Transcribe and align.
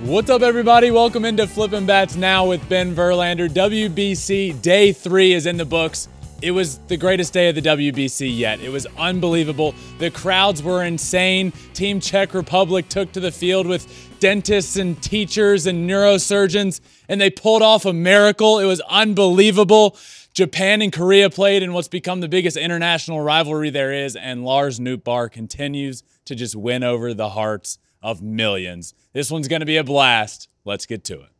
What's 0.00 0.28
up, 0.28 0.42
everybody? 0.42 0.90
Welcome 0.90 1.24
into 1.24 1.46
Flipping 1.46 1.86
Bats 1.86 2.16
now 2.16 2.46
with 2.46 2.68
Ben 2.68 2.94
Verlander. 2.94 3.48
WBC 3.48 4.60
Day 4.60 4.92
3 4.92 5.32
is 5.32 5.46
in 5.46 5.56
the 5.56 5.64
books. 5.64 6.08
It 6.42 6.50
was 6.50 6.76
the 6.80 6.98
greatest 6.98 7.32
day 7.32 7.48
of 7.48 7.54
the 7.54 7.62
WBC 7.62 8.36
yet. 8.36 8.60
It 8.60 8.68
was 8.68 8.86
unbelievable. 8.98 9.74
The 9.98 10.10
crowds 10.10 10.62
were 10.62 10.84
insane. 10.84 11.50
Team 11.72 12.00
Czech 12.00 12.34
Republic 12.34 12.90
took 12.90 13.10
to 13.12 13.20
the 13.20 13.32
field 13.32 13.66
with 13.66 13.90
dentists 14.20 14.76
and 14.76 15.02
teachers 15.02 15.66
and 15.66 15.88
neurosurgeons, 15.88 16.82
and 17.08 17.18
they 17.18 17.30
pulled 17.30 17.62
off 17.62 17.86
a 17.86 17.94
miracle. 17.94 18.58
It 18.58 18.66
was 18.66 18.82
unbelievable. 18.90 19.96
Japan 20.34 20.82
and 20.82 20.92
Korea 20.92 21.30
played 21.30 21.62
in 21.62 21.72
what's 21.72 21.88
become 21.88 22.20
the 22.20 22.28
biggest 22.28 22.58
international 22.58 23.22
rivalry 23.22 23.70
there 23.70 23.94
is, 23.94 24.14
and 24.14 24.44
Lars 24.44 24.78
Nootbaar 24.78 25.32
continues 25.32 26.02
to 26.26 26.34
just 26.34 26.54
win 26.54 26.84
over 26.84 27.14
the 27.14 27.30
hearts 27.30 27.78
of 28.06 28.22
millions. 28.22 28.94
This 29.12 29.32
one's 29.32 29.48
going 29.48 29.58
to 29.60 29.66
be 29.66 29.76
a 29.76 29.82
blast. 29.82 30.48
Let's 30.64 30.86
get 30.86 31.02
to 31.10 31.26
it. 31.26 31.34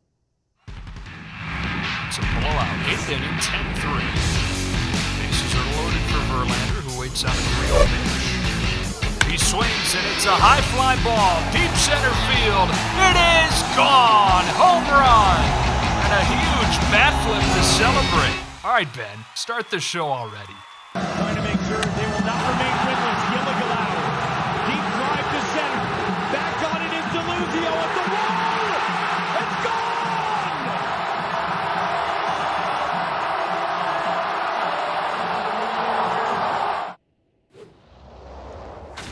It's 0.67 2.19
a 2.19 2.27
blowout. 2.43 2.75
Eighth 2.91 3.07
inning, 3.07 3.39
10 3.39 3.71
3. 3.79 3.87
Bases 5.23 5.55
are 5.55 5.67
loaded 5.79 6.03
for 6.11 6.19
Verlander, 6.27 6.83
who 6.83 6.99
waits 6.99 7.23
on 7.23 7.31
a 7.31 7.39
3 7.39 7.71
0 7.71 7.87
pitch. 7.87 9.31
He 9.31 9.37
swings, 9.39 9.95
and 9.95 10.03
it's 10.11 10.27
a 10.27 10.35
high 10.35 10.59
fly 10.75 10.99
ball, 11.07 11.39
deep 11.55 11.71
center 11.79 12.11
field. 12.27 12.67
It 12.99 13.15
is 13.15 13.55
gone! 13.71 14.43
Home 14.59 14.83
run! 14.91 15.39
And 16.03 16.11
a 16.19 16.23
huge 16.27 16.75
bat 16.91 17.15
flip 17.23 17.47
to 17.47 17.63
celebrate. 17.79 18.39
All 18.67 18.75
right, 18.75 18.91
Ben, 18.93 19.23
start 19.35 19.71
the 19.71 19.79
show 19.79 20.07
already. 20.11 20.66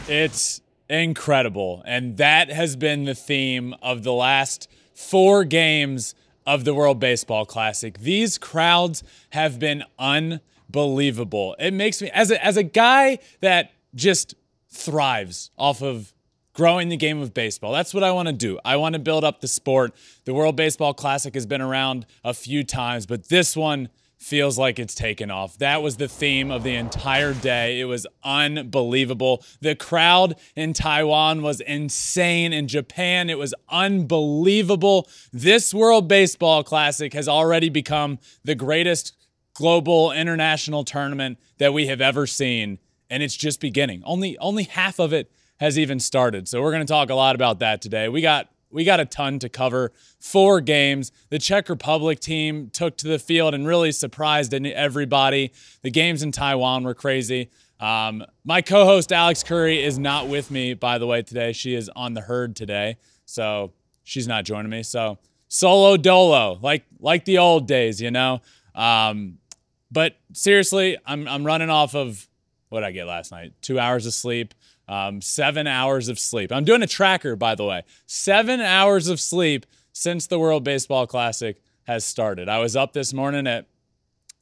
It's 0.07 0.61
incredible. 0.87 1.81
And 1.85 2.17
that 2.17 2.49
has 2.49 2.75
been 2.75 3.05
the 3.05 3.15
theme 3.15 3.73
of 3.81 4.03
the 4.03 4.13
last 4.13 4.69
four 4.93 5.43
games 5.43 6.13
of 6.45 6.63
the 6.63 6.75
World 6.75 6.99
Baseball 6.99 7.43
Classic. 7.43 7.97
These 7.97 8.37
crowds 8.37 9.01
have 9.31 9.57
been 9.57 9.83
unbelievable. 9.97 11.55
It 11.57 11.73
makes 11.73 12.03
me, 12.03 12.11
as 12.11 12.29
a, 12.29 12.45
as 12.45 12.55
a 12.55 12.61
guy 12.61 13.17
that 13.41 13.71
just 13.95 14.35
thrives 14.69 15.49
off 15.57 15.81
of 15.81 16.13
growing 16.53 16.89
the 16.89 16.97
game 16.97 17.19
of 17.19 17.33
baseball. 17.33 17.73
That's 17.73 17.93
what 17.93 18.03
I 18.03 18.11
want 18.11 18.27
to 18.27 18.33
do. 18.33 18.59
I 18.63 18.75
want 18.75 18.93
to 18.93 18.99
build 18.99 19.23
up 19.23 19.41
the 19.41 19.47
sport. 19.47 19.95
The 20.25 20.35
World 20.35 20.55
Baseball 20.55 20.93
Classic 20.93 21.33
has 21.33 21.47
been 21.47 21.61
around 21.61 22.05
a 22.23 22.33
few 22.33 22.63
times, 22.63 23.07
but 23.07 23.29
this 23.29 23.57
one 23.57 23.89
feels 24.25 24.57
like 24.57 24.79
it's 24.79 24.95
taken 24.95 25.29
off. 25.29 25.55
That 25.59 25.83
was 25.83 25.97
the 25.97 26.07
theme 26.07 26.49
of 26.49 26.63
the 26.63 26.73
entire 26.73 27.31
day. 27.35 27.79
It 27.79 27.85
was 27.85 28.07
unbelievable. 28.23 29.45
The 29.61 29.75
crowd 29.75 30.35
in 30.55 30.73
Taiwan 30.73 31.43
was 31.43 31.61
insane. 31.61 32.51
In 32.51 32.67
Japan, 32.67 33.29
it 33.29 33.37
was 33.37 33.53
unbelievable. 33.69 35.07
This 35.31 35.75
World 35.75 36.07
Baseball 36.07 36.63
Classic 36.63 37.13
has 37.13 37.27
already 37.27 37.69
become 37.69 38.17
the 38.43 38.55
greatest 38.55 39.15
global 39.53 40.11
international 40.11 40.83
tournament 40.83 41.37
that 41.59 41.71
we 41.71 41.85
have 41.85 42.01
ever 42.01 42.25
seen, 42.25 42.79
and 43.11 43.21
it's 43.21 43.35
just 43.35 43.61
beginning. 43.61 44.01
Only 44.05 44.39
only 44.39 44.63
half 44.63 44.97
of 44.97 45.13
it 45.13 45.31
has 45.59 45.77
even 45.77 45.99
started. 45.99 46.47
So 46.47 46.63
we're 46.63 46.71
going 46.71 46.85
to 46.85 46.91
talk 46.91 47.11
a 47.11 47.15
lot 47.15 47.35
about 47.35 47.59
that 47.59 47.79
today. 47.79 48.09
We 48.09 48.21
got 48.21 48.49
we 48.75 48.83
got 48.83 48.99
a 48.99 49.05
ton 49.05 49.39
to 49.39 49.49
cover. 49.49 49.93
Four 50.19 50.59
games. 50.59 51.11
The 51.29 51.39
Czech 51.39 51.69
Republic 51.69 52.19
team 52.19 52.69
took 52.71 52.97
to 52.97 53.07
the 53.07 53.17
field 53.17 53.53
and 53.53 53.65
really 53.65 53.93
surprised 53.93 54.53
everybody. 54.53 55.53
The 55.81 55.89
games 55.89 56.21
in 56.21 56.31
Taiwan 56.31 56.83
were 56.83 56.93
crazy. 56.93 57.49
Um, 57.79 58.23
my 58.43 58.61
co-host 58.61 59.11
Alex 59.11 59.43
Curry 59.43 59.81
is 59.81 59.97
not 59.97 60.27
with 60.27 60.51
me, 60.51 60.73
by 60.73 60.97
the 60.97 61.07
way, 61.07 61.21
today. 61.21 61.53
She 61.53 61.73
is 61.73 61.89
on 61.95 62.13
the 62.13 62.21
herd 62.21 62.55
today, 62.55 62.97
so 63.25 63.71
she's 64.03 64.27
not 64.27 64.43
joining 64.43 64.69
me. 64.69 64.83
So 64.83 65.19
solo 65.47 65.95
dolo, 65.95 66.59
like 66.61 66.83
like 66.99 67.25
the 67.25 67.37
old 67.37 67.67
days, 67.67 68.01
you 68.01 68.11
know. 68.11 68.41
Um, 68.75 69.37
but 69.89 70.17
seriously, 70.33 70.97
I'm 71.05 71.27
I'm 71.27 71.45
running 71.45 71.69
off 71.69 71.95
of 71.95 72.27
what 72.69 72.83
I 72.83 72.91
get 72.91 73.07
last 73.07 73.31
night? 73.31 73.53
Two 73.61 73.79
hours 73.79 74.05
of 74.05 74.13
sleep. 74.13 74.53
Um, 74.87 75.21
seven 75.21 75.65
hours 75.65 76.09
of 76.09 76.19
sleep. 76.19 76.51
I'm 76.51 76.63
doing 76.63 76.83
a 76.83 76.87
tracker, 76.87 77.35
by 77.35 77.55
the 77.55 77.65
way. 77.65 77.83
Seven 78.05 78.61
hours 78.61 79.07
of 79.07 79.19
sleep 79.19 79.65
since 79.93 80.27
the 80.27 80.37
World 80.37 80.63
Baseball 80.63 81.07
Classic 81.07 81.59
has 81.83 82.05
started. 82.05 82.49
I 82.49 82.59
was 82.59 82.75
up 82.75 82.93
this 82.93 83.13
morning 83.13 83.47
at 83.47 83.67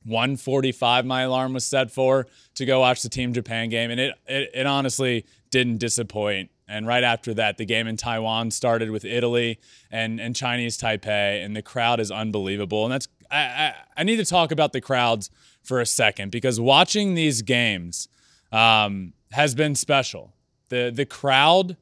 1:45. 0.07 1.05
My 1.05 1.21
alarm 1.21 1.53
was 1.53 1.65
set 1.65 1.91
for 1.91 2.27
to 2.55 2.65
go 2.65 2.79
watch 2.79 3.01
the 3.03 3.09
Team 3.09 3.33
Japan 3.33 3.69
game, 3.69 3.91
and 3.91 3.99
it, 3.99 4.13
it 4.27 4.51
it 4.53 4.65
honestly 4.65 5.25
didn't 5.49 5.77
disappoint. 5.77 6.49
And 6.67 6.87
right 6.87 7.03
after 7.03 7.33
that, 7.35 7.57
the 7.57 7.65
game 7.65 7.87
in 7.87 7.97
Taiwan 7.97 8.51
started 8.51 8.89
with 8.89 9.05
Italy 9.05 9.59
and 9.91 10.19
and 10.19 10.35
Chinese 10.35 10.77
Taipei, 10.77 11.43
and 11.43 11.55
the 11.55 11.61
crowd 11.61 11.99
is 11.99 12.11
unbelievable. 12.11 12.83
And 12.83 12.93
that's 12.93 13.07
I, 13.29 13.37
I, 13.37 13.75
I 13.97 14.03
need 14.03 14.17
to 14.17 14.25
talk 14.25 14.51
about 14.51 14.73
the 14.73 14.81
crowds 14.81 15.29
for 15.61 15.79
a 15.79 15.85
second 15.85 16.31
because 16.31 16.59
watching 16.59 17.15
these 17.15 17.41
games 17.41 18.07
um, 18.51 19.13
has 19.33 19.55
been 19.55 19.75
special. 19.75 20.33
The 20.69 20.91
the 20.93 21.05
crowd 21.05 21.77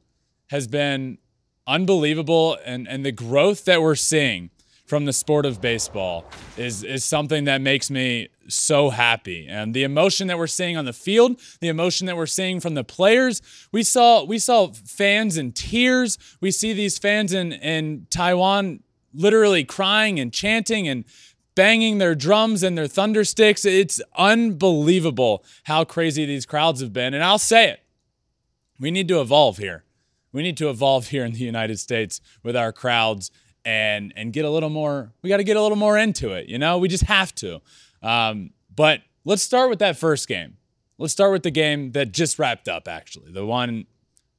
has 0.50 0.66
been 0.66 1.18
unbelievable 1.66 2.58
and, 2.64 2.88
and 2.88 3.06
the 3.06 3.12
growth 3.12 3.64
that 3.64 3.80
we're 3.80 3.94
seeing 3.94 4.50
from 4.84 5.04
the 5.04 5.12
sport 5.12 5.46
of 5.46 5.60
baseball 5.60 6.24
is 6.56 6.84
is 6.84 7.04
something 7.04 7.44
that 7.44 7.60
makes 7.60 7.90
me 7.90 8.28
so 8.48 8.90
happy. 8.90 9.46
And 9.48 9.72
the 9.72 9.84
emotion 9.84 10.26
that 10.28 10.38
we're 10.38 10.46
seeing 10.46 10.76
on 10.76 10.84
the 10.84 10.92
field, 10.92 11.40
the 11.60 11.68
emotion 11.68 12.06
that 12.06 12.16
we're 12.16 12.26
seeing 12.26 12.60
from 12.60 12.74
the 12.74 12.84
players, 12.84 13.40
we 13.72 13.82
saw 13.82 14.24
we 14.24 14.38
saw 14.38 14.68
fans 14.68 15.36
in 15.38 15.52
tears. 15.52 16.18
We 16.40 16.50
see 16.50 16.72
these 16.72 16.98
fans 16.98 17.32
in 17.32 17.52
in 17.52 18.06
Taiwan 18.10 18.82
literally 19.14 19.64
crying 19.64 20.18
and 20.18 20.32
chanting 20.32 20.88
and 20.88 21.04
banging 21.54 21.98
their 21.98 22.14
drums 22.14 22.62
and 22.62 22.76
their 22.76 22.86
thunder 22.86 23.24
sticks. 23.24 23.64
It's 23.64 24.00
unbelievable 24.16 25.44
how 25.64 25.84
crazy 25.84 26.24
these 26.24 26.46
crowds 26.46 26.80
have 26.80 26.92
been. 26.92 27.14
And 27.14 27.22
I'll 27.22 27.38
say 27.38 27.70
it. 27.70 27.80
We 28.78 28.90
need 28.90 29.08
to 29.08 29.20
evolve 29.20 29.58
here. 29.58 29.84
We 30.32 30.42
need 30.42 30.56
to 30.58 30.70
evolve 30.70 31.08
here 31.08 31.24
in 31.24 31.32
the 31.32 31.38
United 31.38 31.78
States 31.78 32.20
with 32.42 32.56
our 32.56 32.72
crowds 32.72 33.30
and 33.64 34.12
and 34.16 34.32
get 34.32 34.44
a 34.44 34.50
little 34.50 34.70
more. 34.70 35.12
We 35.22 35.28
got 35.28 35.36
to 35.36 35.44
get 35.44 35.56
a 35.56 35.62
little 35.62 35.76
more 35.76 35.96
into 35.96 36.32
it. 36.32 36.48
You 36.48 36.58
know, 36.58 36.78
we 36.78 36.88
just 36.88 37.04
have 37.04 37.34
to. 37.36 37.60
Um, 38.02 38.50
but 38.74 39.02
let's 39.24 39.42
start 39.42 39.70
with 39.70 39.78
that 39.80 39.96
first 39.96 40.26
game. 40.26 40.56
Let's 40.98 41.12
start 41.12 41.32
with 41.32 41.42
the 41.42 41.50
game 41.50 41.92
that 41.92 42.12
just 42.12 42.38
wrapped 42.38 42.68
up. 42.68 42.88
Actually, 42.88 43.30
the 43.32 43.46
one 43.46 43.86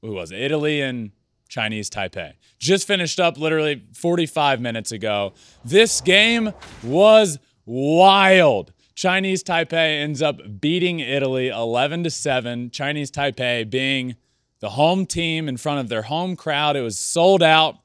who 0.01 0.11
was 0.11 0.31
it? 0.31 0.39
Italy 0.39 0.81
and 0.81 1.11
Chinese 1.53 1.87
Taipei. 1.87 2.33
Just 2.57 2.87
finished 2.87 3.19
up 3.19 3.37
literally 3.37 3.83
45 3.93 4.59
minutes 4.59 4.91
ago. 4.91 5.33
This 5.63 6.01
game 6.01 6.51
was 6.81 7.37
wild. 7.67 8.73
Chinese 8.95 9.43
Taipei 9.43 10.01
ends 10.01 10.23
up 10.23 10.39
beating 10.59 10.99
Italy 10.99 11.49
11 11.49 12.05
to 12.05 12.09
7. 12.09 12.71
Chinese 12.71 13.11
Taipei 13.11 13.69
being 13.69 14.15
the 14.61 14.71
home 14.71 15.05
team 15.05 15.47
in 15.47 15.57
front 15.57 15.79
of 15.79 15.89
their 15.89 16.01
home 16.01 16.35
crowd. 16.35 16.75
It 16.75 16.81
was 16.81 16.97
sold 16.97 17.43
out 17.43 17.75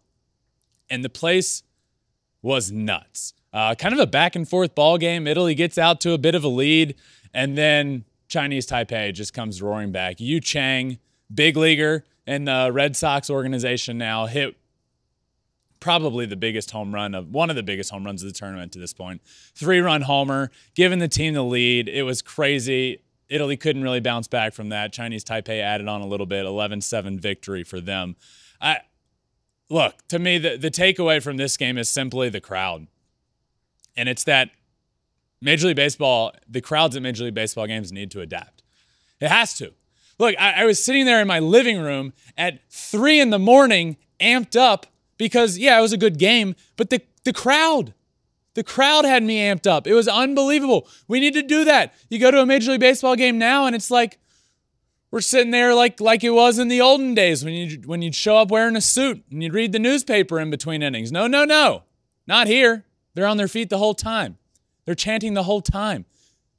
and 0.89 1.05
the 1.05 1.11
place 1.11 1.63
was 2.41 2.73
nuts. 2.73 3.35
Uh, 3.53 3.75
kind 3.75 3.93
of 3.93 4.01
a 4.01 4.07
back 4.07 4.35
and 4.35 4.49
forth 4.49 4.75
ball 4.75 4.97
game. 4.97 5.27
Italy 5.27 5.55
gets 5.55 5.77
out 5.77 6.01
to 6.01 6.13
a 6.13 6.19
bit 6.19 6.35
of 6.35 6.43
a 6.43 6.49
lead, 6.49 6.95
and 7.35 7.57
then 7.57 8.05
Chinese 8.29 8.67
Taipei 8.67 9.13
just 9.13 9.35
comes 9.35 9.61
roaring 9.61 9.93
back. 9.93 10.21
Yu 10.21 10.41
Chang, 10.41 10.99
big 11.35 11.57
leaguer 11.57 12.05
in 12.29 12.45
the 12.45 12.71
Red 12.71 12.95
Sox 12.95 13.31
organization 13.31 13.97
now, 13.97 14.27
hit 14.27 14.55
probably 15.81 16.27
the 16.27 16.37
biggest 16.37 16.71
home 16.73 16.95
run 16.95 17.15
of 17.15 17.31
one 17.31 17.49
of 17.49 17.57
the 17.57 17.63
biggest 17.63 17.91
home 17.91 18.05
runs 18.05 18.23
of 18.23 18.29
the 18.29 18.39
tournament 18.39 18.71
to 18.73 18.79
this 18.79 18.93
point. 18.93 19.23
Three 19.55 19.81
run 19.81 20.03
homer, 20.03 20.51
giving 20.75 20.99
the 20.99 21.09
team 21.09 21.33
the 21.33 21.43
lead. 21.43 21.89
It 21.89 22.03
was 22.03 22.21
crazy. 22.21 23.01
Italy 23.31 23.57
couldn't 23.57 23.83
really 23.83 24.01
bounce 24.01 24.29
back 24.29 24.53
from 24.53 24.69
that. 24.69 24.93
Chinese 24.93 25.25
Taipei 25.25 25.61
added 25.61 25.89
on 25.89 26.03
a 26.03 26.07
little 26.07 26.27
bit, 26.27 26.45
11-7 26.45 27.19
victory 27.19 27.65
for 27.65 27.81
them. 27.81 28.15
I 28.61 28.81
look, 29.71 30.07
to 30.09 30.19
me 30.19 30.37
the 30.37 30.59
the 30.59 30.71
takeaway 30.71 31.23
from 31.23 31.39
this 31.39 31.57
game 31.57 31.79
is 31.79 31.89
simply 31.89 32.29
the 32.29 32.43
crowd. 32.43 32.89
And 33.97 34.07
it's 34.07 34.25
that 34.25 34.51
Major 35.41 35.69
League 35.69 35.77
Baseball, 35.77 36.33
the 36.47 36.61
crowds 36.61 36.95
at 36.95 37.03
Major 37.03 37.25
League 37.25 37.35
Baseball 37.35 37.67
games 37.67 37.91
need 37.91 38.11
to 38.11 38.21
adapt. 38.21 38.63
It 39.19 39.29
has 39.29 39.55
to. 39.55 39.73
Look, 40.19 40.35
I, 40.39 40.63
I 40.63 40.65
was 40.65 40.83
sitting 40.83 41.07
there 41.07 41.21
in 41.21 41.29
my 41.29 41.39
living 41.39 41.81
room 41.81 42.13
at 42.37 42.61
three 42.71 43.21
in 43.21 43.31
the 43.31 43.39
morning, 43.39 43.97
amped 44.21 44.57
up 44.57 44.87
because 45.17 45.59
yeah, 45.59 45.79
it 45.79 45.83
was 45.83 45.93
a 45.93 45.99
good 45.99 46.19
game, 46.19 46.55
but 46.77 46.91
the 46.91 47.01
the 47.25 47.33
crowd, 47.33 47.95
the 48.55 48.65
crowd 48.65 49.05
had 49.05 49.23
me 49.23 49.39
amped 49.39 49.67
up. 49.67 49.87
It 49.87 49.95
was 49.95 50.09
unbelievable. 50.09 50.89
We 51.07 51.21
need 51.21 51.35
to 51.35 51.43
do 51.43 51.65
that. 51.65 51.95
You 52.09 52.19
go 52.19 52.31
to 52.31 52.41
a 52.41 52.47
Major 52.47 52.73
League 52.73 52.81
Baseball 52.81 53.17
game 53.17 53.39
now, 53.39 53.67
and 53.67 53.77
it's 53.77 53.91
like 53.91 54.19
we're 55.11 55.21
sitting 55.21 55.51
there 55.51 55.75
like 55.75 56.01
like 56.01 56.25
it 56.25 56.31
was 56.31 56.59
in 56.59 56.69
the 56.69 56.81
olden 56.81 57.15
days 57.15 57.45
when 57.45 57.55
you 57.55 57.81
when 57.87 58.03
you'd 58.03 58.15
show 58.15 58.39
up 58.39 58.51
wearing 58.51 58.77
a 58.77 58.81
suit 58.81 59.25
and 59.31 59.43
you'd 59.43 59.55
read 59.55 59.73
the 59.73 59.79
newspaper 59.79 60.41
in 60.41 60.51
between 60.51 60.83
innings. 60.83 61.13
No, 61.13 61.27
no, 61.27 61.45
no, 61.45 61.85
not 62.27 62.47
here. 62.47 62.85
They're 63.15 63.27
on 63.27 63.37
their 63.37 63.49
feet 63.49 63.71
the 63.71 63.79
whole 63.79 63.95
time. 63.95 64.39
They're 64.85 64.95
chanting 64.95 65.35
the 65.35 65.43
whole 65.43 65.61
time. 65.61 66.07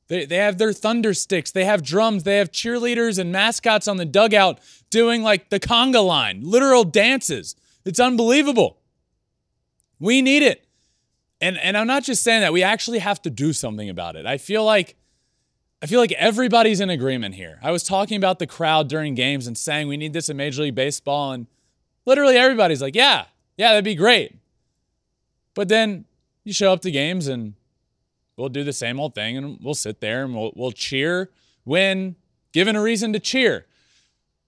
They, 0.09 0.25
they 0.25 0.37
have 0.37 0.57
their 0.57 0.73
thunder 0.73 1.13
sticks. 1.13 1.51
They 1.51 1.65
have 1.65 1.83
drums. 1.83 2.23
They 2.23 2.37
have 2.37 2.51
cheerleaders 2.51 3.17
and 3.17 3.31
mascots 3.31 3.87
on 3.87 3.97
the 3.97 4.05
dugout 4.05 4.59
doing 4.89 5.21
like 5.23 5.49
the 5.49 5.59
conga 5.59 6.05
line, 6.05 6.41
literal 6.43 6.83
dances. 6.83 7.55
It's 7.85 7.99
unbelievable. 7.99 8.77
We 9.99 10.21
need 10.21 10.43
it. 10.43 10.65
And 11.39 11.57
and 11.57 11.77
I'm 11.77 11.87
not 11.87 12.03
just 12.03 12.23
saying 12.23 12.41
that. 12.41 12.51
We 12.51 12.63
actually 12.63 12.99
have 12.99 13.21
to 13.21 13.29
do 13.29 13.53
something 13.53 13.89
about 13.89 14.15
it. 14.15 14.25
I 14.25 14.37
feel 14.37 14.65
like 14.65 14.95
I 15.81 15.85
feel 15.85 16.01
like 16.01 16.11
everybody's 16.13 16.81
in 16.81 16.89
agreement 16.89 17.35
here. 17.35 17.59
I 17.61 17.71
was 17.71 17.83
talking 17.83 18.17
about 18.17 18.39
the 18.39 18.47
crowd 18.47 18.89
during 18.89 19.15
games 19.15 19.47
and 19.47 19.57
saying 19.57 19.87
we 19.87 19.95
need 19.95 20.11
this 20.11 20.27
in 20.27 20.35
Major 20.35 20.63
League 20.63 20.75
Baseball 20.75 21.31
and 21.31 21.47
literally 22.05 22.35
everybody's 22.35 22.81
like, 22.81 22.95
"Yeah. 22.95 23.25
Yeah, 23.57 23.69
that'd 23.69 23.85
be 23.85 23.95
great." 23.95 24.35
But 25.53 25.69
then 25.69 26.05
you 26.43 26.51
show 26.51 26.73
up 26.73 26.81
to 26.81 26.91
games 26.91 27.27
and 27.27 27.53
we'll 28.39 28.49
do 28.49 28.63
the 28.63 28.73
same 28.73 28.99
old 28.99 29.13
thing 29.13 29.37
and 29.37 29.59
we'll 29.61 29.73
sit 29.73 29.99
there 29.99 30.23
and 30.23 30.33
we'll 30.33 30.51
we'll 30.55 30.71
cheer 30.71 31.29
when 31.63 32.15
given 32.53 32.75
a 32.75 32.81
reason 32.81 33.13
to 33.13 33.19
cheer. 33.19 33.65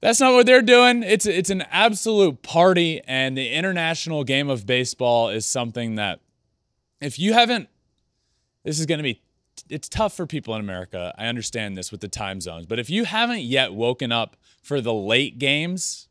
That's 0.02 0.20
not 0.20 0.34
what 0.34 0.48
they're 0.48 0.64
doing. 0.64 1.04
It's 1.04 1.28
it's 1.28 1.52
an 1.52 1.62
absolute 1.70 2.42
party, 2.42 3.02
and 3.06 3.38
the 3.38 3.50
international 3.50 4.24
game 4.24 4.50
of 4.50 4.66
baseball 4.66 5.30
is 5.30 5.46
something 5.46 5.96
that 5.96 6.22
if 7.00 7.20
you 7.20 7.34
haven't, 7.34 7.70
this 8.64 8.80
is 8.80 8.88
going 8.88 8.98
to 8.98 9.04
be. 9.04 9.22
It's 9.70 9.88
tough 9.88 10.16
for 10.16 10.26
people 10.26 10.56
in 10.56 10.62
America. 10.62 11.14
I 11.18 11.28
understand 11.28 11.78
this 11.78 11.92
with 11.92 12.02
the 12.02 12.08
time 12.08 12.42
zones, 12.42 12.66
but 12.66 12.80
if 12.80 12.90
you 12.90 13.04
haven't 13.06 13.42
yet 13.42 13.74
woken 13.74 14.12
up 14.12 14.38
for 14.64 14.82
the 14.82 14.94
late 14.94 15.38
games 15.38 16.08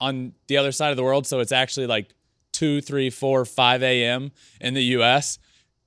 on 0.00 0.32
the 0.48 0.56
other 0.56 0.72
side 0.72 0.90
of 0.90 0.96
the 0.96 1.04
world, 1.04 1.26
so 1.26 1.38
it's 1.38 1.52
actually 1.52 1.86
like 1.86 2.14
two, 2.52 2.80
three, 2.80 3.10
four, 3.10 3.44
five 3.44 3.82
a.m. 3.82 4.32
in 4.60 4.74
the 4.74 4.82
U.S., 4.84 5.38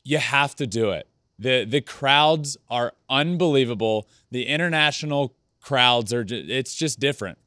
you 0.04 0.18
have 0.18 0.56
to 0.56 0.68
do 0.68 0.92
it. 0.92 1.08
The 1.40 1.66
The 1.66 1.82
crowds 1.82 2.58
are 2.70 2.94
unbelievable. 3.10 4.08
The 4.32 4.46
international 4.46 5.36
crowds 5.62 6.14
are 6.14 6.26
it's 6.28 6.76
just 6.76 7.00
different. 7.00 7.38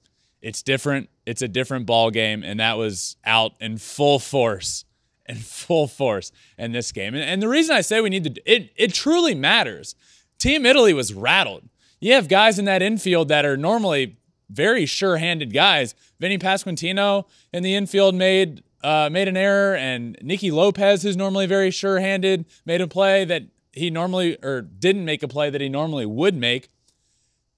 It's 0.43 0.63
different. 0.63 1.09
It's 1.25 1.43
a 1.43 1.49
different 1.49 1.87
ball 1.87 2.11
game 2.11 2.43
and 2.43 2.61
that 2.61 2.79
was 2.79 3.17
out 3.25 3.53
in 3.61 3.79
full 3.79 4.19
force 4.19 4.85
in 5.29 5.37
full 5.37 5.89
force 5.89 6.31
in 6.57 6.73
this 6.73 6.93
game. 6.93 7.15
And, 7.15 7.25
and 7.25 7.43
the 7.43 7.49
reason 7.49 7.75
I 7.75 7.81
say 7.81 8.01
we 8.01 8.11
need 8.11 8.25
to 8.25 8.43
it 8.51 8.71
it 8.77 8.95
truly 8.95 9.35
matters. 9.35 9.95
Team 10.39 10.67
Italy 10.67 10.93
was 10.93 11.15
rattled. 11.15 11.69
You 12.01 12.13
have 12.13 12.29
guys 12.29 12.59
in 12.59 12.67
that 12.67 12.83
infield 12.83 13.29
that 13.29 13.45
are 13.45 13.57
normally 13.57 14.19
very 14.51 14.87
sure-handed 14.87 15.53
guys. 15.53 15.95
Vinny 16.21 16.39
Pasquantino 16.39 17.25
in 17.53 17.63
the 17.63 17.75
infield 17.75 18.15
made 18.15 18.63
uh, 18.83 19.09
made 19.11 19.27
an 19.27 19.37
error, 19.37 19.75
and 19.75 20.17
Nicky 20.23 20.51
Lopez, 20.51 21.03
who's 21.03 21.17
normally 21.17 21.47
very 21.47 21.71
sure-handed, 21.71 22.45
made 22.65 22.81
a 22.81 22.87
play 22.87 23.25
that 23.25 23.43
he 23.77 23.91
normally 23.91 24.37
or 24.43 24.63
didn't 24.63 25.05
make 25.05 25.23
a 25.23 25.29
play 25.29 25.51
that 25.51 25.61
he 25.61 25.69
normally 25.69 26.07
would 26.07 26.35
make. 26.35 26.69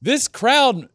This 0.03 0.29
crowd 0.29 0.89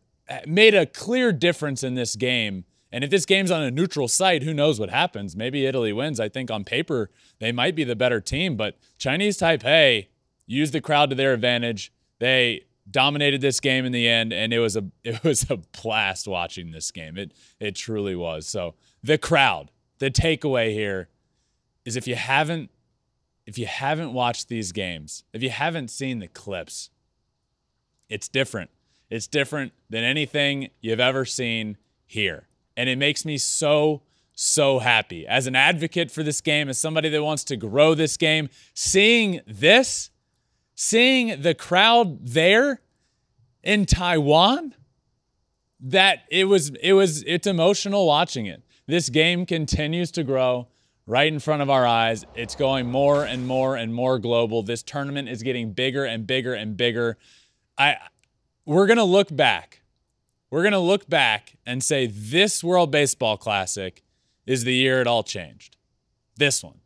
made 0.46 0.76
a 0.76 0.86
clear 0.86 1.32
difference 1.32 1.84
in 1.84 1.96
this 1.96 2.16
game. 2.16 2.66
And 2.92 3.04
if 3.04 3.10
this 3.10 3.26
game's 3.26 3.50
on 3.50 3.64
a 3.64 3.72
neutral 3.72 4.08
site, 4.08 4.44
who 4.44 4.54
knows 4.54 4.80
what 4.80 4.90
happens? 4.90 5.36
Maybe 5.36 5.66
Italy 5.66 5.92
wins. 5.92 6.20
I 6.20 6.30
think 6.30 6.52
on 6.52 6.64
paper, 6.64 7.10
they 7.40 7.52
might 7.52 7.76
be 7.76 7.84
the 7.84 7.96
better 7.96 8.22
team, 8.22 8.56
but 8.56 8.78
Chinese 8.98 9.40
Taipei 9.40 10.08
used 10.46 10.74
the 10.74 10.82
crowd 10.82 11.10
to 11.10 11.16
their 11.16 11.34
advantage. 11.34 11.92
They 12.20 12.66
dominated 12.90 13.42
this 13.42 13.60
game 13.60 13.86
in 13.86 13.92
the 13.92 14.08
end, 14.08 14.32
and 14.32 14.54
it 14.54 14.60
was 14.60 14.76
a 14.76 14.86
it 15.04 15.24
was 15.24 15.50
a 15.50 15.58
blast 15.58 16.28
watching 16.28 16.72
this 16.72 16.92
game. 16.92 17.18
It 17.18 17.34
it 17.60 17.76
truly 17.76 18.16
was. 18.16 18.46
So 18.48 18.76
the 19.02 19.18
crowd, 19.18 19.72
the 19.98 20.12
takeaway 20.12 20.72
here 20.72 21.10
is 21.86 21.96
if 21.96 22.08
you 22.08 22.16
haven't 22.16 22.70
if 23.46 23.58
you 23.58 23.66
haven't 23.66 24.14
watched 24.14 24.48
these 24.48 24.72
games, 24.72 25.24
if 25.34 25.44
you 25.44 25.50
haven't 25.50 25.90
seen 25.90 26.20
the 26.20 26.28
clips, 26.28 26.90
it's 28.10 28.28
different. 28.28 28.70
It's 29.10 29.28
different 29.28 29.74
than 29.90 30.04
anything 30.04 30.70
you've 30.82 31.00
ever 31.00 31.26
seen 31.26 31.78
here. 32.06 32.48
And 32.76 32.90
it 32.90 32.98
makes 32.98 33.26
me 33.26 33.38
so, 33.38 34.02
so 34.34 34.80
happy. 34.80 35.28
As 35.28 35.46
an 35.46 35.56
advocate 35.56 36.10
for 36.10 36.24
this 36.24 36.42
game, 36.42 36.70
as 36.70 36.78
somebody 36.78 37.10
that 37.10 37.24
wants 37.24 37.44
to 37.46 37.58
grow 37.58 37.94
this 37.94 38.18
game, 38.18 38.50
seeing 38.74 39.42
this, 39.46 40.10
seeing 40.76 41.42
the 41.42 41.54
crowd 41.54 42.26
there 42.26 42.82
in 43.62 43.86
Taiwan, 43.86 44.74
that 45.80 46.20
it 46.30 46.46
was 46.46 46.70
it 46.82 46.94
was 46.94 47.24
it's 47.24 47.46
emotional 47.46 48.08
watching 48.08 48.46
it. 48.46 48.64
This 48.88 49.10
game 49.10 49.46
continues 49.46 50.12
to 50.12 50.24
grow 50.24 50.68
right 51.06 51.32
in 51.32 51.40
front 51.40 51.62
of 51.62 51.70
our 51.70 51.86
eyes. 51.86 52.26
It's 52.36 52.56
going 52.56 52.90
more 52.90 53.24
and 53.24 53.48
more 53.48 53.76
and 53.76 53.94
more 53.94 54.20
global. 54.20 54.64
This 54.64 54.84
tournament 54.84 55.30
is 55.30 55.44
getting 55.44 55.74
bigger 55.74 56.06
and 56.06 56.26
bigger 56.26 56.54
and 56.54 56.78
bigger. 56.78 57.18
I 57.78 57.98
we're 58.66 58.88
going 58.88 58.98
to 58.98 59.04
look 59.04 59.36
back. 59.36 59.82
We're 60.50 60.62
going 60.62 60.74
to 60.74 60.80
look 60.80 61.10
back 61.10 61.56
and 61.66 61.84
say 61.84 62.06
this 62.06 62.64
World 62.64 62.92
Baseball 62.92 63.38
Classic 63.38 64.04
is 64.46 64.64
the 64.64 64.74
year 64.74 65.02
it 65.02 65.08
all 65.08 65.24
changed. 65.24 65.78
This 66.38 66.64
one. 66.64 66.80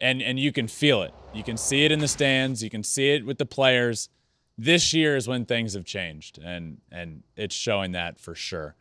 And 0.00 0.22
and 0.22 0.38
you 0.40 0.52
can 0.52 0.66
feel 0.66 1.02
it. 1.02 1.12
You 1.34 1.44
can 1.44 1.56
see 1.56 1.84
it 1.84 1.92
in 1.92 2.00
the 2.00 2.08
stands, 2.08 2.62
you 2.62 2.70
can 2.70 2.82
see 2.82 3.10
it 3.10 3.24
with 3.24 3.38
the 3.38 3.46
players. 3.46 4.08
This 4.56 4.92
year 4.92 5.16
is 5.16 5.28
when 5.28 5.44
things 5.44 5.74
have 5.74 5.84
changed 5.84 6.38
and 6.38 6.78
and 6.90 7.22
it's 7.36 7.54
showing 7.54 7.92
that 7.92 8.18
for 8.18 8.34
sure. 8.34 8.76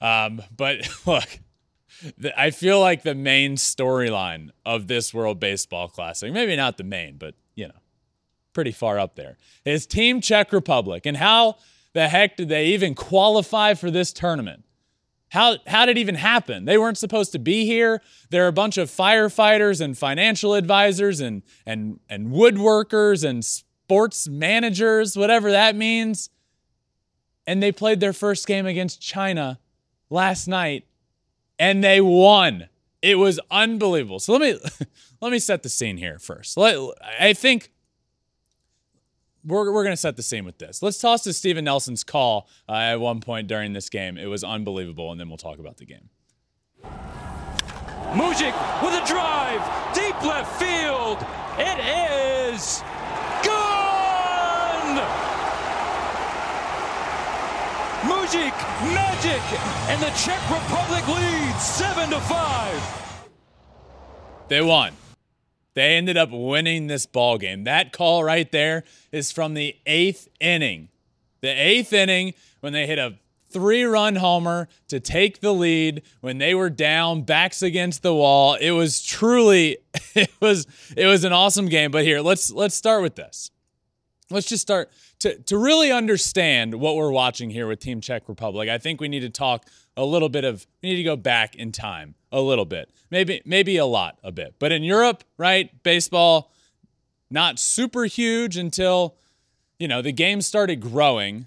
Um, 0.00 0.42
but 0.54 0.88
look, 1.06 1.38
I 2.36 2.50
feel 2.50 2.80
like 2.80 3.02
the 3.02 3.14
main 3.14 3.56
storyline 3.56 4.50
of 4.64 4.86
this 4.86 5.14
World 5.14 5.40
Baseball 5.40 5.88
Classic, 5.88 6.32
maybe 6.32 6.56
not 6.56 6.76
the 6.76 6.84
main, 6.84 7.16
but 7.16 7.34
you 7.54 7.68
know, 7.68 7.74
pretty 8.52 8.72
far 8.72 8.98
up 8.98 9.16
there, 9.16 9.36
is 9.64 9.86
Team 9.86 10.20
Czech 10.20 10.52
Republic. 10.52 11.06
And 11.06 11.16
how 11.16 11.56
the 11.92 12.08
heck 12.08 12.36
did 12.36 12.48
they 12.48 12.66
even 12.66 12.94
qualify 12.94 13.74
for 13.74 13.90
this 13.90 14.12
tournament? 14.12 14.64
How, 15.30 15.56
how 15.66 15.86
did 15.86 15.96
it 15.96 16.00
even 16.00 16.14
happen? 16.14 16.64
They 16.64 16.78
weren't 16.78 16.98
supposed 16.98 17.32
to 17.32 17.38
be 17.38 17.66
here. 17.66 18.00
There 18.30 18.44
are 18.44 18.48
a 18.48 18.52
bunch 18.52 18.78
of 18.78 18.90
firefighters 18.90 19.80
and 19.80 19.98
financial 19.98 20.54
advisors 20.54 21.20
and, 21.20 21.42
and, 21.64 22.00
and 22.08 22.28
woodworkers 22.28 23.28
and 23.28 23.44
sports 23.44 24.28
managers, 24.28 25.16
whatever 25.16 25.50
that 25.50 25.74
means. 25.74 26.30
And 27.46 27.62
they 27.62 27.72
played 27.72 28.00
their 28.00 28.12
first 28.12 28.46
game 28.46 28.66
against 28.66 29.00
China 29.00 29.58
last 30.10 30.46
night 30.46 30.86
and 31.58 31.82
they 31.82 32.00
won. 32.00 32.68
It 33.02 33.18
was 33.18 33.38
unbelievable. 33.50 34.18
So 34.18 34.32
let 34.32 34.40
me 34.40 34.58
let 35.20 35.32
me 35.32 35.38
set 35.38 35.62
the 35.62 35.68
scene 35.68 35.96
here 35.96 36.18
first. 36.18 36.58
I 36.58 37.32
think 37.32 37.72
we're, 39.44 39.72
we're 39.72 39.84
going 39.84 39.92
to 39.92 39.96
set 39.96 40.16
the 40.16 40.22
scene 40.22 40.44
with 40.44 40.58
this. 40.58 40.82
Let's 40.82 40.98
toss 40.98 41.22
to 41.22 41.32
Steven 41.32 41.64
Nelson's 41.64 42.02
call 42.04 42.48
uh, 42.68 42.72
at 42.72 43.00
one 43.00 43.20
point 43.20 43.46
during 43.46 43.72
this 43.72 43.88
game. 43.88 44.18
It 44.18 44.26
was 44.26 44.42
unbelievable, 44.42 45.12
and 45.12 45.20
then 45.20 45.28
we'll 45.28 45.36
talk 45.36 45.58
about 45.58 45.76
the 45.76 45.86
game. 45.86 46.08
Mujik 48.12 48.54
with 48.82 48.94
a 48.94 49.06
drive, 49.06 49.62
deep 49.94 50.20
left 50.22 50.60
field. 50.60 51.18
It 51.58 51.78
is 52.54 52.82
gone! 53.44 55.25
Mujik, 58.06 58.54
magic, 58.94 59.42
and 59.90 60.00
the 60.00 60.10
Czech 60.10 60.40
Republic 60.48 61.06
leads 61.08 61.62
7 61.62 62.10
to 62.10 62.20
5. 62.20 63.22
They 64.48 64.62
won. 64.62 64.92
They 65.74 65.96
ended 65.96 66.16
up 66.16 66.30
winning 66.30 66.86
this 66.86 67.04
ball 67.04 67.36
game. 67.36 67.64
That 67.64 67.92
call 67.92 68.22
right 68.22 68.50
there 68.52 68.84
is 69.10 69.32
from 69.32 69.54
the 69.54 69.76
eighth 69.86 70.28
inning. 70.40 70.88
The 71.40 71.48
eighth 71.48 71.92
inning 71.92 72.34
when 72.60 72.72
they 72.72 72.86
hit 72.86 72.98
a 72.98 73.18
three-run 73.50 74.16
homer 74.16 74.68
to 74.88 75.00
take 75.00 75.40
the 75.40 75.52
lead 75.52 76.02
when 76.20 76.38
they 76.38 76.54
were 76.54 76.70
down, 76.70 77.22
backs 77.22 77.60
against 77.60 78.02
the 78.02 78.14
wall. 78.14 78.54
It 78.54 78.70
was 78.70 79.02
truly, 79.02 79.78
it 80.14 80.30
was, 80.40 80.66
it 80.96 81.06
was 81.06 81.24
an 81.24 81.32
awesome 81.32 81.66
game. 81.66 81.90
But 81.90 82.04
here, 82.04 82.20
let's 82.20 82.52
let's 82.52 82.74
start 82.74 83.02
with 83.02 83.16
this. 83.16 83.50
Let's 84.30 84.48
just 84.48 84.62
start 84.62 84.90
to, 85.20 85.38
to 85.38 85.58
really 85.58 85.90
understand 85.90 86.74
what 86.74 86.96
we're 86.96 87.10
watching 87.10 87.50
here 87.50 87.66
with 87.66 87.80
Team 87.80 88.00
Czech 88.00 88.28
Republic. 88.28 88.68
I 88.68 88.78
think 88.78 89.00
we 89.00 89.08
need 89.08 89.20
to 89.20 89.30
talk 89.30 89.66
a 89.96 90.04
little 90.04 90.28
bit 90.28 90.44
of 90.44 90.66
we 90.82 90.90
need 90.90 90.96
to 90.96 91.02
go 91.02 91.16
back 91.16 91.54
in 91.54 91.72
time 91.72 92.14
a 92.32 92.40
little 92.40 92.64
bit. 92.64 92.90
Maybe 93.10 93.40
maybe 93.44 93.76
a 93.76 93.86
lot 93.86 94.18
a 94.22 94.32
bit. 94.32 94.56
But 94.58 94.72
in 94.72 94.82
Europe, 94.82 95.24
right, 95.38 95.82
baseball 95.82 96.52
not 97.30 97.58
super 97.58 98.04
huge 98.04 98.56
until 98.56 99.16
you 99.78 99.88
know, 99.88 100.02
the 100.02 100.12
game 100.12 100.40
started 100.40 100.80
growing. 100.80 101.46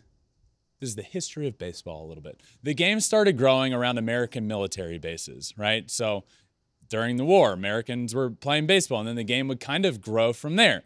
This 0.79 0.89
is 0.89 0.95
the 0.95 1.01
history 1.01 1.48
of 1.48 1.57
baseball 1.57 2.05
a 2.05 2.07
little 2.07 2.24
bit. 2.24 2.41
The 2.63 2.74
game 2.74 3.00
started 3.00 3.38
growing 3.38 3.74
around 3.74 3.98
American 3.98 4.48
military 4.48 4.98
bases, 4.98 5.53
right? 5.57 5.89
So 5.89 6.24
during 6.89 7.17
the 7.17 7.25
war, 7.25 7.51
Americans 7.51 8.15
were 8.15 8.29
playing 8.29 8.67
baseball 8.67 9.00
and 9.00 9.07
then 9.07 9.15
the 9.15 9.24
game 9.24 9.48
would 9.48 9.59
kind 9.59 9.86
of 9.86 10.01
grow 10.01 10.31
from 10.31 10.55
there. 10.55 10.83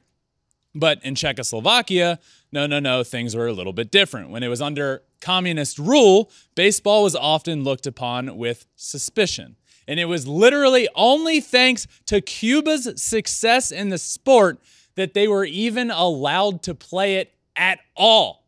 But 0.75 1.03
in 1.03 1.15
Czechoslovakia, 1.15 2.19
no, 2.51 2.65
no, 2.65 2.79
no, 2.79 3.03
things 3.03 3.35
were 3.35 3.47
a 3.47 3.53
little 3.53 3.73
bit 3.73 3.91
different. 3.91 4.29
When 4.29 4.43
it 4.43 4.47
was 4.47 4.61
under 4.61 5.03
communist 5.21 5.77
rule, 5.77 6.31
baseball 6.55 7.03
was 7.03 7.15
often 7.15 7.63
looked 7.63 7.85
upon 7.85 8.37
with 8.37 8.65
suspicion. 8.75 9.55
And 9.87 9.99
it 9.99 10.05
was 10.05 10.27
literally 10.27 10.87
only 10.95 11.41
thanks 11.41 11.87
to 12.05 12.21
Cuba's 12.21 13.01
success 13.01 13.71
in 13.71 13.89
the 13.89 13.97
sport 13.97 14.59
that 14.95 15.13
they 15.13 15.27
were 15.27 15.45
even 15.45 15.91
allowed 15.91 16.63
to 16.63 16.75
play 16.75 17.15
it 17.15 17.33
at 17.55 17.79
all. 17.95 18.45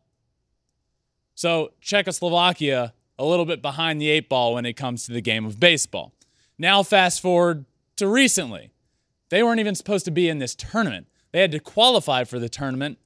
So, 1.34 1.72
Czechoslovakia, 1.80 2.94
a 3.18 3.24
little 3.24 3.44
bit 3.44 3.60
behind 3.60 4.00
the 4.00 4.08
eight 4.08 4.28
ball 4.28 4.54
when 4.54 4.66
it 4.66 4.74
comes 4.74 5.04
to 5.06 5.12
the 5.12 5.20
game 5.20 5.44
of 5.44 5.60
baseball. 5.60 6.12
Now, 6.58 6.82
fast 6.82 7.20
forward 7.20 7.66
to 7.96 8.08
recently. 8.08 8.70
They 9.28 9.42
weren't 9.42 9.60
even 9.60 9.74
supposed 9.74 10.04
to 10.06 10.10
be 10.10 10.28
in 10.28 10.38
this 10.38 10.54
tournament. 10.54 11.08
They 11.36 11.42
had 11.42 11.52
to 11.52 11.60
qualify 11.60 12.24
for 12.24 12.38
the 12.38 12.48
tournament, 12.48 12.96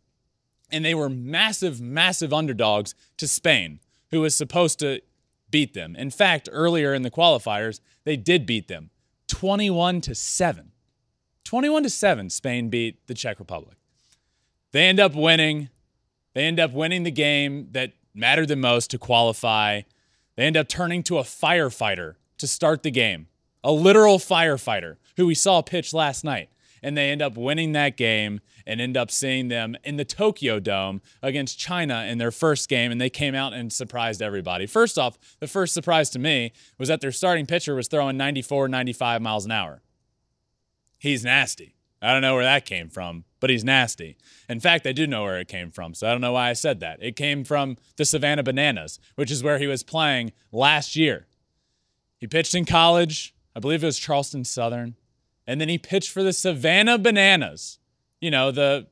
and 0.71 0.85
they 0.85 0.95
were 0.95 1.11
massive, 1.11 1.81
massive 1.81 2.33
underdogs 2.33 2.95
to 3.17 3.27
Spain, 3.27 3.81
who 4.13 4.21
was 4.21 4.37
supposed 4.37 4.79
to 4.79 5.01
beat 5.51 5.75
them. 5.75 5.97
In 5.97 6.11
fact, 6.11 6.49
earlier 6.53 6.95
in 6.95 7.03
the 7.03 7.11
qualifiers, 7.11 7.81
they 8.05 8.17
did 8.17 8.47
beat 8.47 8.69
them 8.69 8.91
21 9.27 10.01
to 10.03 10.15
7. 10.15 10.71
21 11.43 11.83
to 11.83 11.91
7, 11.91 12.31
Spain 12.31 12.69
beat 12.71 13.05
the 13.09 13.15
Czech 13.15 13.41
Republic. 13.41 13.77
They 14.71 14.87
end 14.87 15.01
up 15.01 15.17
winning. 15.17 15.69
They 16.33 16.45
end 16.45 16.61
up 16.61 16.73
winning 16.73 17.03
the 17.03 17.11
game 17.11 17.71
that 17.73 17.95
mattered 18.15 18.47
the 18.47 18.55
most 18.55 18.93
to 18.93 18.99
qualify. 18.99 19.81
They 20.37 20.45
end 20.45 20.57
up 20.57 20.69
turning 20.69 21.03
to 21.03 21.19
a 21.19 21.25
firefighter 21.25 22.15
to 22.39 22.47
start 22.47 22.85
the 22.85 22.93
game, 22.93 23.27
a 23.65 23.73
literal 23.73 24.21
firefighter 24.21 24.99
who 25.17 25.27
we 25.27 25.35
saw 25.35 25.63
pitch 25.63 25.93
last 25.93 26.23
night 26.23 26.49
and 26.83 26.97
they 26.97 27.11
end 27.11 27.23
up 27.23 27.37
winning 27.37 27.73
that 27.73 27.97
game 27.97 28.41
and 28.67 28.81
end 28.81 28.97
up 28.97 29.11
seeing 29.11 29.49
them 29.49 29.77
in 29.85 29.97
the 29.97 30.05
Tokyo 30.05 30.61
Dome 30.61 31.01
against 31.23 31.59
China 31.59 32.05
in 32.05 32.19
their 32.19 32.31
first 32.31 32.69
game, 32.69 32.93
and 32.93 33.01
they 33.01 33.11
came 33.11 33.35
out 33.35 33.53
and 33.53 33.73
surprised 33.73 34.23
everybody. 34.23 34.67
First 34.67 34.99
off, 34.99 35.19
the 35.41 35.49
first 35.49 35.75
surprise 35.75 36.11
to 36.11 36.19
me 36.19 36.53
was 36.79 36.89
that 36.89 37.01
their 37.01 37.13
starting 37.13 37.47
pitcher 37.47 37.75
was 37.75 37.89
throwing 37.89 38.17
94, 38.17 38.69
95 38.69 39.23
miles 39.23 39.45
an 39.45 39.51
hour. 39.51 39.83
He's 40.99 41.25
nasty. 41.25 41.75
I 42.03 42.13
don't 42.13 42.23
know 42.23 42.35
where 42.35 42.45
that 42.45 42.65
came 42.65 42.89
from, 42.89 43.25
but 43.41 43.51
he's 43.51 43.65
nasty. 43.65 44.17
In 44.49 44.61
fact, 44.61 44.87
I 44.87 44.93
do 44.93 45.07
know 45.07 45.25
where 45.25 45.39
it 45.39 45.49
came 45.49 45.71
from, 45.71 45.93
so 45.93 46.09
I 46.09 46.13
don't 46.13 46.23
know 46.23 46.33
why 46.33 46.49
I 46.49 46.55
said 46.55 46.81
that. 46.81 47.03
It 47.03 47.17
came 47.17 47.45
from 47.45 47.77
the 47.97 48.05
Savannah 48.07 48.43
Bananas, 48.43 48.99
which 49.17 49.31
is 49.31 49.43
where 49.43 49.59
he 49.59 49.67
was 49.67 49.83
playing 49.83 50.33
last 50.51 50.97
year. 50.97 51.27
He 52.19 52.27
pitched 52.27 52.55
in 52.55 52.65
college. 52.65 53.35
I 53.55 53.61
believe 53.61 53.83
it 53.83 53.87
was 53.87 53.99
Charleston 53.99 54.45
Southern 54.45 54.97
and 55.47 55.61
then 55.61 55.69
he 55.69 55.79
pitched 55.79 56.11
for 56.11 56.23
the 56.23 56.33
Savannah 56.33 56.99
Bananas. 56.99 57.79
You 58.21 58.31
know, 58.31 58.51
the 58.51 58.87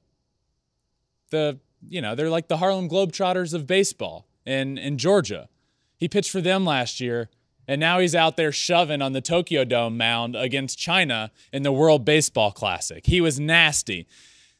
the 1.30 1.58
you 1.88 2.00
know, 2.00 2.14
they're 2.14 2.30
like 2.30 2.48
the 2.48 2.56
Harlem 2.56 2.88
Globetrotters 2.88 3.54
of 3.54 3.66
baseball 3.66 4.26
in 4.44 4.78
in 4.78 4.98
Georgia. 4.98 5.48
He 5.96 6.08
pitched 6.08 6.30
for 6.30 6.40
them 6.40 6.64
last 6.64 7.00
year, 7.00 7.28
and 7.66 7.80
now 7.80 7.98
he's 7.98 8.14
out 8.14 8.36
there 8.36 8.52
shoving 8.52 9.02
on 9.02 9.12
the 9.12 9.20
Tokyo 9.20 9.64
Dome 9.64 9.96
mound 9.96 10.36
against 10.36 10.78
China 10.78 11.30
in 11.52 11.62
the 11.62 11.72
World 11.72 12.04
Baseball 12.04 12.52
Classic. 12.52 13.04
He 13.04 13.20
was 13.20 13.38
nasty. 13.40 14.06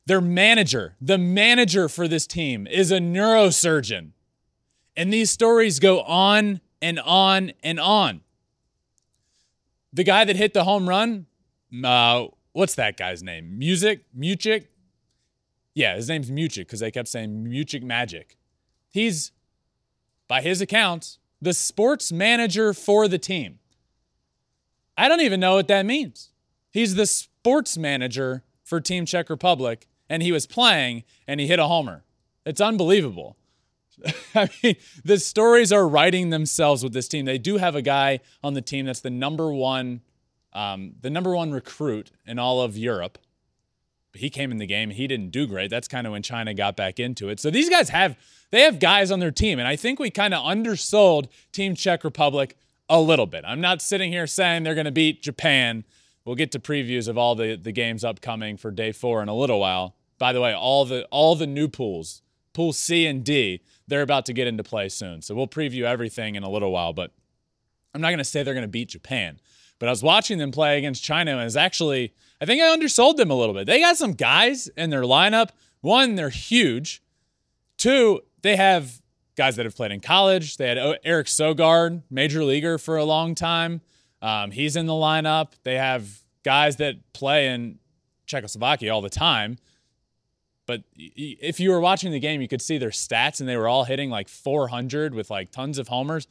Their 0.07 0.21
manager, 0.21 0.97
the 1.01 1.19
manager 1.19 1.89
for 1.89 2.09
this 2.09 2.27
team, 2.27 2.67
is 2.67 2.91
a 2.91 2.99
neurosurgeon. 2.99 4.13
And 4.97 5.13
these 5.13 5.31
stories 5.31 5.79
go 5.79 6.01
on 6.01 6.61
and 6.81 6.99
on 7.01 7.53
and 7.63 7.79
on. 7.79 8.23
The 9.93 10.05
guy 10.05 10.25
that 10.25 10.37
hit 10.37 10.55
the 10.55 10.65
home 10.65 10.89
run 10.89 11.27
uh, 11.85 12.27
what's 12.53 12.75
that 12.77 12.97
guy's 12.97 13.23
name? 13.23 13.59
Music? 13.59 14.05
Muchik? 14.17 14.67
Yeah, 15.75 15.95
his 15.97 16.09
name's 16.09 16.31
Muchik 16.31 16.67
because 16.67 16.81
they 16.81 16.91
kept 16.91 17.09
saying 17.09 17.45
Muchik 17.45 17.83
Magic. 17.83 18.37
He's, 18.91 19.33
by 20.27 20.41
his 20.41 20.61
accounts, 20.61 21.19
the 21.41 21.53
sports 21.53 22.11
manager 22.11 22.75
for 22.75 23.07
the 23.07 23.19
team. 23.19 23.59
I 24.97 25.09
don't 25.09 25.21
even 25.21 25.39
know 25.39 25.55
what 25.55 25.69
that 25.69 25.87
means. 25.87 26.31
He's 26.71 26.97
the 26.97 27.07
sports 27.07 27.79
manager 27.79 28.43
for 28.65 28.81
Team 28.81 29.07
Czech 29.07 29.31
Republic, 29.31 29.87
and 30.09 30.23
he 30.23 30.33
was 30.33 30.47
playing 30.47 31.05
and 31.27 31.39
he 31.39 31.47
hit 31.47 31.59
a 31.59 31.67
homer. 31.67 32.05
It's 32.45 32.61
unbelievable. 32.61 33.37
I 34.35 34.49
mean, 34.63 34.77
the 35.05 35.19
stories 35.19 35.73
are 35.73 35.89
writing 35.89 36.31
themselves 36.31 36.83
with 36.83 36.93
this 36.93 37.09
team. 37.09 37.25
They 37.25 37.39
do 37.39 37.57
have 37.59 37.75
a 37.75 37.83
guy 37.83 38.21
on 38.43 38.55
the 38.55 38.63
team 38.63 38.87
that's 38.87 39.01
the 39.01 39.11
number 39.11 39.53
one 39.53 40.01
um, 40.53 40.95
the 41.01 41.11
number 41.11 41.35
one 41.35 41.53
recruit 41.53 42.11
in 42.27 42.39
all 42.39 42.61
of 42.63 42.77
Europe. 42.77 43.19
He 44.15 44.31
came 44.31 44.51
in 44.51 44.59
the 44.59 44.67
game. 44.67 44.91
He 44.91 45.07
didn't 45.07 45.31
do 45.31 45.47
great. 45.47 45.71
That's 45.71 45.87
kind 45.87 46.07
of 46.07 46.13
when 46.13 46.23
China 46.23 46.55
got 46.55 46.77
back 46.77 46.99
into 46.99 47.29
it. 47.29 47.39
So 47.39 47.51
these 47.51 47.69
guys 47.69 47.91
have 47.91 48.19
they 48.51 48.63
have 48.63 48.81
guys 48.81 49.11
on 49.11 49.21
their 49.21 49.31
team, 49.31 49.59
and 49.59 49.69
I 49.69 49.77
think 49.77 49.99
we 49.99 50.11
kind 50.11 50.33
of 50.33 50.45
undersold 50.45 51.29
Team 51.53 51.75
Czech 51.75 52.03
Republic 52.03 52.57
a 52.89 53.01
little 53.01 53.27
bit. 53.27 53.45
I'm 53.47 53.61
not 53.61 53.83
sitting 53.83 54.11
here 54.11 54.27
saying 54.27 54.63
they're 54.63 54.75
going 54.75 54.87
to 54.87 54.91
beat 54.91 55.23
Japan. 55.23 55.85
We'll 56.25 56.35
get 56.35 56.53
to 56.53 56.59
previews 56.59 57.09
of 57.09 57.19
all 57.19 57.35
the, 57.35 57.57
the 57.57 57.73
games 57.73 58.05
upcoming 58.05 58.57
for 58.57 58.71
day 58.71 58.93
four 58.93 59.23
in 59.23 59.29
a 59.29 59.35
little 59.35 59.61
while. 59.61 59.95
By 60.19 60.33
the 60.33 60.41
way, 60.41 60.55
all 60.55 60.85
the 60.85 61.05
all 61.11 61.37
the 61.37 61.47
new 61.47 61.69
pools, 61.69 62.23
pool 62.55 62.73
C 62.73 63.07
and 63.07 63.23
D, 63.23 63.61
they're 63.87 64.03
about 64.03 64.27
to 64.27 64.33
get 64.33 64.47
into 64.47 64.65
play 64.65 64.89
soon. 64.89 65.23
So 65.23 65.35
we'll 65.35 65.47
preview 65.47 65.85
everything 65.85 66.35
in 66.35 66.43
a 66.43 66.51
little 66.51 66.73
while, 66.73 66.93
but 66.93 67.13
I'm 67.95 68.01
not 68.01 68.09
going 68.09 68.19
to 68.19 68.25
say 68.25 68.43
they're 68.43 68.55
going 68.55 68.63
to 68.63 68.69
beat 68.69 68.89
Japan. 68.89 69.41
But 69.79 69.89
I 69.89 69.93
was 69.93 70.03
watching 70.03 70.39
them 70.39 70.51
play 70.51 70.79
against 70.79 71.03
China, 71.05 71.33
and 71.33 71.43
it's 71.43 71.57
actually, 71.57 72.13
I 72.41 72.45
think 72.45 72.63
I 72.63 72.73
undersold 72.73 73.17
them 73.17 73.31
a 73.31 73.35
little 73.35 73.55
bit. 73.55 73.67
They 73.67 73.81
got 73.81 73.97
some 73.97 74.13
guys 74.13 74.69
in 74.77 74.91
their 74.91 75.03
lineup. 75.03 75.51
One, 75.81 76.17
they're 76.17 76.31
huge. 76.31 77.03
Two, 77.77 78.21
they 78.43 78.57
have 78.57 79.01
guys 79.37 79.57
that 79.57 79.67
have 79.67 79.77
played 79.77 79.93
in 79.93 80.01
college. 80.01 80.57
They 80.57 80.69
had 80.69 80.99
Eric 81.05 81.29
Sogard, 81.29 82.03
major 82.11 82.43
leaguer 82.43 82.77
for 82.77 82.97
a 82.97 83.05
long 83.05 83.35
time. 83.37 83.81
Um, 84.21 84.51
he's 84.51 84.75
in 84.75 84.87
the 84.87 84.93
lineup. 84.93 85.53
They 85.63 85.77
have 85.77 86.23
guys 86.43 86.77
that 86.77 86.97
play 87.13 87.49
in 87.49 87.79
Czechoslovakia 88.27 88.93
all 88.93 89.01
the 89.01 89.09
time. 89.09 89.59
But 90.67 90.83
if 90.97 91.61
you 91.61 91.71
were 91.71 91.81
watching 91.81 92.13
the 92.13 92.21
game, 92.21 92.43
you 92.43 92.49
could 92.49 92.61
see 92.61 92.77
their 92.77 92.91
stats, 92.91 93.41
and 93.41 93.49
they 93.49 93.57
were 93.57 93.69
all 93.69 93.85
hitting 93.85 94.11
like 94.11 94.29
400 94.29 95.15
with 95.15 95.31
like 95.31 95.51
tons 95.51 95.79
of 95.79 95.89
homers 95.89 96.27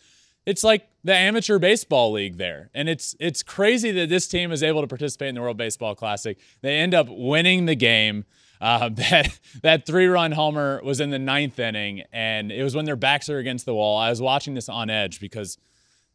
it's 0.48 0.64
like 0.64 0.88
the 1.04 1.14
amateur 1.14 1.60
baseball 1.60 2.14
league 2.14 2.38
there. 2.38 2.70
And 2.74 2.88
it's 2.88 3.16
it's 3.20 3.44
crazy 3.44 3.92
that 3.92 4.08
this 4.08 4.28
team 4.28 4.54
is 4.54 4.64
able 4.64 4.80
to 4.80 4.88
participate 4.88 5.28
in 5.28 5.36
the 5.36 5.42
World 5.42 5.58
Baseball 5.58 5.94
Classic. 5.94 6.40
They 6.62 6.78
end 6.78 6.94
up 6.94 7.08
winning 7.10 7.66
the 7.66 7.76
game. 7.76 8.24
Uh, 8.62 8.90
that 8.94 9.38
that 9.62 9.86
three 9.86 10.08
run 10.08 10.32
homer 10.32 10.82
was 10.84 11.02
in 11.02 11.10
the 11.10 11.20
ninth 11.20 11.60
inning, 11.60 12.04
and 12.14 12.50
it 12.50 12.64
was 12.64 12.76
when 12.76 12.86
their 12.86 12.96
backs 12.96 13.30
are 13.30 13.40
against 13.40 13.66
the 13.66 13.76
wall. 13.76 13.98
I 13.98 14.10
was 14.10 14.22
watching 14.22 14.54
this 14.54 14.70
on 14.70 14.90
edge 14.90 15.20
because 15.20 15.58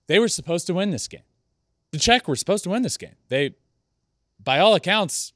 they 0.06 0.18
were 0.18 0.28
supposed 0.28 0.66
to 0.68 0.74
win 0.74 0.90
this 0.90 1.06
game. 1.06 1.24
The 1.90 1.98
Czech 1.98 2.26
were 2.26 2.36
supposed 2.36 2.64
to 2.64 2.70
win 2.70 2.80
this 2.80 2.96
game. 2.96 3.16
They, 3.28 3.54
by 4.42 4.60
all 4.60 4.74
accounts, 4.74 5.34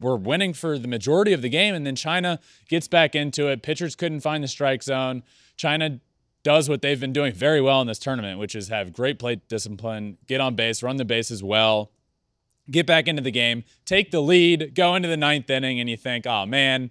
were 0.00 0.16
winning 0.16 0.52
for 0.52 0.80
the 0.80 0.88
majority 0.88 1.32
of 1.32 1.42
the 1.42 1.48
game, 1.48 1.76
and 1.76 1.86
then 1.86 1.94
China 1.94 2.40
gets 2.68 2.88
back 2.88 3.14
into 3.14 3.46
it. 3.46 3.62
Pitchers 3.62 3.94
couldn't 3.94 4.20
find 4.20 4.42
the 4.42 4.48
strike 4.48 4.82
zone. 4.82 5.22
China 5.56 6.00
does 6.44 6.68
what 6.68 6.82
they've 6.82 7.00
been 7.00 7.12
doing 7.12 7.32
very 7.32 7.60
well 7.60 7.80
in 7.80 7.88
this 7.88 7.98
tournament, 7.98 8.38
which 8.38 8.54
is 8.54 8.68
have 8.68 8.92
great 8.92 9.18
plate 9.18 9.48
discipline, 9.48 10.18
get 10.28 10.40
on 10.40 10.54
base, 10.54 10.82
run 10.82 10.96
the 10.96 11.04
bases 11.04 11.42
well, 11.42 11.90
get 12.70 12.86
back 12.86 13.08
into 13.08 13.22
the 13.22 13.32
game, 13.32 13.64
take 13.84 14.12
the 14.12 14.20
lead, 14.20 14.74
go 14.74 14.94
into 14.94 15.08
the 15.08 15.16
ninth 15.16 15.50
inning, 15.50 15.80
and 15.80 15.90
you 15.90 15.96
think, 15.96 16.26
oh 16.26 16.46
man, 16.46 16.90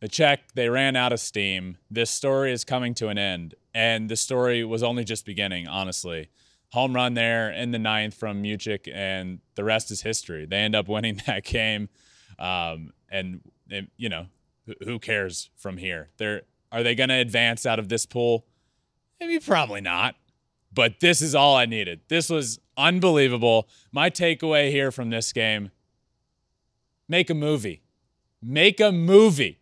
the 0.00 0.08
Czech, 0.08 0.52
they 0.54 0.68
ran 0.68 0.96
out 0.96 1.12
of 1.12 1.20
steam. 1.20 1.76
This 1.88 2.10
story 2.10 2.52
is 2.52 2.64
coming 2.64 2.92
to 2.94 3.06
an 3.06 3.18
end. 3.18 3.54
And 3.72 4.08
the 4.08 4.16
story 4.16 4.64
was 4.64 4.82
only 4.82 5.04
just 5.04 5.24
beginning, 5.24 5.68
honestly. 5.68 6.28
Home 6.72 6.92
run 6.92 7.14
there 7.14 7.52
in 7.52 7.70
the 7.70 7.78
ninth 7.78 8.14
from 8.14 8.42
Muchik, 8.42 8.92
and 8.92 9.38
the 9.54 9.62
rest 9.62 9.92
is 9.92 10.02
history. 10.02 10.44
They 10.44 10.56
end 10.56 10.74
up 10.74 10.88
winning 10.88 11.20
that 11.26 11.44
game. 11.44 11.88
Um, 12.36 12.92
and, 13.10 13.42
you 13.96 14.08
know, 14.08 14.26
who 14.84 14.98
cares 14.98 15.50
from 15.56 15.76
here? 15.76 16.08
They're, 16.16 16.42
are 16.72 16.82
they 16.82 16.96
going 16.96 17.10
to 17.10 17.14
advance 17.14 17.64
out 17.64 17.78
of 17.78 17.88
this 17.88 18.04
pool? 18.04 18.44
Maybe 19.20 19.38
probably 19.38 19.80
not. 19.80 20.16
But 20.74 21.00
this 21.00 21.20
is 21.20 21.34
all 21.34 21.56
I 21.56 21.66
needed. 21.66 22.00
This 22.08 22.30
was 22.30 22.58
unbelievable. 22.76 23.68
My 23.90 24.08
takeaway 24.10 24.70
here 24.70 24.90
from 24.90 25.10
this 25.10 25.32
game 25.32 25.70
make 27.08 27.28
a 27.28 27.34
movie. 27.34 27.82
Make 28.40 28.80
a 28.80 28.90
movie. 28.90 29.58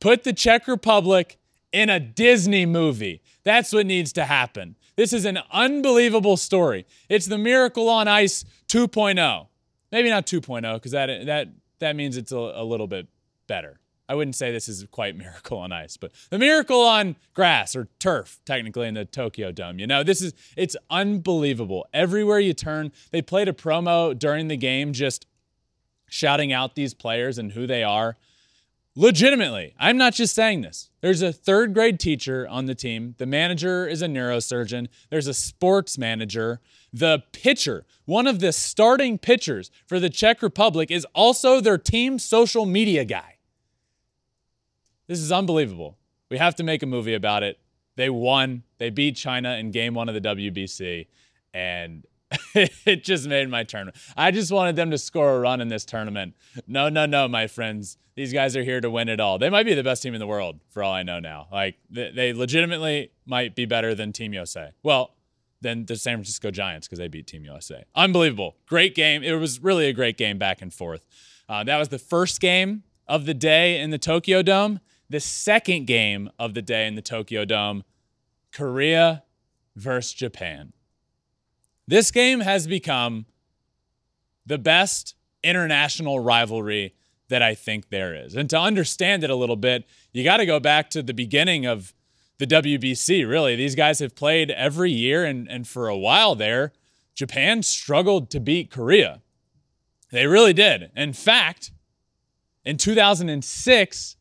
Put 0.00 0.24
the 0.24 0.32
Czech 0.32 0.66
Republic 0.66 1.38
in 1.72 1.88
a 1.88 2.00
Disney 2.00 2.66
movie. 2.66 3.22
That's 3.44 3.72
what 3.72 3.86
needs 3.86 4.12
to 4.14 4.24
happen. 4.24 4.76
This 4.96 5.12
is 5.12 5.24
an 5.24 5.38
unbelievable 5.50 6.36
story. 6.36 6.86
It's 7.08 7.26
the 7.26 7.38
Miracle 7.38 7.88
on 7.88 8.08
Ice 8.08 8.44
2.0. 8.68 9.46
Maybe 9.92 10.10
not 10.10 10.26
2.0 10.26 10.74
because 10.74 10.92
that 10.92 11.26
that 11.26 11.48
that 11.78 11.96
means 11.96 12.16
it's 12.16 12.32
a, 12.32 12.36
a 12.36 12.64
little 12.64 12.86
bit 12.86 13.08
better. 13.46 13.79
I 14.10 14.14
wouldn't 14.14 14.34
say 14.34 14.50
this 14.50 14.68
is 14.68 14.84
quite 14.90 15.16
Miracle 15.16 15.58
on 15.58 15.70
Ice, 15.70 15.96
but 15.96 16.10
the 16.30 16.38
Miracle 16.38 16.80
on 16.80 17.14
Grass 17.32 17.76
or 17.76 17.86
turf, 18.00 18.40
technically 18.44 18.88
in 18.88 18.94
the 18.94 19.04
Tokyo 19.04 19.52
Dome. 19.52 19.78
You 19.78 19.86
know, 19.86 20.02
this 20.02 20.20
is 20.20 20.34
it's 20.56 20.76
unbelievable. 20.90 21.86
Everywhere 21.94 22.40
you 22.40 22.52
turn, 22.52 22.90
they 23.12 23.22
played 23.22 23.46
a 23.46 23.52
promo 23.52 24.18
during 24.18 24.48
the 24.48 24.56
game, 24.56 24.92
just 24.92 25.26
shouting 26.08 26.52
out 26.52 26.74
these 26.74 26.92
players 26.92 27.38
and 27.38 27.52
who 27.52 27.68
they 27.68 27.84
are. 27.84 28.16
Legitimately, 28.96 29.74
I'm 29.78 29.96
not 29.96 30.14
just 30.14 30.34
saying 30.34 30.62
this. 30.62 30.90
There's 31.02 31.22
a 31.22 31.32
third 31.32 31.72
grade 31.72 32.00
teacher 32.00 32.48
on 32.48 32.66
the 32.66 32.74
team. 32.74 33.14
The 33.18 33.26
manager 33.26 33.86
is 33.86 34.02
a 34.02 34.08
neurosurgeon. 34.08 34.88
There's 35.10 35.28
a 35.28 35.34
sports 35.34 35.96
manager. 35.96 36.60
The 36.92 37.22
pitcher, 37.30 37.86
one 38.06 38.26
of 38.26 38.40
the 38.40 38.52
starting 38.52 39.18
pitchers 39.18 39.70
for 39.86 40.00
the 40.00 40.10
Czech 40.10 40.42
Republic, 40.42 40.90
is 40.90 41.06
also 41.14 41.60
their 41.60 41.78
team 41.78 42.18
social 42.18 42.66
media 42.66 43.04
guy. 43.04 43.36
This 45.10 45.18
is 45.18 45.32
unbelievable. 45.32 45.98
We 46.30 46.38
have 46.38 46.54
to 46.54 46.62
make 46.62 46.84
a 46.84 46.86
movie 46.86 47.14
about 47.14 47.42
it. 47.42 47.58
They 47.96 48.08
won. 48.08 48.62
They 48.78 48.90
beat 48.90 49.16
China 49.16 49.56
in 49.56 49.72
game 49.72 49.92
one 49.92 50.08
of 50.08 50.14
the 50.14 50.20
WBC. 50.20 51.08
And 51.52 52.06
it 52.54 53.02
just 53.02 53.26
made 53.26 53.48
my 53.48 53.64
tournament. 53.64 53.96
I 54.16 54.30
just 54.30 54.52
wanted 54.52 54.76
them 54.76 54.92
to 54.92 54.98
score 54.98 55.34
a 55.34 55.40
run 55.40 55.60
in 55.60 55.66
this 55.66 55.84
tournament. 55.84 56.36
No, 56.68 56.88
no, 56.88 57.06
no, 57.06 57.26
my 57.26 57.48
friends. 57.48 57.98
These 58.14 58.32
guys 58.32 58.56
are 58.56 58.62
here 58.62 58.80
to 58.80 58.88
win 58.88 59.08
it 59.08 59.18
all. 59.18 59.36
They 59.36 59.50
might 59.50 59.66
be 59.66 59.74
the 59.74 59.82
best 59.82 60.00
team 60.00 60.14
in 60.14 60.20
the 60.20 60.28
world 60.28 60.60
for 60.68 60.80
all 60.80 60.92
I 60.92 61.02
know 61.02 61.18
now. 61.18 61.48
Like 61.50 61.78
they, 61.90 62.32
legitimately 62.32 63.10
might 63.26 63.56
be 63.56 63.64
better 63.64 63.96
than 63.96 64.12
Team 64.12 64.32
USA. 64.32 64.70
Well, 64.84 65.16
than 65.60 65.86
the 65.86 65.96
San 65.96 66.18
Francisco 66.18 66.52
Giants 66.52 66.86
because 66.86 67.00
they 67.00 67.08
beat 67.08 67.26
Team 67.26 67.44
USA. 67.46 67.82
Unbelievable. 67.96 68.54
Great 68.64 68.94
game. 68.94 69.24
It 69.24 69.32
was 69.32 69.60
really 69.60 69.88
a 69.88 69.92
great 69.92 70.16
game 70.16 70.38
back 70.38 70.62
and 70.62 70.72
forth. 70.72 71.04
Uh, 71.48 71.64
that 71.64 71.78
was 71.78 71.88
the 71.88 71.98
first 71.98 72.40
game 72.40 72.84
of 73.08 73.26
the 73.26 73.34
day 73.34 73.80
in 73.80 73.90
the 73.90 73.98
Tokyo 73.98 74.40
Dome. 74.40 74.78
The 75.10 75.20
second 75.20 75.86
game 75.86 76.30
of 76.38 76.54
the 76.54 76.62
day 76.62 76.86
in 76.86 76.94
the 76.94 77.02
Tokyo 77.02 77.44
Dome, 77.44 77.82
Korea 78.52 79.24
versus 79.76 80.14
Japan. 80.14 80.72
This 81.86 82.10
game 82.12 82.40
has 82.40 82.68
become 82.68 83.26
the 84.46 84.58
best 84.58 85.16
international 85.42 86.20
rivalry 86.20 86.94
that 87.28 87.42
I 87.42 87.54
think 87.54 87.90
there 87.90 88.14
is. 88.14 88.36
And 88.36 88.48
to 88.50 88.58
understand 88.58 89.24
it 89.24 89.30
a 89.30 89.34
little 89.34 89.56
bit, 89.56 89.84
you 90.12 90.22
got 90.22 90.38
to 90.38 90.46
go 90.46 90.60
back 90.60 90.90
to 90.90 91.02
the 91.02 91.14
beginning 91.14 91.66
of 91.66 91.92
the 92.38 92.46
WBC, 92.46 93.28
really. 93.28 93.56
These 93.56 93.74
guys 93.74 93.98
have 93.98 94.14
played 94.14 94.50
every 94.50 94.90
year, 94.90 95.24
and, 95.24 95.48
and 95.48 95.66
for 95.66 95.88
a 95.88 95.96
while 95.96 96.34
there, 96.34 96.72
Japan 97.14 97.62
struggled 97.62 98.30
to 98.30 98.40
beat 98.40 98.70
Korea. 98.70 99.20
They 100.10 100.26
really 100.26 100.52
did. 100.52 100.90
In 100.96 101.12
fact, 101.12 101.70
in 102.64 102.76
2006, 102.76 104.16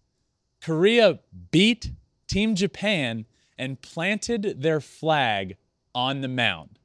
Korea 0.69 1.17
beat 1.49 1.93
Team 2.27 2.53
Japan 2.53 3.25
and 3.57 3.81
planted 3.81 4.61
their 4.61 4.79
flag 4.79 5.57
on 5.95 6.21
the 6.21 6.27
mound. 6.27 6.77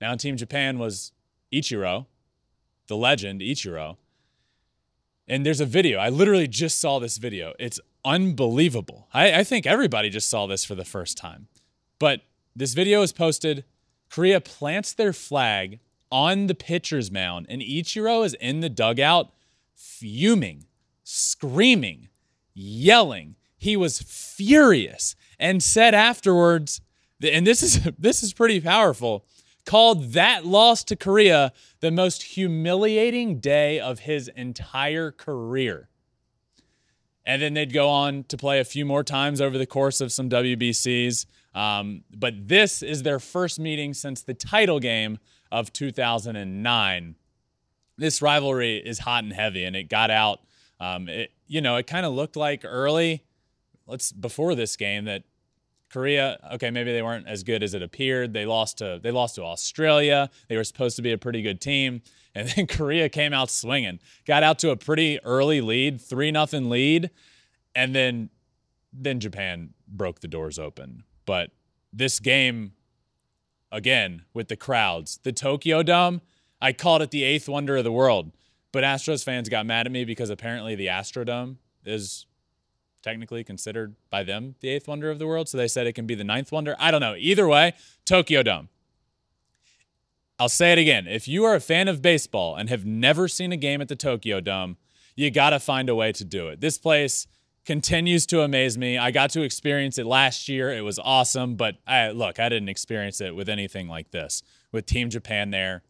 Now, 0.00 0.14
Team 0.14 0.36
Japan 0.36 0.78
was 0.78 1.10
Ichiro, 1.52 2.06
the 2.86 2.96
legend 2.96 3.40
Ichiro. 3.40 3.96
And 5.26 5.44
there's 5.44 5.60
a 5.60 5.66
video. 5.66 5.98
I 5.98 6.10
literally 6.10 6.46
just 6.46 6.80
saw 6.80 7.00
this 7.00 7.16
video. 7.16 7.54
It's 7.58 7.80
unbelievable. 8.04 9.08
I, 9.12 9.40
I, 9.40 9.42
think 9.42 9.66
everybody 9.66 10.08
just 10.08 10.28
saw 10.28 10.46
this 10.46 10.64
for 10.64 10.76
the 10.76 10.84
first 10.84 11.18
time. 11.18 11.48
But 11.98 12.20
this 12.54 12.72
video 12.72 13.02
is 13.02 13.12
posted. 13.12 13.64
Korea 14.10 14.40
plants 14.40 14.92
their 14.92 15.12
flag 15.12 15.80
on 16.12 16.46
the 16.46 16.54
pitcher's 16.54 17.10
mound, 17.10 17.46
and 17.48 17.62
Ichiro 17.62 18.24
is 18.24 18.34
in 18.34 18.60
the 18.60 18.70
dugout 18.70 19.32
fuming, 19.74 20.66
screaming, 21.02 22.08
yelling. 22.54 23.36
He 23.56 23.76
was 23.76 24.02
furious 24.02 25.14
and 25.38 25.62
said 25.62 25.94
afterwards, 25.94 26.80
and 27.22 27.46
this 27.46 27.62
is 27.62 27.82
this 27.98 28.22
is 28.22 28.32
pretty 28.32 28.60
powerful, 28.60 29.24
called 29.64 30.12
that 30.12 30.44
loss 30.44 30.82
to 30.84 30.96
Korea 30.96 31.52
the 31.80 31.90
most 31.90 32.22
humiliating 32.22 33.38
day 33.38 33.78
of 33.78 34.00
his 34.00 34.28
entire 34.28 35.10
career. 35.10 35.88
And 37.24 37.40
then 37.40 37.54
they'd 37.54 37.72
go 37.72 37.88
on 37.88 38.24
to 38.24 38.36
play 38.36 38.58
a 38.58 38.64
few 38.64 38.84
more 38.84 39.04
times 39.04 39.40
over 39.40 39.56
the 39.56 39.66
course 39.66 40.00
of 40.00 40.10
some 40.10 40.28
WBCs. 40.28 41.26
Um, 41.54 42.02
but 42.12 42.48
this 42.48 42.82
is 42.82 43.02
their 43.04 43.20
first 43.20 43.60
meeting 43.60 43.94
since 43.94 44.22
the 44.22 44.34
title 44.34 44.80
game 44.80 45.18
of 45.50 45.72
2009. 45.72 47.14
This 47.98 48.22
rivalry 48.22 48.78
is 48.78 49.00
hot 49.00 49.22
and 49.22 49.32
heavy, 49.32 49.64
and 49.64 49.76
it 49.76 49.84
got 49.84 50.10
out. 50.10 50.40
Um, 50.82 51.08
it, 51.08 51.30
you 51.46 51.60
know, 51.60 51.76
it 51.76 51.86
kind 51.86 52.04
of 52.04 52.12
looked 52.12 52.34
like 52.34 52.62
early, 52.64 53.22
let's 53.86 54.10
before 54.10 54.56
this 54.56 54.74
game 54.74 55.04
that 55.04 55.22
Korea, 55.92 56.40
okay, 56.54 56.70
maybe 56.70 56.92
they 56.92 57.02
weren't 57.02 57.28
as 57.28 57.44
good 57.44 57.62
as 57.62 57.72
it 57.72 57.82
appeared. 57.82 58.32
They 58.32 58.46
lost 58.46 58.78
to 58.78 58.98
they 59.00 59.12
lost 59.12 59.36
to 59.36 59.44
Australia. 59.44 60.28
They 60.48 60.56
were 60.56 60.64
supposed 60.64 60.96
to 60.96 61.02
be 61.02 61.12
a 61.12 61.18
pretty 61.18 61.40
good 61.40 61.60
team, 61.60 62.02
and 62.34 62.48
then 62.48 62.66
Korea 62.66 63.08
came 63.08 63.32
out 63.32 63.48
swinging. 63.48 64.00
Got 64.26 64.42
out 64.42 64.58
to 64.60 64.70
a 64.70 64.76
pretty 64.76 65.20
early 65.22 65.60
lead, 65.60 66.00
3 66.00 66.32
nothing 66.32 66.68
lead, 66.68 67.10
and 67.76 67.94
then 67.94 68.30
then 68.92 69.20
Japan 69.20 69.74
broke 69.86 70.18
the 70.20 70.28
doors 70.28 70.58
open. 70.58 71.04
But 71.26 71.52
this 71.92 72.18
game 72.18 72.72
again 73.70 74.22
with 74.34 74.48
the 74.48 74.56
crowds, 74.56 75.20
the 75.22 75.32
Tokyo 75.32 75.84
Dome, 75.84 76.22
I 76.60 76.72
called 76.72 77.02
it 77.02 77.12
the 77.12 77.22
eighth 77.22 77.48
wonder 77.48 77.76
of 77.76 77.84
the 77.84 77.92
world. 77.92 78.32
But 78.72 78.84
Astros 78.84 79.22
fans 79.22 79.48
got 79.48 79.66
mad 79.66 79.86
at 79.86 79.92
me 79.92 80.04
because 80.04 80.30
apparently 80.30 80.74
the 80.74 80.86
Astrodome 80.86 81.56
is 81.84 82.26
technically 83.02 83.44
considered 83.44 83.94
by 84.10 84.22
them 84.22 84.54
the 84.60 84.68
eighth 84.68 84.88
wonder 84.88 85.10
of 85.10 85.18
the 85.18 85.26
world. 85.26 85.48
So 85.48 85.58
they 85.58 85.68
said 85.68 85.86
it 85.86 85.92
can 85.92 86.06
be 86.06 86.14
the 86.14 86.24
ninth 86.24 86.50
wonder. 86.50 86.74
I 86.78 86.90
don't 86.90 87.00
know. 87.00 87.14
Either 87.16 87.46
way, 87.46 87.74
Tokyo 88.04 88.42
Dome. 88.42 88.68
I'll 90.38 90.48
say 90.48 90.72
it 90.72 90.78
again. 90.78 91.06
If 91.06 91.28
you 91.28 91.44
are 91.44 91.54
a 91.54 91.60
fan 91.60 91.86
of 91.86 92.02
baseball 92.02 92.56
and 92.56 92.68
have 92.68 92.84
never 92.84 93.28
seen 93.28 93.52
a 93.52 93.56
game 93.56 93.80
at 93.80 93.88
the 93.88 93.96
Tokyo 93.96 94.40
Dome, 94.40 94.76
you 95.14 95.30
got 95.30 95.50
to 95.50 95.60
find 95.60 95.88
a 95.88 95.94
way 95.94 96.10
to 96.12 96.24
do 96.24 96.48
it. 96.48 96.60
This 96.60 96.78
place 96.78 97.26
continues 97.64 98.26
to 98.26 98.40
amaze 98.40 98.76
me. 98.76 98.98
I 98.98 99.10
got 99.10 99.30
to 99.30 99.42
experience 99.42 99.98
it 99.98 100.06
last 100.06 100.48
year. 100.48 100.72
It 100.72 100.80
was 100.80 100.98
awesome, 100.98 101.54
but 101.54 101.76
I, 101.86 102.10
look, 102.10 102.40
I 102.40 102.48
didn't 102.48 102.70
experience 102.70 103.20
it 103.20 103.36
with 103.36 103.48
anything 103.48 103.88
like 103.88 104.10
this. 104.10 104.42
With 104.72 104.86
Team 104.86 105.10
Japan 105.10 105.50
there, 105.50 105.82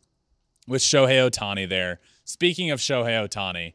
with 0.66 0.82
Shohei 0.82 1.30
Ohtani 1.30 1.68
there. 1.68 2.00
Speaking 2.32 2.70
of 2.70 2.80
Shohei 2.80 3.28
Ohtani, 3.28 3.74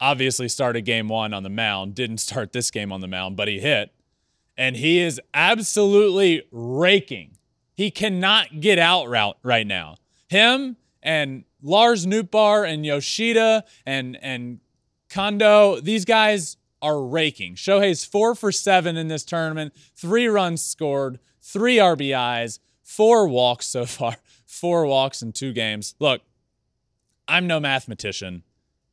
obviously 0.00 0.48
started 0.48 0.82
game 0.82 1.06
one 1.06 1.32
on 1.32 1.44
the 1.44 1.48
mound, 1.48 1.94
didn't 1.94 2.18
start 2.18 2.52
this 2.52 2.72
game 2.72 2.90
on 2.90 3.00
the 3.00 3.06
mound, 3.06 3.36
but 3.36 3.46
he 3.46 3.60
hit. 3.60 3.94
And 4.56 4.74
he 4.74 4.98
is 4.98 5.20
absolutely 5.32 6.42
raking. 6.50 7.36
He 7.76 7.92
cannot 7.92 8.58
get 8.58 8.80
out 8.80 9.08
route 9.08 9.38
right 9.44 9.64
now. 9.64 9.94
Him 10.26 10.76
and 11.04 11.44
Lars 11.62 12.04
Nootbaar 12.04 12.68
and 12.68 12.84
Yoshida 12.84 13.62
and 13.86 14.18
and 14.20 14.58
Kondo, 15.08 15.80
these 15.80 16.04
guys 16.04 16.56
are 16.82 17.00
raking. 17.00 17.54
Shohei's 17.54 18.04
four 18.04 18.34
for 18.34 18.50
seven 18.50 18.96
in 18.96 19.06
this 19.06 19.24
tournament, 19.24 19.72
three 19.94 20.26
runs 20.26 20.64
scored, 20.64 21.20
three 21.40 21.76
RBIs, 21.76 22.58
four 22.82 23.28
walks 23.28 23.68
so 23.68 23.86
far, 23.86 24.16
four 24.46 24.84
walks 24.84 25.22
in 25.22 25.32
two 25.32 25.52
games. 25.52 25.94
Look, 26.00 26.22
I'm 27.28 27.46
no 27.46 27.60
mathematician 27.60 28.42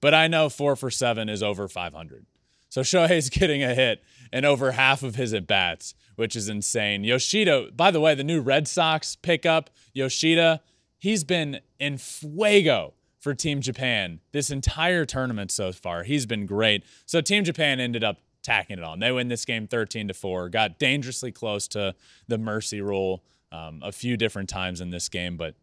but 0.05 0.13
I 0.13 0.27
know 0.27 0.49
four 0.49 0.75
for 0.75 0.91
seven 0.91 1.29
is 1.29 1.41
over 1.41 1.67
500. 1.67 2.27
So 2.69 2.81
Shohei's 2.81 3.29
getting 3.31 3.63
a 3.63 3.73
hit 3.73 4.03
in 4.31 4.45
over 4.45 4.73
half 4.73 5.01
of 5.01 5.15
his 5.15 5.33
at 5.33 5.47
bats, 5.47 5.95
which 6.15 6.35
is 6.35 6.47
insane. 6.47 7.03
Yoshida, 7.03 7.71
by 7.75 7.89
the 7.89 7.99
way, 7.99 8.13
the 8.13 8.23
new 8.23 8.39
Red 8.39 8.67
Sox 8.67 9.15
pickup, 9.15 9.71
Yoshida, 9.93 10.61
he's 10.99 11.23
been 11.23 11.59
in 11.79 11.97
fuego 11.97 12.93
for 13.19 13.33
Team 13.33 13.61
Japan 13.61 14.19
this 14.31 14.51
entire 14.51 15.05
tournament 15.05 15.49
so 15.49 15.71
far. 15.71 16.03
He's 16.03 16.27
been 16.27 16.45
great. 16.45 16.83
So 17.07 17.19
Team 17.19 17.43
Japan 17.43 17.79
ended 17.79 18.03
up 18.03 18.19
tacking 18.43 18.77
it 18.77 18.83
on. 18.83 18.99
They 18.99 19.11
win 19.11 19.27
this 19.27 19.43
game 19.43 19.65
13 19.65 20.09
to 20.09 20.13
4, 20.13 20.49
got 20.49 20.77
dangerously 20.77 21.31
close 21.31 21.67
to 21.69 21.95
the 22.27 22.37
mercy 22.37 22.79
rule 22.79 23.23
um, 23.51 23.79
a 23.83 23.91
few 23.91 24.17
different 24.17 24.49
times 24.49 24.81
in 24.81 24.91
this 24.91 25.09
game, 25.09 25.35
but 25.35 25.55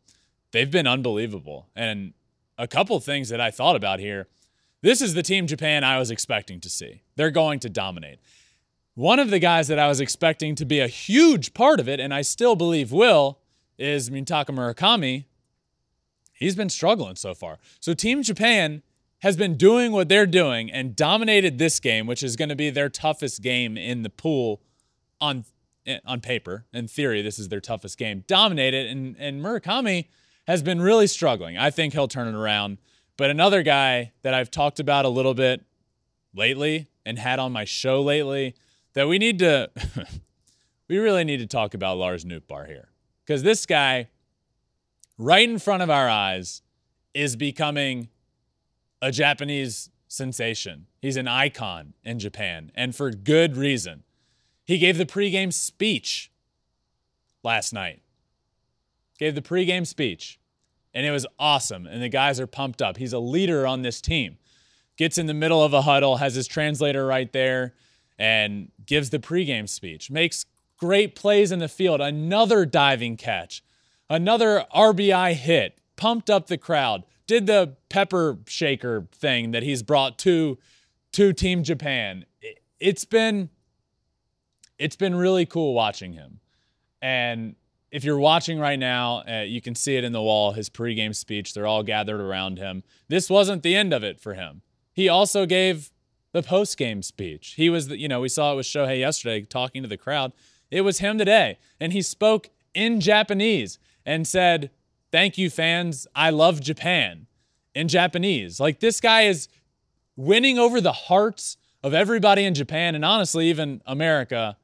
they've 0.51 0.69
been 0.69 0.89
unbelievable. 0.89 1.69
And 1.77 2.15
a 2.59 2.69
couple 2.69 2.99
things 3.01 3.29
that 3.29 3.41
I 3.41 3.51
thought 3.51 3.77
about 3.77 4.01
here. 4.01 4.29
This 4.83 5.01
is 5.01 5.15
the 5.15 5.23
team 5.23 5.47
Japan 5.47 5.85
I 5.85 5.99
was 5.99 6.11
expecting 6.11 6.61
to 6.61 6.69
see. 6.69 7.03
They're 7.17 7.31
going 7.31 7.61
to 7.61 7.69
dominate. 7.69 8.19
One 8.95 9.19
of 9.19 9.31
the 9.31 9.39
guys 9.39 9.69
that 9.69 9.79
I 9.79 9.89
was 9.89 10.01
expecting 10.01 10.55
to 10.57 10.65
be 10.65 10.81
a 10.81 10.89
huge 10.89 11.55
part 11.55 11.81
of 11.81 11.89
it, 11.89 12.01
and 12.01 12.13
I 12.13 12.23
still 12.23 12.57
believe 12.57 12.93
will, 12.93 13.39
is 13.79 14.11
Munetaka 14.11 14.51
Murakami. 14.51 15.25
He's 16.33 16.57
been 16.57 16.69
struggling 16.69 17.17
so 17.17 17.35
far. 17.35 17.59
So 17.81 17.95
Team 17.95 18.23
Japan 18.23 18.83
has 19.21 19.37
been 19.37 19.57
doing 19.57 19.93
what 19.93 20.09
they're 20.09 20.27
doing 20.27 20.71
and 20.71 20.97
dominated 20.97 21.59
this 21.59 21.79
game, 21.79 22.07
which 22.07 22.23
is 22.23 22.35
going 22.37 22.49
to 22.49 22.57
be 22.57 22.71
their 22.71 22.89
toughest 22.89 23.41
game 23.41 23.77
in 23.77 24.03
the 24.03 24.11
pool 24.11 24.61
on 25.21 25.45
eh, 25.87 26.01
on 26.05 26.21
paper. 26.21 26.67
In 26.73 26.89
theory, 26.89 27.23
this 27.23 27.39
is 27.39 27.49
their 27.49 27.61
toughest 27.61 27.97
game. 27.99 28.25
Dominated, 28.27 28.89
and 28.89 29.17
and 29.19 29.41
Murakami 29.41 30.09
has 30.47 30.63
been 30.63 30.81
really 30.81 31.07
struggling. 31.07 31.57
I 31.57 31.71
think 31.71 31.93
he'll 31.93 32.09
turn 32.09 32.29
it 32.29 32.35
around. 32.35 32.79
But 33.17 33.31
another 33.31 33.63
guy 33.63 34.13
that 34.23 34.35
I've 34.35 34.51
talked 34.51 34.81
about 34.81 35.05
a 35.05 35.09
little 35.09 35.35
bit 35.35 35.65
lately 36.35 36.89
and 37.05 37.19
had 37.19 37.39
on 37.39 37.53
my 37.53 37.65
show 37.65 38.01
lately 38.01 38.55
that 38.95 39.09
we 39.09 39.19
need 39.19 39.39
to 39.41 39.71
we 40.89 40.99
really 40.99 41.25
need 41.25 41.39
to 41.39 41.47
talk 41.47 41.75
about 41.75 41.99
Lars 41.99 42.25
Nootbaar 42.25 42.67
here. 42.67 42.89
Because 43.25 43.43
this 43.43 43.67
guy, 43.67 44.09
right 45.17 45.49
in 45.49 45.59
front 45.59 45.83
of 45.83 45.91
our 45.91 46.09
eyes, 46.09 46.63
is 47.15 47.37
becoming 47.37 48.09
a 49.01 49.11
Japanese 49.11 49.91
sensation. 50.09 50.87
He's 51.01 51.17
an 51.17 51.29
icon 51.29 51.95
in 52.05 52.19
Japan, 52.19 52.71
and 52.75 52.95
for 52.95 53.11
good 53.11 53.57
reason. 53.57 54.03
He 54.65 54.79
gave 54.79 54.99
the 54.99 55.07
pregame 55.07 55.53
speech 55.53 56.31
last 57.43 57.73
night. 57.73 58.02
Gave 59.23 59.37
the 59.37 59.41
pregame 59.41 59.87
speech, 59.87 60.41
and 60.93 61.07
it 61.07 61.13
was 61.13 61.29
awesome. 61.39 61.87
And 61.87 62.03
the 62.03 62.09
guys 62.09 62.41
are 62.41 62.49
pumped 62.49 62.83
up. 62.83 62.97
He's 62.97 63.13
a 63.13 63.21
leader 63.21 63.69
on 63.69 63.83
this 63.83 64.01
team. 64.01 64.37
Gets 64.97 65.17
in 65.17 65.27
the 65.27 65.33
middle 65.33 65.63
of 65.63 65.73
a 65.73 65.83
huddle, 65.83 66.17
has 66.17 66.35
his 66.35 66.49
translator 66.49 67.07
right 67.07 67.33
there, 67.33 67.75
and 68.19 68.73
gives 68.85 69.11
the 69.11 69.21
pregame 69.21 69.69
speech. 69.69 70.11
Makes 70.11 70.47
great 70.77 71.15
plays 71.15 71.53
in 71.53 71.61
the 71.61 71.69
field. 71.69 72.01
Another 72.01 72.67
diving 72.67 73.17
catch, 73.17 73.63
another 74.11 74.67
RBI 74.75 75.35
hit, 75.35 75.79
pumped 75.95 76.29
up 76.29 76.49
the 76.49 76.59
crowd 76.59 77.05
did 77.29 77.47
the 77.47 77.77
pepper 77.91 78.41
shaker 78.49 79.07
thing 79.13 79.53
that 79.53 79.63
he's 79.63 79.85
brought 79.85 80.19
to 80.19 80.59
to 81.13 81.33
Team 81.33 81.63
Japan. 81.63 82.25
It's 82.81 83.05
been 83.05 83.51
it's 84.79 84.97
been 84.97 85.15
really 85.15 85.47
cool 85.47 85.75
watching 85.75 86.13
him. 86.13 86.41
And 87.01 87.55
if 87.93 88.05
you're 88.05 88.19
watching 88.19 88.59
right 88.59 88.79
now, 88.79 89.23
uh, 89.29 89.43
you 89.43 89.61
can 89.61 89.75
see 89.75 89.97
it 89.97 90.03
in 90.03 90.13
the 90.13 90.23
wall, 90.23 90.53
his 90.53 90.71
pregame 90.71 91.15
speech. 91.15 91.53
They're 91.53 91.67
all 91.67 91.83
gathered 91.83 92.21
around 92.21 92.59
him. 92.59 92.83
This 93.09 93.29
wasn't 93.29 93.63
the 93.63 93.77
end 93.77 93.93
of 93.93 94.03
it 94.03 94.19
for 94.19 94.33
him. 94.33 94.63
He 94.95 95.11
also 95.11 95.45
gave 95.45 95.93
the 96.33 96.43
postgame 96.43 97.05
speech. 97.05 97.55
He 97.59 97.69
was, 97.69 97.89
the, 97.89 97.99
you 97.99 98.09
know, 98.09 98.21
we 98.21 98.31
saw 98.31 98.55
it 98.55 98.57
with 98.57 98.67
Shohei 98.67 98.99
yesterday 98.99 99.43
talking 99.43 99.83
to 99.83 99.89
the 99.89 99.99
crowd. 99.99 100.33
It 100.71 100.81
was 100.81 101.01
him 101.01 101.19
today. 101.19 101.59
And 101.79 101.93
he 101.93 102.01
spoke 102.01 102.49
in 102.75 102.99
Japanese 102.99 103.79
and 104.07 104.27
said, 104.27 104.71
Thank 105.11 105.37
you, 105.37 105.51
fans. 105.51 106.07
I 106.15 106.31
love 106.31 106.63
Japan 106.63 107.27
in 107.75 107.89
Japanese. 107.89 108.59
Like 108.59 108.81
this 108.81 108.99
guy 108.99 109.23
is 109.23 109.49
winning 110.17 110.59
over 110.59 110.81
the 110.81 110.93
hearts 110.93 111.59
of 111.83 111.93
everybody 111.93 112.45
in 112.45 112.55
Japan 112.55 112.95
and 112.95 113.05
honestly 113.05 113.49
even 113.49 113.83
America 113.87 114.57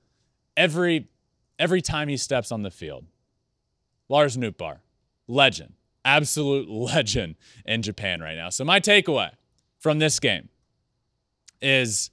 every 0.57 1.09
every 1.59 1.83
time 1.83 2.09
he 2.09 2.17
steps 2.17 2.51
on 2.51 2.63
the 2.63 2.71
field. 2.71 3.05
Lars 4.09 4.37
Nootbaar, 4.37 4.79
legend, 5.27 5.75
absolute 6.05 6.69
legend 6.71 7.37
in 7.67 7.83
Japan 7.83 8.21
right 8.21 8.37
now. 8.37 8.51
So 8.51 8.65
my 8.65 8.81
takeaway 8.81 9.31
from 9.79 9.99
this 9.99 10.19
game 10.21 10.49
is 11.61 12.11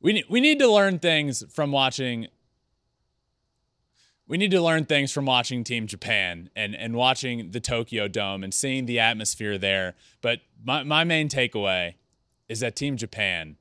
we 0.00 0.24
we 0.28 0.40
need 0.40 0.58
to 0.60 0.70
learn 0.70 0.98
things 0.98 1.44
from 1.52 1.72
watching 1.72 2.28
we 4.26 4.38
need 4.38 4.50
to 4.52 4.60
learn 4.60 4.86
things 4.86 5.12
from 5.12 5.26
watching 5.26 5.64
Team 5.64 5.86
Japan 5.86 6.48
and, 6.56 6.74
and 6.74 6.94
watching 6.94 7.50
the 7.50 7.60
Tokyo 7.60 8.08
Dome 8.08 8.42
and 8.42 8.54
seeing 8.54 8.86
the 8.86 8.98
atmosphere 8.98 9.58
there. 9.58 9.94
But 10.22 10.40
my, 10.64 10.82
my 10.82 11.04
main 11.04 11.28
takeaway 11.28 11.94
is 12.48 12.60
that 12.60 12.74
Team 12.74 12.96
Japan, 12.96 13.56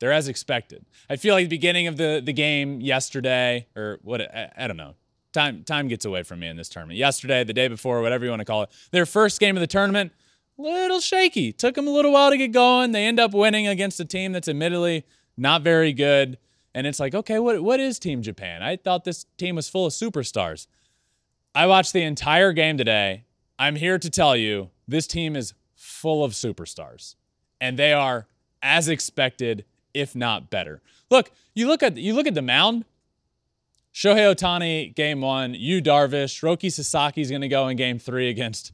they're 0.00 0.12
as 0.12 0.26
expected. 0.26 0.84
I 1.08 1.16
feel 1.16 1.34
like 1.34 1.44
the 1.44 1.56
beginning 1.56 1.86
of 1.86 1.96
the, 1.96 2.20
the 2.24 2.32
game 2.32 2.80
yesterday, 2.80 3.66
or 3.76 4.00
what, 4.02 4.20
I, 4.20 4.50
I 4.56 4.66
don't 4.66 4.76
know. 4.76 4.94
Time, 5.36 5.64
time 5.64 5.86
gets 5.86 6.06
away 6.06 6.22
from 6.22 6.40
me 6.40 6.48
in 6.48 6.56
this 6.56 6.70
tournament. 6.70 6.98
Yesterday, 6.98 7.44
the 7.44 7.52
day 7.52 7.68
before, 7.68 8.00
whatever 8.00 8.24
you 8.24 8.30
want 8.30 8.40
to 8.40 8.46
call 8.46 8.62
it, 8.62 8.70
their 8.90 9.04
first 9.04 9.38
game 9.38 9.54
of 9.54 9.60
the 9.60 9.66
tournament, 9.66 10.12
little 10.56 10.98
shaky. 10.98 11.52
Took 11.52 11.74
them 11.74 11.86
a 11.86 11.90
little 11.90 12.10
while 12.10 12.30
to 12.30 12.38
get 12.38 12.52
going. 12.52 12.92
They 12.92 13.04
end 13.04 13.20
up 13.20 13.34
winning 13.34 13.66
against 13.66 14.00
a 14.00 14.06
team 14.06 14.32
that's 14.32 14.48
admittedly 14.48 15.04
not 15.36 15.60
very 15.60 15.92
good. 15.92 16.38
And 16.74 16.86
it's 16.86 16.98
like, 16.98 17.14
okay, 17.14 17.38
what, 17.38 17.62
what 17.62 17.80
is 17.80 17.98
Team 17.98 18.22
Japan? 18.22 18.62
I 18.62 18.76
thought 18.76 19.04
this 19.04 19.26
team 19.36 19.56
was 19.56 19.68
full 19.68 19.84
of 19.84 19.92
superstars. 19.92 20.68
I 21.54 21.66
watched 21.66 21.92
the 21.92 22.00
entire 22.00 22.54
game 22.54 22.78
today. 22.78 23.24
I'm 23.58 23.76
here 23.76 23.98
to 23.98 24.08
tell 24.08 24.36
you 24.36 24.70
this 24.88 25.06
team 25.06 25.36
is 25.36 25.52
full 25.74 26.24
of 26.24 26.32
superstars, 26.32 27.14
and 27.60 27.78
they 27.78 27.92
are 27.92 28.26
as 28.62 28.88
expected, 28.88 29.66
if 29.92 30.16
not 30.16 30.48
better. 30.48 30.80
Look, 31.10 31.30
you 31.54 31.66
look 31.66 31.82
at 31.82 31.98
you 31.98 32.14
look 32.14 32.26
at 32.26 32.34
the 32.34 32.40
mound. 32.40 32.86
Shohei 33.96 34.34
Ohtani, 34.34 34.94
game 34.94 35.22
one. 35.22 35.54
Yu 35.54 35.80
Darvish, 35.80 36.42
Roki 36.42 36.70
Sasaki 36.70 37.22
is 37.22 37.30
going 37.30 37.40
to 37.40 37.48
go 37.48 37.68
in 37.68 37.76
game 37.78 37.98
three 37.98 38.28
against 38.28 38.72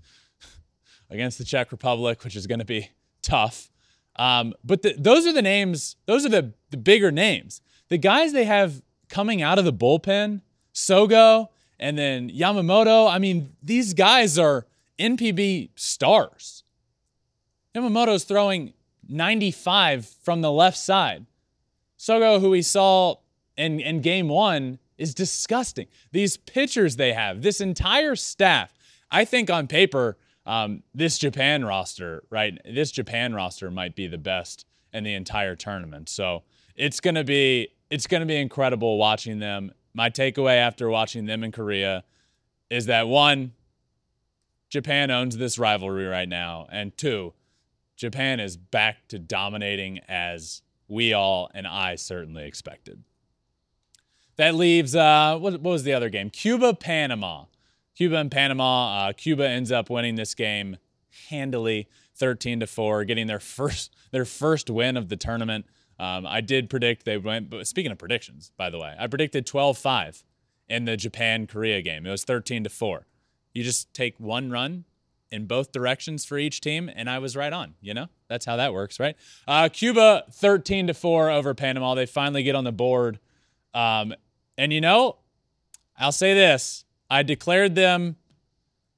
against 1.11 1.39
the 1.39 1.45
Czech 1.45 1.71
Republic, 1.71 2.25
which 2.25 2.35
is 2.35 2.49
going 2.49 2.59
to 2.59 2.65
be 2.65 2.91
tough. 3.23 3.71
Um, 4.17 4.53
but 4.65 4.83
the, 4.83 4.95
those 4.99 5.27
are 5.27 5.33
the 5.33 5.43
names. 5.43 5.95
Those 6.07 6.27
are 6.27 6.29
the 6.29 6.53
the 6.71 6.77
bigger 6.77 7.13
names 7.13 7.63
the 7.93 7.99
guys 7.99 8.33
they 8.33 8.47
have 8.47 8.81
coming 9.11 9.43
out 9.43 9.59
of 9.59 9.67
the 9.67 9.73
bullpen, 9.73 10.41
Sogo 10.73 11.49
and 11.79 11.99
then 11.99 12.31
Yamamoto, 12.31 13.13
I 13.13 13.19
mean, 13.19 13.55
these 13.63 13.93
guys 13.93 14.39
are 14.39 14.67
NPB 14.99 15.71
stars. 15.75 16.65
Yamamoto's 17.75 18.25
throwing 18.25 18.73
95 19.11 20.07
from 20.07 20.41
the 20.41 20.51
left 20.51 20.79
side. 20.79 21.27
Sogo, 21.99 22.41
who 22.41 22.49
we 22.49 22.63
saw 22.63 23.17
in, 23.59 23.79
in 23.79 24.01
game 24.01 24.29
one, 24.29 24.79
is 25.03 25.15
disgusting. 25.15 25.89
These 26.13 26.37
pitchers 26.37 26.97
they 26.97 27.13
have, 27.13 27.43
this 27.43 27.61
entire 27.61 28.15
staff, 28.15 28.73
I 29.11 29.25
think 29.25 29.51
on 29.51 29.67
paper, 29.67 30.17
um, 30.47 30.83
this 30.95 31.19
Japan 31.19 31.65
roster, 31.65 32.23
right? 32.31 32.57
This 32.65 32.93
Japan 32.93 33.35
roster 33.35 33.71
might 33.71 33.97
be 33.97 34.07
the 34.07 34.19
best 34.19 34.65
in 34.93 35.03
the 35.05 35.15
entire 35.15 35.57
tournament. 35.57 36.09
So 36.09 36.45
it's 36.77 37.01
to 37.17 37.25
be 37.25 37.69
it's 37.91 38.07
to 38.21 38.27
be 38.27 38.37
incredible 38.37 38.97
watching 38.97 39.39
them. 39.39 39.73
My 39.93 40.09
takeaway 40.09 40.57
after 40.57 40.89
watching 40.89 41.27
them 41.27 41.45
in 41.45 41.53
Korea 41.53 42.05
is 42.71 42.87
that 42.87 43.07
one, 43.07 43.53
Japan 44.71 45.11
owns 45.11 45.37
this 45.37 45.59
rivalry 45.59 46.07
right 46.07 46.29
now, 46.29 46.67
and 46.73 46.97
two, 46.97 47.35
Japan 47.97 48.41
is 48.41 48.57
back 48.57 49.09
to 49.09 49.19
dominating 49.19 49.99
as 50.09 50.63
we 50.89 51.13
all 51.13 51.51
and 51.53 51.67
I 51.67 51.97
certainly 51.97 52.47
expected. 52.47 53.05
That 54.37 54.55
leaves 54.55 54.97
uh, 54.97 55.39
what, 55.39 55.55
what 55.61 55.71
was 55.73 55.85
the 55.85 55.93
other 55.93 56.09
game? 56.09 56.31
Cuba 56.31 56.75
Panama. 56.75 57.45
Cuba 57.95 58.17
and 58.17 58.31
Panama. 58.31 59.09
Uh, 59.09 59.13
Cuba 59.13 59.47
ends 59.49 59.71
up 59.71 59.91
winning 59.91 60.15
this 60.15 60.35
game 60.35 60.79
handily, 61.29 61.89
13 62.15 62.61
to 62.61 62.67
four, 62.67 63.05
getting 63.05 63.27
their 63.27 63.41
first 63.59 63.95
their 64.11 64.25
first 64.25 64.71
win 64.71 64.97
of 64.97 65.09
the 65.09 65.17
tournament. 65.17 65.67
Um, 65.99 66.27
I 66.27 66.41
did 66.41 66.69
predict 66.69 67.05
they 67.05 67.19
went, 67.19 67.51
but 67.51 67.67
speaking 67.67 67.93
of 67.93 67.99
predictions, 67.99 68.51
by 68.57 68.71
the 68.71 68.79
way, 68.79 68.95
I 68.99 69.07
predicted 69.07 69.47
12 69.47 69.79
5 69.79 70.25
in 70.69 70.85
the 70.85 70.97
Japan 70.97 71.47
Korea 71.47 71.83
game. 71.83 72.07
It 72.07 72.11
was 72.11 72.25
13 72.25 72.65
to 72.65 72.71
4. 72.71 73.07
You 73.53 73.63
just 73.63 73.93
take 73.93 74.19
one 74.19 74.51
run 74.51 74.85
in 75.31 75.47
both 75.47 75.73
directions 75.73 76.25
for 76.25 76.39
each 76.39 76.61
team, 76.61 76.91
and 76.95 77.09
I 77.09 77.19
was 77.19 77.37
right 77.37 77.53
on. 77.53 77.75
You 77.81 77.95
know, 77.95 78.07
that's 78.29 78.47
how 78.47 78.57
that 78.57 78.73
works, 78.73 78.99
right? 78.99 79.17
Uh, 79.47 79.69
Cuba 79.71 80.25
13 80.31 80.87
to 80.89 80.95
4 80.95 81.31
over 81.31 81.55
Panama. 81.55 81.95
They 81.95 82.07
finally 82.07 82.43
get 82.43 82.55
on 82.55 82.65
the 82.65 82.73
board. 82.73 83.19
Um, 83.75 84.15
and 84.59 84.73
you 84.73 84.81
know, 84.81 85.17
I'll 85.99 86.13
say 86.13 86.35
this 86.35 86.85
I 87.11 87.23
declared 87.23 87.75
them, 87.75 88.17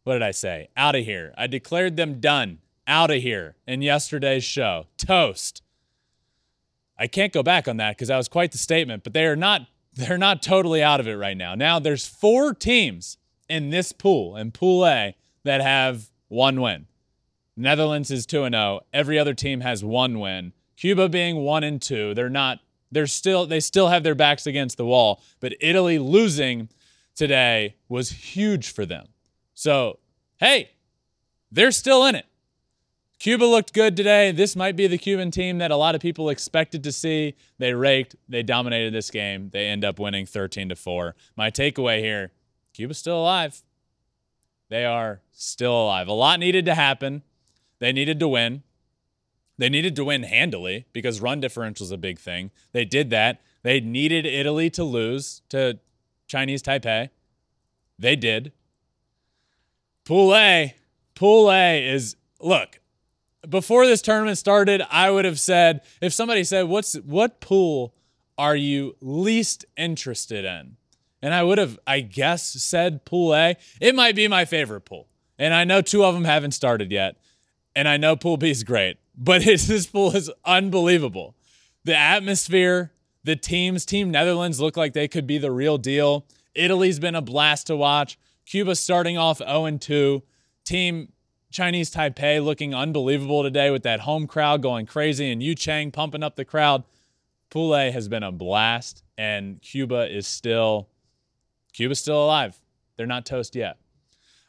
what 0.05 0.15
did 0.15 0.23
I 0.23 0.31
say? 0.31 0.69
Out 0.77 0.95
of 0.95 1.05
here. 1.05 1.35
I 1.37 1.47
declared 1.47 1.97
them 1.97 2.21
done, 2.21 2.59
out 2.87 3.11
of 3.11 3.23
here 3.23 3.57
in 3.67 3.83
yesterday's 3.83 4.45
show. 4.45 4.87
Toast. 4.97 5.63
I 6.99 7.07
can't 7.07 7.33
go 7.33 7.43
back 7.43 7.67
on 7.67 7.77
that 7.79 7.97
because 7.97 8.09
that 8.09 8.17
was 8.17 8.29
quite 8.29 8.53
the 8.53 8.59
statement, 8.59 9.03
but 9.03 9.13
they 9.13 9.27
are 9.27 9.37
not 9.37 9.63
they're 9.95 10.19
not 10.19 10.43
totally 10.43 10.83
out 10.83 11.01
of 11.01 11.07
it 11.07 11.15
right 11.15 11.37
now. 11.37 11.55
Now 11.55 11.79
there's 11.79 12.07
four 12.07 12.53
teams 12.53 13.17
in 13.49 13.71
this 13.71 13.93
pool, 13.93 14.37
in 14.37 14.51
Pool 14.51 14.87
A, 14.87 15.17
that 15.45 15.61
have 15.61 16.11
one 16.29 16.61
win. 16.61 16.87
Netherlands 17.57 18.11
is 18.11 18.27
2 18.27 18.45
and 18.45 18.55
0. 18.55 18.81
Every 18.93 19.19
other 19.19 19.35
team 19.35 19.61
has 19.61 19.85
one 19.85 20.19
win. 20.19 20.53
Cuba 20.77 21.09
being 21.09 21.37
1 21.37 21.63
and 21.63 21.81
2. 21.81 22.15
They're 22.15 22.29
not 22.29 22.59
they're 22.95 23.07
still 23.07 23.47
they 23.47 23.61
still 23.61 23.89
have 23.89 24.03
their 24.03 24.15
backs 24.15 24.47
against 24.47 24.77
the 24.77 24.87
wall, 24.87 25.23
but 25.41 25.55
Italy 25.61 25.99
losing 25.99 26.69
today 27.15 27.77
was 27.89 28.11
huge 28.11 28.73
for 28.73 28.87
them. 28.87 29.07
So, 29.55 29.99
hey, 30.39 30.71
they're 31.51 31.73
still 31.73 32.05
in 32.05 32.15
it. 32.15 32.27
Cuba 33.19 33.45
looked 33.45 33.73
good 33.73 33.97
today. 33.97 34.33
This 34.33 34.57
might 34.57 34.77
be 34.77 34.87
the 34.87 34.99
Cuban 34.99 35.31
team 35.31 35.59
that 35.59 35.71
a 35.71 35.77
lot 35.77 35.95
of 35.95 36.01
people 36.01 36.29
expected 36.29 36.83
to 36.85 36.93
see. 36.93 37.37
They 37.59 37.73
raked, 37.73 38.17
they 38.29 38.43
dominated 38.43 38.93
this 38.93 39.11
game. 39.11 39.51
They 39.51 39.69
end 39.69 39.85
up 39.85 39.99
winning 39.99 40.27
13 40.27 40.69
to 40.71 40.77
4. 40.77 41.15
My 41.37 41.51
takeaway 41.51 42.01
here, 42.01 42.33
Cuba's 42.75 42.99
still 42.99 43.21
alive. 43.21 43.63
They 44.69 44.85
are 44.85 45.21
still 45.33 45.85
alive. 45.85 46.09
A 46.09 46.13
lot 46.13 46.41
needed 46.41 46.65
to 46.67 46.75
happen. 46.75 47.23
They 47.79 47.93
needed 47.93 48.19
to 48.21 48.29
win. 48.29 48.63
They 49.57 49.69
needed 49.69 49.95
to 49.97 50.05
win 50.05 50.25
handily 50.25 50.87
because 50.93 51.21
run 51.21 51.41
differential 51.41 51.85
is 51.85 51.91
a 51.91 51.99
big 51.99 52.19
thing. 52.19 52.51
They 52.73 52.85
did 52.85 53.11
that. 53.11 53.41
They 53.63 53.81
needed 53.81 54.27
Italy 54.27 54.69
to 54.71 54.85
lose 54.85 55.43
to 55.51 55.79
Chinese 56.27 56.63
Taipei. 56.63 57.11
They 57.99 58.17
did. 58.17 58.53
Pool 60.05 60.35
A, 60.35 60.75
Pool 61.15 61.51
A 61.51 61.87
is 61.87 62.17
look. 62.41 62.81
Before 63.49 63.87
this 63.87 64.03
tournament 64.03 64.39
started, 64.39 64.83
I 64.91 65.11
would 65.11 65.25
have 65.25 65.39
said 65.39 65.83
if 66.01 66.13
somebody 66.13 66.45
said, 66.45 66.65
"What's 66.65 66.95
what 66.95 67.41
pool 67.41 67.95
are 68.37 68.57
you 68.57 68.97
least 69.01 69.65
interested 69.77 70.45
in?" 70.45 70.77
and 71.25 71.33
I 71.33 71.43
would 71.43 71.57
have, 71.57 71.79
I 71.87 72.01
guess, 72.01 72.43
said 72.43 73.07
Pool 73.07 73.35
A. 73.35 73.57
It 73.81 73.95
might 73.95 74.15
be 74.15 74.29
my 74.29 74.45
favorite 74.45 74.83
pool, 74.83 75.09
and 75.39 75.55
I 75.55 75.65
know 75.65 75.81
two 75.81 76.05
of 76.05 76.13
them 76.13 76.25
haven't 76.25 76.51
started 76.51 76.93
yet, 76.93 77.17
and 77.75 77.89
I 77.89 77.97
know 77.97 78.17
Pool 78.17 78.37
B 78.37 78.51
is 78.51 78.65
great, 78.65 78.99
but 79.17 79.43
this 79.45 79.87
pool 79.87 80.15
is 80.15 80.31
unbelievable. 80.45 81.35
The 81.85 81.97
atmosphere, 81.97 82.93
the 83.25 83.37
teams, 83.37 83.85
Team 83.85 84.11
Netherlands 84.11 84.61
look 84.61 84.77
like 84.77 84.93
they 84.93 85.09
could 85.09 85.27
be 85.27 85.39
the 85.39 85.53
real 85.53 85.79
deal. 85.79 86.27
Italy's 86.55 86.99
been 86.99 87.15
a 87.15 87.23
blast 87.23 87.67
to 87.67 87.77
watch. 87.77 88.19
Cuba 88.47 88.75
starting 88.77 89.19
off 89.19 89.39
0 89.39 89.79
2. 89.79 90.23
Team 90.65 91.13
Chinese 91.51 91.91
Taipei 91.91 92.45
looking 92.45 92.75
unbelievable 92.75 93.43
today 93.43 93.71
with 93.71 93.85
that 93.85 94.01
home 94.01 94.27
crowd 94.27 94.61
going 94.61 94.87
crazy 94.87 95.31
and 95.31 95.43
Yu 95.43 95.55
Chang 95.55 95.91
pumping 95.91 96.23
up 96.23 96.37
the 96.37 96.45
crowd. 96.45 96.85
Pool 97.51 97.77
A 97.77 97.91
has 97.93 98.09
been 98.09 98.25
a 98.25 98.33
blast, 98.33 99.05
and 99.17 99.63
Cuba 99.63 100.13
is 100.13 100.27
still 100.27 100.89
Cuba's 101.73 102.01
still 102.01 102.25
alive. 102.25 102.61
They're 102.97 103.07
not 103.07 103.27
toast 103.27 103.55
yet. 103.55 103.77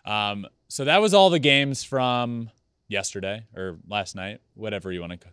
Um, 0.05 0.47
so 0.67 0.85
that 0.85 1.01
was 1.01 1.13
all 1.13 1.29
the 1.29 1.39
games 1.39 1.83
from 1.83 2.49
yesterday 2.87 3.45
or 3.55 3.77
last 3.87 4.15
night, 4.15 4.41
whatever 4.53 4.91
you 4.91 5.01
want 5.01 5.19
to 5.19 5.27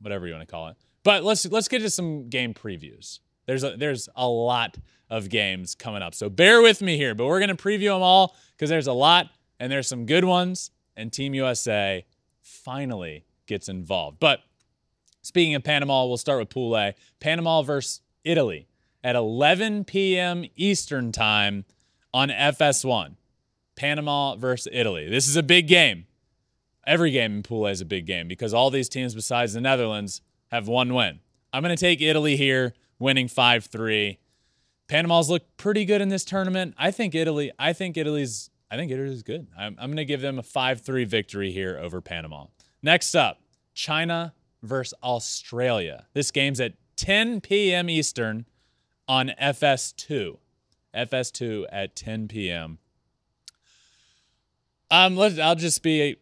whatever 0.00 0.26
you 0.26 0.34
want 0.34 0.46
to 0.46 0.50
call 0.50 0.68
it. 0.68 0.76
But 1.02 1.24
let's 1.24 1.46
let's 1.46 1.68
get 1.68 1.80
to 1.80 1.90
some 1.90 2.28
game 2.28 2.54
previews. 2.54 3.20
There's 3.46 3.64
a, 3.64 3.76
there's 3.76 4.08
a 4.14 4.28
lot 4.28 4.76
of 5.08 5.30
games 5.30 5.74
coming 5.74 6.02
up. 6.02 6.14
So 6.14 6.28
bear 6.28 6.60
with 6.60 6.82
me 6.82 6.96
here, 6.96 7.14
but 7.14 7.26
we're 7.26 7.40
going 7.40 7.54
to 7.54 7.62
preview 7.62 7.94
them 7.94 8.02
all 8.02 8.36
because 8.52 8.68
there's 8.68 8.86
a 8.86 8.92
lot 8.92 9.30
and 9.58 9.72
there's 9.72 9.88
some 9.88 10.04
good 10.04 10.24
ones 10.24 10.70
and 10.96 11.12
Team 11.12 11.32
USA 11.32 12.04
finally 12.42 13.24
gets 13.46 13.68
involved. 13.68 14.18
But 14.20 14.40
speaking 15.22 15.54
of 15.54 15.64
Panama, 15.64 16.04
we'll 16.04 16.18
start 16.18 16.40
with 16.40 16.50
Pool 16.50 16.76
A. 16.76 16.94
Panama 17.20 17.62
versus 17.62 18.02
Italy 18.24 18.68
at 19.02 19.16
11 19.16 19.84
p.m. 19.84 20.44
Eastern 20.56 21.12
Time 21.12 21.64
on 22.12 22.28
FS1. 22.28 23.14
Panama 23.76 24.34
versus 24.34 24.68
Italy. 24.72 25.08
This 25.08 25.28
is 25.28 25.36
a 25.36 25.42
big 25.42 25.68
game. 25.68 26.07
Every 26.86 27.10
game 27.10 27.36
in 27.36 27.42
Pool 27.42 27.66
A 27.66 27.70
is 27.70 27.80
a 27.80 27.84
big 27.84 28.06
game 28.06 28.28
because 28.28 28.54
all 28.54 28.70
these 28.70 28.88
teams 28.88 29.14
besides 29.14 29.52
the 29.52 29.60
Netherlands 29.60 30.22
have 30.50 30.68
one 30.68 30.94
win. 30.94 31.20
I'm 31.52 31.62
going 31.62 31.74
to 31.74 31.80
take 31.80 32.00
Italy 32.00 32.36
here, 32.36 32.74
winning 32.98 33.28
5 33.28 33.66
3. 33.66 34.18
Panama's 34.88 35.28
looked 35.28 35.56
pretty 35.58 35.84
good 35.84 36.00
in 36.00 36.08
this 36.08 36.24
tournament. 36.24 36.74
I 36.78 36.90
think 36.90 37.14
Italy, 37.14 37.52
I 37.58 37.72
think 37.74 37.96
Italy's 37.96 38.50
I 38.70 38.76
think 38.76 38.92
Italy's 38.92 39.22
good. 39.22 39.48
I'm, 39.56 39.76
I'm 39.78 39.88
going 39.88 39.96
to 39.96 40.04
give 40.04 40.20
them 40.20 40.38
a 40.38 40.42
5-3 40.42 41.06
victory 41.06 41.52
here 41.52 41.78
over 41.78 42.00
Panama. 42.00 42.46
Next 42.82 43.14
up, 43.14 43.40
China 43.74 44.34
versus 44.62 44.94
Australia. 45.02 46.06
This 46.12 46.30
game's 46.30 46.60
at 46.60 46.74
10 46.96 47.40
p.m. 47.40 47.88
Eastern 47.88 48.44
on 49.06 49.32
FS2. 49.40 50.36
FS2 50.94 51.64
at 51.72 51.96
10 51.96 52.28
p.m. 52.28 52.78
Um, 54.90 55.16
let 55.16 55.38
I'll 55.38 55.54
just 55.54 55.82
be 55.82 56.16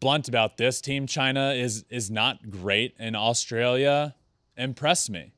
blunt 0.00 0.28
about 0.28 0.56
this. 0.56 0.80
Team 0.80 1.06
China 1.06 1.52
is 1.52 1.84
is 1.90 2.10
not 2.10 2.50
great, 2.50 2.94
and 2.98 3.16
Australia 3.16 4.14
impressed 4.56 5.10
me 5.10 5.32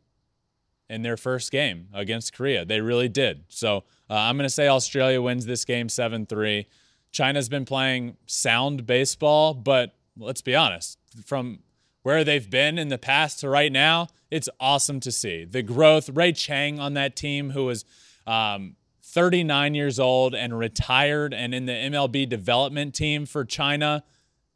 in 0.89 1.03
their 1.03 1.17
first 1.17 1.53
game 1.53 1.89
against 1.95 2.33
Korea. 2.33 2.65
They 2.65 2.81
really 2.81 3.09
did. 3.09 3.45
So 3.49 3.85
uh, 4.09 4.15
I'm 4.15 4.37
going 4.37 4.47
to 4.47 4.51
say 4.51 4.67
Australia 4.67 5.23
wins 5.23 5.47
this 5.47 5.65
game 5.65 5.89
7 5.89 6.27
3. 6.27 6.67
China's 7.13 7.49
been 7.49 7.65
playing 7.65 8.17
sound 8.27 8.87
baseball, 8.87 9.55
but 9.55 9.95
let's 10.17 10.43
be 10.43 10.55
honest, 10.55 10.99
from 11.25 11.61
where 12.03 12.25
they've 12.25 12.49
been 12.49 12.79
in 12.79 12.89
the 12.89 12.99
past 12.99 13.41
to 13.41 13.49
right 13.49 13.71
now, 13.71 14.09
it's 14.31 14.49
awesome 14.59 15.01
to 15.01 15.13
see. 15.13 15.45
The 15.45 15.63
growth, 15.63 16.09
Ray 16.09 16.33
Chang 16.33 16.81
on 16.81 16.95
that 16.95 17.15
team, 17.15 17.51
who 17.51 17.67
was 17.67 17.85
um, 18.27 18.77
39 19.03 19.75
years 19.75 19.99
old 19.99 20.35
and 20.35 20.59
retired 20.59 21.35
and 21.35 21.55
in 21.55 21.67
the 21.67 21.73
MLB 21.73 22.29
development 22.29 22.95
team 22.95 23.27
for 23.27 23.45
China, 23.45 24.03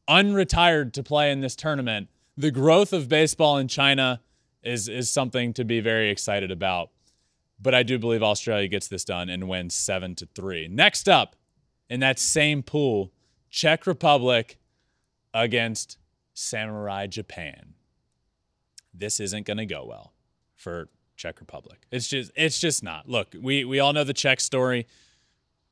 unretired 0.08 0.92
to 0.94 1.02
play 1.02 1.30
in 1.30 1.40
this 1.40 1.56
tournament. 1.56 2.08
The 2.36 2.50
growth 2.50 2.92
of 2.92 3.08
baseball 3.08 3.58
in 3.58 3.68
China 3.68 4.20
is, 4.62 4.88
is 4.88 5.10
something 5.10 5.52
to 5.54 5.64
be 5.64 5.80
very 5.80 6.10
excited 6.10 6.50
about. 6.50 6.90
But 7.60 7.74
I 7.74 7.82
do 7.82 7.98
believe 7.98 8.22
Australia 8.22 8.68
gets 8.68 8.88
this 8.88 9.04
done 9.04 9.28
and 9.28 9.48
wins 9.48 9.74
7 9.74 10.14
to 10.16 10.28
3. 10.34 10.68
Next 10.68 11.08
up, 11.08 11.36
in 11.88 12.00
that 12.00 12.18
same 12.18 12.62
pool, 12.62 13.12
Czech 13.50 13.86
Republic 13.86 14.58
against 15.32 15.98
Samurai 16.34 17.06
Japan. 17.06 17.74
This 18.92 19.20
isn't 19.20 19.46
going 19.46 19.58
to 19.58 19.66
go 19.66 19.84
well 19.86 20.12
for 20.56 20.88
Czech 21.16 21.40
Republic. 21.40 21.86
It's 21.90 22.08
just 22.08 22.32
it's 22.34 22.58
just 22.58 22.82
not. 22.82 23.08
Look, 23.08 23.34
we 23.40 23.64
we 23.64 23.78
all 23.80 23.92
know 23.92 24.04
the 24.04 24.12
Czech 24.12 24.40
story 24.40 24.86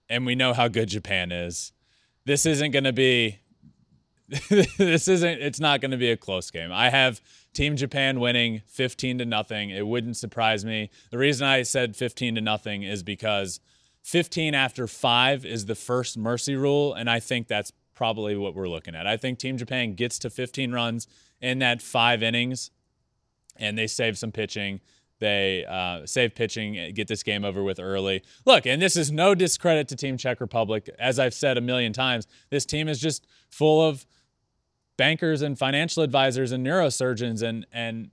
and 0.08 0.26
we 0.26 0.34
know 0.34 0.52
how 0.52 0.68
good 0.68 0.88
Japan 0.88 1.32
is. 1.32 1.72
This 2.24 2.46
isn't 2.46 2.70
going 2.70 2.84
to 2.84 2.92
be 2.92 3.40
this 4.78 5.08
isn't 5.08 5.42
it's 5.42 5.60
not 5.60 5.82
going 5.82 5.90
to 5.90 5.98
be 5.98 6.10
a 6.10 6.16
close 6.16 6.50
game. 6.50 6.72
I 6.72 6.88
have 6.88 7.20
Team 7.52 7.76
Japan 7.76 8.18
winning 8.18 8.62
15 8.66 9.18
to 9.18 9.26
nothing. 9.26 9.68
It 9.68 9.86
wouldn't 9.86 10.16
surprise 10.16 10.64
me. 10.64 10.90
The 11.10 11.18
reason 11.18 11.46
I 11.46 11.62
said 11.62 11.96
15 11.96 12.36
to 12.36 12.40
nothing 12.40 12.82
is 12.82 13.02
because 13.02 13.60
15 14.04 14.54
after 14.54 14.86
5 14.86 15.44
is 15.44 15.66
the 15.66 15.74
first 15.74 16.16
mercy 16.16 16.56
rule 16.56 16.94
and 16.94 17.10
I 17.10 17.20
think 17.20 17.46
that's 17.46 17.72
probably 17.94 18.34
what 18.34 18.54
we're 18.54 18.68
looking 18.68 18.94
at. 18.94 19.06
I 19.06 19.18
think 19.18 19.38
Team 19.38 19.58
Japan 19.58 19.94
gets 19.94 20.18
to 20.20 20.30
15 20.30 20.72
runs 20.72 21.06
in 21.42 21.58
that 21.58 21.82
5 21.82 22.22
innings 22.22 22.70
and 23.56 23.76
they 23.76 23.86
save 23.86 24.16
some 24.16 24.32
pitching. 24.32 24.80
They 25.18 25.64
uh, 25.66 26.04
save 26.04 26.34
pitching, 26.34 26.76
and 26.78 26.94
get 26.96 27.06
this 27.06 27.22
game 27.22 27.44
over 27.44 27.62
with 27.62 27.78
early. 27.78 28.24
Look, 28.44 28.66
and 28.66 28.82
this 28.82 28.96
is 28.96 29.12
no 29.12 29.36
discredit 29.36 29.86
to 29.88 29.94
Team 29.94 30.16
Czech 30.16 30.40
Republic. 30.40 30.90
As 30.98 31.20
I've 31.20 31.32
said 31.32 31.56
a 31.56 31.60
million 31.60 31.92
times, 31.92 32.26
this 32.50 32.66
team 32.66 32.88
is 32.88 32.98
just 32.98 33.24
full 33.48 33.80
of 33.80 34.04
bankers 35.02 35.42
and 35.42 35.58
financial 35.58 36.04
advisors 36.04 36.52
and 36.52 36.64
neurosurgeons 36.64 37.42
and 37.42 37.66
and 37.72 38.12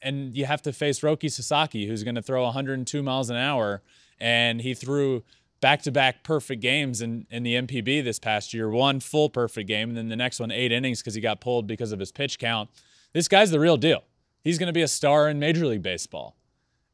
and 0.00 0.36
you 0.36 0.44
have 0.46 0.62
to 0.62 0.72
face 0.72 1.00
Roki 1.00 1.28
Sasaki 1.28 1.88
who's 1.88 2.04
going 2.04 2.14
to 2.14 2.22
throw 2.22 2.44
102 2.44 3.02
miles 3.02 3.30
an 3.30 3.36
hour. 3.36 3.82
And 4.20 4.60
he 4.60 4.74
threw 4.74 5.24
back-to-back 5.60 6.22
perfect 6.22 6.62
games 6.62 7.02
in, 7.02 7.26
in 7.32 7.42
the 7.42 7.54
NPB 7.54 8.04
this 8.04 8.20
past 8.20 8.54
year. 8.54 8.70
One 8.70 9.00
full 9.00 9.28
perfect 9.28 9.66
game 9.66 9.88
and 9.88 9.98
then 9.98 10.08
the 10.08 10.14
next 10.14 10.38
one 10.38 10.52
eight 10.52 10.70
innings 10.70 11.00
because 11.00 11.16
he 11.16 11.20
got 11.20 11.40
pulled 11.40 11.66
because 11.66 11.90
of 11.90 11.98
his 11.98 12.12
pitch 12.12 12.38
count. 12.38 12.70
This 13.12 13.26
guy's 13.26 13.50
the 13.50 13.58
real 13.58 13.76
deal. 13.76 14.04
He's 14.44 14.58
going 14.60 14.68
to 14.68 14.72
be 14.72 14.82
a 14.82 14.88
star 14.88 15.28
in 15.28 15.40
major 15.40 15.66
league 15.66 15.82
baseball. 15.82 16.36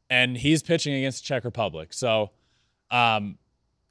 And 0.09 0.39
he's 0.39 0.63
pitching 0.63 0.95
against 0.95 1.23
the 1.23 1.27
Czech 1.27 1.45
Republic. 1.45 1.93
So 1.93 2.31
um, 2.91 3.37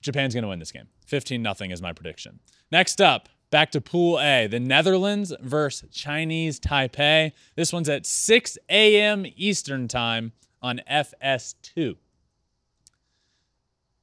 Japan's 0.02 0.34
going 0.34 0.42
to 0.42 0.50
win 0.50 0.58
this 0.58 0.72
game. 0.72 0.88
15 1.06 1.40
nothing 1.40 1.70
is 1.70 1.84
my 1.84 1.94
prediction. 1.94 2.40
Next 2.72 3.00
up 3.00 3.30
Back 3.52 3.72
to 3.72 3.82
Pool 3.82 4.20
A, 4.20 4.48
the 4.48 4.60
Netherlands 4.60 5.34
versus 5.42 5.90
Chinese 5.92 6.60
Taipei. 6.60 7.34
This 7.56 7.72
one's 7.72 7.90
at 7.90 8.06
6 8.06 8.58
a.m. 8.70 9.26
Eastern 9.36 9.88
Time 9.88 10.32
on 10.62 10.82
FS2. 10.90 11.98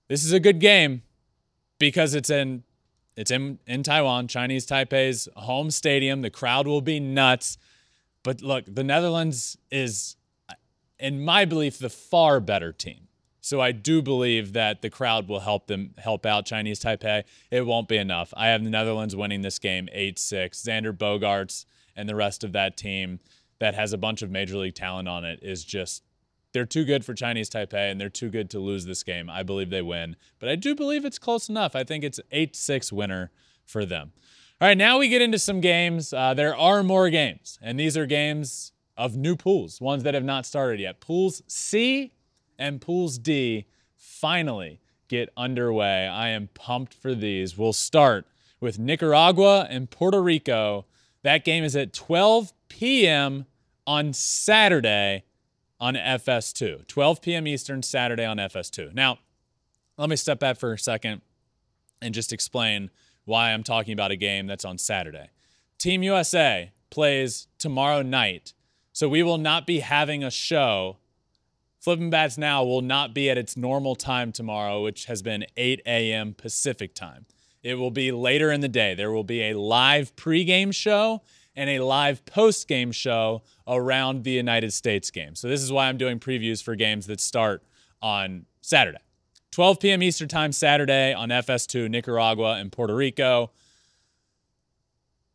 This 0.08 0.24
is 0.24 0.32
a 0.32 0.40
good 0.40 0.60
game 0.60 1.02
because 1.78 2.14
it's 2.14 2.30
in 2.30 2.62
it's 3.18 3.32
in, 3.32 3.58
in 3.66 3.82
Taiwan, 3.82 4.28
Chinese 4.28 4.64
Taipei's 4.64 5.28
home 5.34 5.72
stadium. 5.72 6.22
The 6.22 6.30
crowd 6.30 6.68
will 6.68 6.80
be 6.80 7.00
nuts. 7.00 7.58
But 8.22 8.42
look, 8.42 8.64
the 8.72 8.84
Netherlands 8.84 9.58
is, 9.72 10.14
in 11.00 11.24
my 11.24 11.44
belief, 11.44 11.80
the 11.80 11.90
far 11.90 12.38
better 12.38 12.72
team. 12.72 13.07
So 13.48 13.62
I 13.62 13.72
do 13.72 14.02
believe 14.02 14.52
that 14.52 14.82
the 14.82 14.90
crowd 14.90 15.26
will 15.26 15.40
help 15.40 15.68
them 15.68 15.94
help 15.96 16.26
out 16.26 16.44
Chinese 16.44 16.80
Taipei. 16.80 17.24
It 17.50 17.64
won't 17.64 17.88
be 17.88 17.96
enough. 17.96 18.34
I 18.36 18.48
have 18.48 18.62
the 18.62 18.68
Netherlands 18.68 19.16
winning 19.16 19.40
this 19.40 19.58
game 19.58 19.88
8-6. 19.96 20.50
Xander 20.50 20.92
Bogaerts 20.92 21.64
and 21.96 22.06
the 22.06 22.14
rest 22.14 22.44
of 22.44 22.52
that 22.52 22.76
team 22.76 23.20
that 23.58 23.74
has 23.74 23.94
a 23.94 23.96
bunch 23.96 24.20
of 24.20 24.30
major 24.30 24.58
league 24.58 24.74
talent 24.74 25.08
on 25.08 25.24
it 25.24 25.38
is 25.40 25.64
just 25.64 26.02
they're 26.52 26.66
too 26.66 26.84
good 26.84 27.06
for 27.06 27.14
Chinese 27.14 27.48
Taipei 27.48 27.90
and 27.90 27.98
they're 27.98 28.10
too 28.10 28.28
good 28.28 28.50
to 28.50 28.58
lose 28.58 28.84
this 28.84 29.02
game. 29.02 29.30
I 29.30 29.42
believe 29.42 29.70
they 29.70 29.80
win, 29.80 30.16
but 30.38 30.50
I 30.50 30.54
do 30.54 30.74
believe 30.74 31.06
it's 31.06 31.18
close 31.18 31.48
enough. 31.48 31.74
I 31.74 31.84
think 31.84 32.04
it's 32.04 32.20
8-6 32.30 32.92
winner 32.92 33.30
for 33.64 33.86
them. 33.86 34.12
All 34.60 34.68
right, 34.68 34.76
now 34.76 34.98
we 34.98 35.08
get 35.08 35.22
into 35.22 35.38
some 35.38 35.62
games. 35.62 36.12
Uh, 36.12 36.34
there 36.34 36.54
are 36.54 36.82
more 36.82 37.08
games, 37.08 37.58
and 37.62 37.80
these 37.80 37.96
are 37.96 38.04
games 38.04 38.72
of 38.98 39.16
new 39.16 39.36
pools, 39.36 39.80
ones 39.80 40.02
that 40.02 40.12
have 40.12 40.24
not 40.24 40.44
started 40.44 40.80
yet. 40.80 41.00
Pools 41.00 41.42
C 41.46 42.12
and 42.58 42.80
Pools 42.80 43.18
D 43.18 43.66
finally 43.96 44.80
get 45.08 45.30
underway. 45.36 46.06
I 46.06 46.28
am 46.28 46.48
pumped 46.54 46.94
for 46.94 47.14
these. 47.14 47.56
We'll 47.56 47.72
start 47.72 48.26
with 48.60 48.78
Nicaragua 48.78 49.66
and 49.70 49.90
Puerto 49.90 50.22
Rico. 50.22 50.86
That 51.22 51.44
game 51.44 51.64
is 51.64 51.74
at 51.76 51.92
12 51.92 52.52
p.m. 52.68 53.46
on 53.86 54.12
Saturday 54.12 55.24
on 55.80 55.94
FS2. 55.94 56.86
12 56.86 57.22
p.m. 57.22 57.46
Eastern, 57.46 57.82
Saturday 57.82 58.24
on 58.24 58.36
FS2. 58.36 58.92
Now, 58.94 59.18
let 59.96 60.08
me 60.08 60.16
step 60.16 60.38
back 60.38 60.58
for 60.58 60.72
a 60.72 60.78
second 60.78 61.22
and 62.00 62.14
just 62.14 62.32
explain 62.32 62.90
why 63.24 63.52
I'm 63.52 63.62
talking 63.62 63.92
about 63.92 64.10
a 64.10 64.16
game 64.16 64.46
that's 64.46 64.64
on 64.64 64.78
Saturday. 64.78 65.30
Team 65.78 66.02
USA 66.02 66.72
plays 66.90 67.46
tomorrow 67.58 68.02
night, 68.02 68.54
so 68.92 69.08
we 69.08 69.22
will 69.22 69.38
not 69.38 69.66
be 69.66 69.80
having 69.80 70.24
a 70.24 70.30
show. 70.30 70.98
Flipping 71.88 72.10
Bats 72.10 72.36
Now 72.36 72.64
will 72.64 72.82
not 72.82 73.14
be 73.14 73.30
at 73.30 73.38
its 73.38 73.56
normal 73.56 73.96
time 73.96 74.30
tomorrow, 74.30 74.82
which 74.82 75.06
has 75.06 75.22
been 75.22 75.46
8 75.56 75.80
a.m. 75.86 76.34
Pacific 76.34 76.94
time. 76.94 77.24
It 77.62 77.76
will 77.76 77.90
be 77.90 78.12
later 78.12 78.52
in 78.52 78.60
the 78.60 78.68
day. 78.68 78.94
There 78.94 79.10
will 79.10 79.24
be 79.24 79.44
a 79.44 79.54
live 79.58 80.14
pregame 80.14 80.74
show 80.74 81.22
and 81.56 81.70
a 81.70 81.78
live 81.78 82.26
postgame 82.26 82.92
show 82.92 83.40
around 83.66 84.24
the 84.24 84.32
United 84.32 84.74
States 84.74 85.10
game. 85.10 85.34
So 85.34 85.48
this 85.48 85.62
is 85.62 85.72
why 85.72 85.88
I'm 85.88 85.96
doing 85.96 86.20
previews 86.20 86.62
for 86.62 86.74
games 86.74 87.06
that 87.06 87.22
start 87.22 87.62
on 88.02 88.44
Saturday. 88.60 89.00
12 89.52 89.80
p.m. 89.80 90.02
Eastern 90.02 90.28
Time 90.28 90.52
Saturday 90.52 91.14
on 91.14 91.30
FS2, 91.30 91.88
Nicaragua 91.88 92.56
and 92.58 92.70
Puerto 92.70 92.94
Rico. 92.94 93.50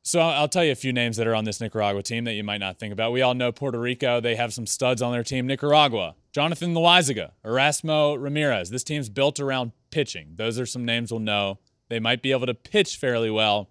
So 0.06 0.20
I'll 0.20 0.50
tell 0.50 0.66
you 0.66 0.74
a 0.74 0.76
few 0.76 0.92
names 0.92 1.16
that 1.16 1.28
are 1.28 1.34
on 1.36 1.46
this 1.46 1.62
Nicaragua 1.62 2.04
team 2.04 2.26
that 2.26 2.34
you 2.34 2.44
might 2.44 2.58
not 2.58 2.78
think 2.78 2.92
about. 2.92 3.14
We 3.14 3.22
all 3.22 3.34
know 3.34 3.54
Puerto 3.54 3.80
Rico. 3.80 4.20
They 4.20 4.36
have 4.36 4.54
some 4.54 4.68
studs 4.68 5.02
on 5.02 5.14
their 5.14 5.24
team. 5.24 5.48
Nicaragua, 5.48 6.16
Jonathan 6.34 6.74
Loaisiga, 6.74 7.32
Erasmo 7.46 8.22
Ramirez. 8.22 8.70
This 8.70 8.84
team's 8.84 9.08
built 9.08 9.40
around 9.40 9.72
pitching. 9.92 10.34
Those 10.36 10.60
are 10.60 10.66
some 10.66 10.84
names 10.84 11.10
we'll 11.10 11.22
know. 11.22 11.60
They 11.88 12.02
might 12.02 12.22
be 12.22 12.34
able 12.34 12.48
to 12.48 12.54
pitch 12.54 12.98
fairly 12.98 13.30
well, 13.30 13.70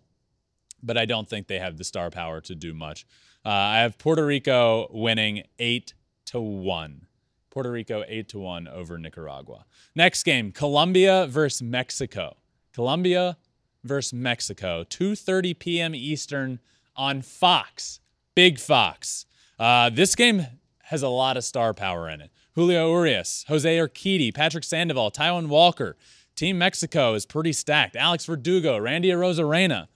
but 0.82 0.96
I 0.96 1.04
don't 1.04 1.28
think 1.28 1.48
they 1.48 1.58
have 1.58 1.76
the 1.76 1.84
star 1.84 2.08
power 2.08 2.40
to 2.40 2.54
do 2.54 2.72
much. 2.72 3.04
Uh, 3.44 3.50
I 3.50 3.78
have 3.80 3.98
Puerto 3.98 4.24
Rico 4.24 4.88
winning 4.90 5.42
eight 5.58 5.92
to 6.26 6.40
one. 6.40 7.08
Puerto 7.50 7.70
Rico 7.70 8.04
eight 8.08 8.30
to 8.30 8.38
one 8.38 8.68
over 8.68 8.96
Nicaragua. 8.96 9.66
Next 9.94 10.22
game, 10.22 10.50
Colombia 10.50 11.26
versus 11.28 11.60
Mexico. 11.60 12.36
Colombia 12.72 13.36
versus 13.84 14.12
Mexico, 14.12 14.84
2:30 14.84 15.58
p.m. 15.58 15.94
Eastern 15.94 16.60
on 16.96 17.22
Fox. 17.22 18.00
Big 18.34 18.58
Fox. 18.58 19.26
Uh, 19.58 19.90
this 19.90 20.14
game 20.14 20.46
has 20.84 21.02
a 21.02 21.08
lot 21.08 21.36
of 21.36 21.44
star 21.44 21.74
power 21.74 22.08
in 22.08 22.20
it. 22.20 22.30
Julio 22.54 22.90
Urias, 22.90 23.44
Jose 23.48 23.78
Urquidy, 23.78 24.34
Patrick 24.34 24.64
Sandoval, 24.64 25.10
Taijuan 25.10 25.48
Walker. 25.48 25.96
Team 26.34 26.58
Mexico 26.58 27.14
is 27.14 27.26
pretty 27.26 27.52
stacked. 27.52 27.96
Alex 27.96 28.24
Verdugo, 28.24 28.78
Randy 28.78 29.08
Arozarena, 29.08 29.88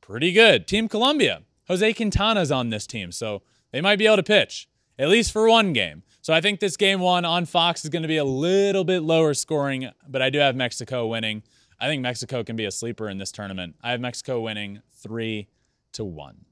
pretty 0.00 0.32
good. 0.32 0.66
Team 0.66 0.88
Colombia, 0.88 1.42
Jose 1.68 1.92
Quintana's 1.94 2.50
on 2.50 2.70
this 2.70 2.86
team, 2.86 3.12
so 3.12 3.42
they 3.70 3.80
might 3.80 3.98
be 3.98 4.06
able 4.06 4.16
to 4.16 4.22
pitch 4.22 4.68
at 4.98 5.08
least 5.08 5.32
for 5.32 5.48
one 5.48 5.72
game. 5.72 6.02
So 6.22 6.32
I 6.32 6.40
think 6.40 6.60
this 6.60 6.76
game 6.76 7.00
one 7.00 7.24
on 7.24 7.44
Fox 7.44 7.84
is 7.84 7.90
going 7.90 8.02
to 8.02 8.08
be 8.08 8.16
a 8.16 8.24
little 8.24 8.84
bit 8.84 9.02
lower 9.02 9.34
scoring, 9.34 9.90
but 10.08 10.22
I 10.22 10.30
do 10.30 10.38
have 10.38 10.56
Mexico 10.56 11.06
winning. 11.06 11.42
I 11.80 11.86
think 11.86 12.02
Mexico 12.02 12.42
can 12.44 12.56
be 12.56 12.64
a 12.64 12.70
sleeper 12.70 13.08
in 13.08 13.18
this 13.18 13.32
tournament. 13.32 13.76
I 13.82 13.90
have 13.90 14.00
Mexico 14.00 14.40
winning 14.40 14.82
three 14.92 15.48
to 15.92 16.04
one. 16.04 16.44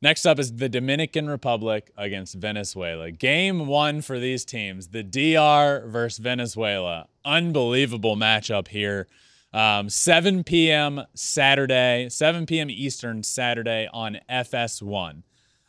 Next 0.00 0.26
up 0.26 0.38
is 0.38 0.56
the 0.56 0.68
Dominican 0.68 1.28
Republic 1.28 1.90
against 1.96 2.36
Venezuela. 2.36 3.10
Game 3.10 3.66
one 3.66 4.00
for 4.00 4.18
these 4.20 4.44
teams 4.44 4.88
the 4.88 5.02
DR 5.02 5.86
versus 5.86 6.18
Venezuela. 6.18 7.08
Unbelievable 7.24 8.16
matchup 8.16 8.68
here. 8.68 9.08
Um, 9.52 9.88
7 9.88 10.44
p.m. 10.44 11.02
Saturday, 11.14 12.08
7 12.10 12.46
p.m. 12.46 12.70
Eastern 12.70 13.22
Saturday 13.22 13.88
on 13.92 14.18
FS1. 14.30 15.22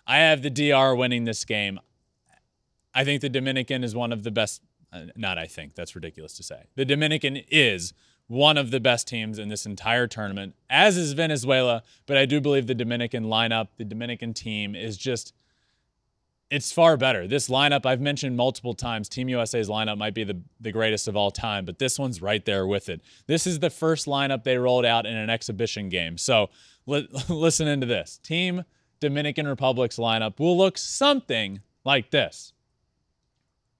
I 0.05 0.17
have 0.17 0.41
the 0.41 0.49
DR 0.49 0.95
winning 0.95 1.23
this 1.23 1.45
game. 1.45 1.79
I 2.93 3.03
think 3.05 3.21
the 3.21 3.29
Dominican 3.29 3.83
is 3.83 3.95
one 3.95 4.11
of 4.11 4.23
the 4.23 4.31
best 4.31 4.61
Uh, 4.91 5.05
not 5.15 5.37
I 5.37 5.45
think, 5.45 5.75
that's 5.75 5.95
ridiculous 5.95 6.33
to 6.37 6.43
say. 6.43 6.63
The 6.75 6.85
Dominican 6.85 7.37
is 7.49 7.93
one 8.27 8.57
of 8.57 8.71
the 8.71 8.79
best 8.79 9.07
teams 9.07 9.39
in 9.39 9.49
this 9.49 9.65
entire 9.65 10.07
tournament, 10.07 10.55
as 10.69 10.97
is 10.97 11.13
Venezuela, 11.13 11.83
but 12.05 12.17
I 12.17 12.25
do 12.25 12.39
believe 12.39 12.67
the 12.67 12.75
Dominican 12.75 13.25
lineup, 13.25 13.69
the 13.77 13.85
Dominican 13.85 14.33
team 14.33 14.75
is 14.75 14.97
just 14.97 15.33
it's 16.49 16.71
far 16.71 16.97
better. 16.97 17.27
This 17.27 17.47
lineup 17.47 17.85
I've 17.85 18.01
mentioned 18.01 18.35
multiple 18.35 18.73
times, 18.73 19.07
Team 19.07 19.29
USA's 19.29 19.69
lineup 19.69 19.97
might 19.97 20.15
be 20.15 20.23
the, 20.23 20.41
the 20.59 20.71
greatest 20.71 21.07
of 21.07 21.15
all 21.15 21.29
time, 21.29 21.63
but 21.63 21.77
this 21.77 21.99
one's 21.99 22.21
right 22.21 22.43
there 22.43 22.65
with 22.65 22.89
it. 22.89 23.01
This 23.27 23.45
is 23.45 23.59
the 23.59 23.69
first 23.69 24.07
lineup 24.07 24.43
they 24.43 24.57
rolled 24.57 24.85
out 24.85 25.05
in 25.05 25.15
an 25.15 25.29
exhibition 25.29 25.89
game. 25.89 26.17
So 26.17 26.49
li- 26.87 27.07
listen 27.29 27.67
into 27.67 27.85
this. 27.85 28.19
Team 28.23 28.63
Dominican 28.99 29.47
Republic's 29.47 29.97
lineup 29.97 30.39
will 30.39 30.57
look 30.57 30.77
something 30.77 31.61
like 31.85 32.11
this. 32.11 32.53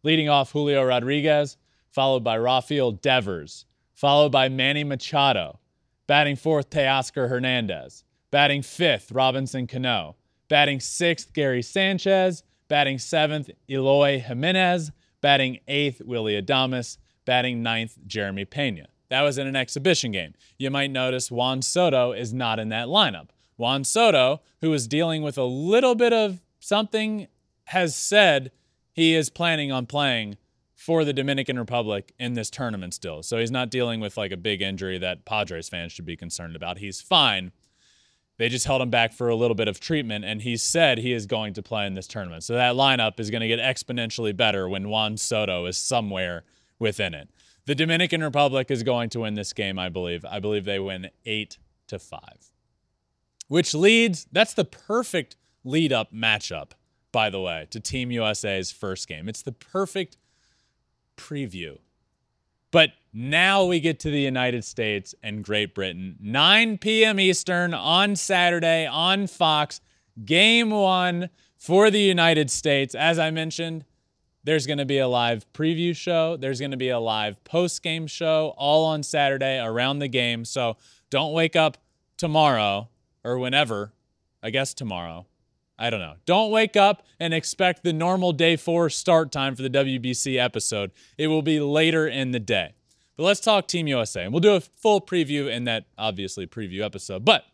Leading 0.03 0.29
off 0.29 0.51
Julio 0.51 0.83
Rodriguez, 0.83 1.57
followed 1.91 2.23
by 2.23 2.38
Rafael 2.38 2.91
Devers, 2.91 3.65
followed 3.93 4.31
by 4.31 4.49
Manny 4.49 4.83
Machado. 4.83 5.59
Batting 6.07 6.38
fourth, 6.38 6.69
Teoscar 6.69 7.29
Hernandez. 7.29 8.03
Batting 8.31 8.62
fifth, 8.62 9.12
Robinson 9.12 9.67
Cano. 9.67 10.15
Batting 10.47 10.79
sixth, 10.79 11.33
Gary 11.33 11.62
Sanchez. 11.62 12.43
Batting 12.67 12.97
seventh, 12.97 13.49
Eloy 13.69 14.19
Jimenez. 14.19 14.91
Batting 15.21 15.59
eighth, 15.67 16.01
Willie 16.03 16.41
Adames. 16.41 16.97
Batting 17.25 17.62
ninth, 17.62 17.97
Jeremy 18.07 18.45
Pena. 18.45 18.88
That 19.09 19.21
was 19.21 19.38
in 19.38 19.47
an 19.47 19.55
exhibition 19.55 20.12
game. 20.12 20.33
You 20.57 20.71
might 20.71 20.91
notice 20.91 21.29
Juan 21.29 21.62
Soto 21.62 22.12
is 22.12 22.33
not 22.33 22.59
in 22.59 22.69
that 22.69 22.88
lineup. 22.88 23.29
Juan 23.57 23.83
Soto, 23.83 24.41
who 24.62 24.71
is 24.73 24.88
dealing 24.88 25.21
with 25.21 25.38
a 25.38 25.43
little 25.43 25.95
bit 25.95 26.13
of 26.13 26.41
something, 26.59 27.27
has 27.65 27.95
said 27.95 28.51
he 28.99 29.15
is 29.15 29.29
planning 29.29 29.71
on 29.71 29.85
playing 29.85 30.38
for 30.75 31.03
the 31.03 31.13
Dominican 31.13 31.59
Republic 31.59 32.13
in 32.19 32.33
this 32.33 32.49
tournament 32.49 32.93
still. 32.93 33.21
So 33.21 33.38
he's 33.38 33.51
not 33.51 33.69
dealing 33.69 33.99
with 33.99 34.15
like 34.15 34.31
a 34.31 34.38
big 34.38 34.62
injury 34.62 34.97
that 34.97 35.25
Padres 35.25 35.67
fans 35.67 35.91
should 35.91 36.05
be 36.05 36.15
concerned 36.15 36.55
about. 36.55 36.77
He's 36.77 37.01
fine. 37.01 37.51
They 38.38 38.47
just 38.47 38.65
held 38.65 38.81
him 38.81 38.89
back 38.89 39.12
for 39.12 39.27
a 39.27 39.35
little 39.35 39.55
bit 39.55 39.67
of 39.67 39.81
treatment, 39.81 40.23
and 40.23 40.41
he 40.41 40.55
said 40.55 40.97
he 40.97 41.12
is 41.12 41.25
going 41.25 41.53
to 41.55 41.62
play 41.62 41.85
in 41.85 41.93
this 41.93 42.07
tournament. 42.07 42.45
So 42.45 42.53
that 42.53 42.75
lineup 42.75 43.19
is 43.19 43.29
going 43.29 43.41
to 43.41 43.49
get 43.49 43.59
exponentially 43.59 44.35
better 44.35 44.69
when 44.69 44.88
Juan 44.88 45.17
Soto 45.17 45.65
is 45.65 45.77
somewhere 45.77 46.45
within 46.79 47.13
it. 47.13 47.29
The 47.65 47.75
Dominican 47.75 48.23
Republic 48.23 48.71
is 48.71 48.81
going 48.83 49.09
to 49.09 49.19
win 49.19 49.33
this 49.33 49.51
game, 49.51 49.77
I 49.77 49.89
believe. 49.89 50.23
I 50.23 50.39
believe 50.39 50.63
they 50.63 50.79
win 50.79 51.09
eight 51.25 51.57
to 51.88 51.99
five, 51.99 52.53
which 53.49 53.73
leads, 53.73 54.25
that's 54.31 54.53
the 54.53 54.63
perfect 54.63 55.35
lead 55.65 55.91
up 55.91 56.13
matchup 56.13 56.71
by 57.12 57.30
the 57.30 57.39
way, 57.41 57.67
to 57.72 57.80
Team 57.80 58.12
USA's 58.12 58.72
first 58.72 59.08
game. 59.08 59.28
It's 59.28 59.41
the 59.41 59.52
perfect 59.52 60.17
preview. 61.17 61.78
But 62.72 62.91
now 63.13 63.65
we 63.65 63.80
get 63.80 64.00
to 64.02 64.12
the 64.12 64.22
United 64.22 64.63
States 64.63 65.15
and 65.24 65.43
Great 65.43 65.74
Britain. 65.74 66.17
9 66.19 66.78
p.m. 66.78 67.19
Eastern 67.19 67.74
on 67.74 68.15
Saturday 68.15 68.86
on 68.86 69.28
Fox. 69.28 69.82
Game 70.24 70.69
one 70.69 71.30
for 71.58 71.89
the 71.89 72.00
United 72.00 72.52
States. 72.52 72.93
As 72.93 73.17
I 73.17 73.32
mentioned, 73.32 73.86
there's 74.43 74.67
going 74.67 74.78
to 74.78 74.86
be 74.86 75.00
a 75.00 75.08
live 75.08 75.45
preview 75.54 75.95
show. 75.95 76.38
There's 76.38 76.60
going 76.60 76.72
to 76.72 76.78
be 76.78 76.89
a 76.89 77.00
live 77.00 77.43
post 77.43 77.82
game 77.82 78.08
show 78.08 78.54
all 78.58 78.86
on 78.86 79.04
Saturday 79.04 79.60
around 79.60 80.00
the 80.00 80.08
game. 80.08 80.45
So 80.45 80.78
don't 81.10 81.34
wake 81.34 81.56
up 81.56 81.78
tomorrow 82.17 82.89
or 83.24 83.39
whenever, 83.39 83.93
I 84.43 84.50
guess 84.52 84.74
tomorrow, 84.74 85.26
I 85.79 85.89
don't 85.89 86.01
know. 86.01 86.15
Don't 86.25 86.51
wake 86.51 86.75
up 86.75 87.03
and 87.21 87.33
expect 87.33 87.83
the 87.83 87.93
normal 87.93 88.33
day 88.33 88.57
four 88.57 88.89
start 88.89 89.31
time 89.31 89.55
for 89.55 89.61
the 89.61 89.69
WBC 89.69 90.37
episode. 90.37 90.91
It 91.17 91.27
will 91.27 91.41
be 91.41 91.61
later 91.61 92.05
in 92.05 92.31
the 92.31 92.39
day. 92.39 92.73
But 93.15 93.23
let's 93.23 93.39
talk 93.39 93.67
Team 93.67 93.87
USA. 93.87 94.23
And 94.23 94.33
we'll 94.33 94.41
do 94.41 94.55
a 94.55 94.59
full 94.59 94.99
preview 94.99 95.49
in 95.49 95.63
that, 95.63 95.85
obviously, 95.97 96.45
preview 96.47 96.83
episode. 96.83 97.23
But 97.23 97.45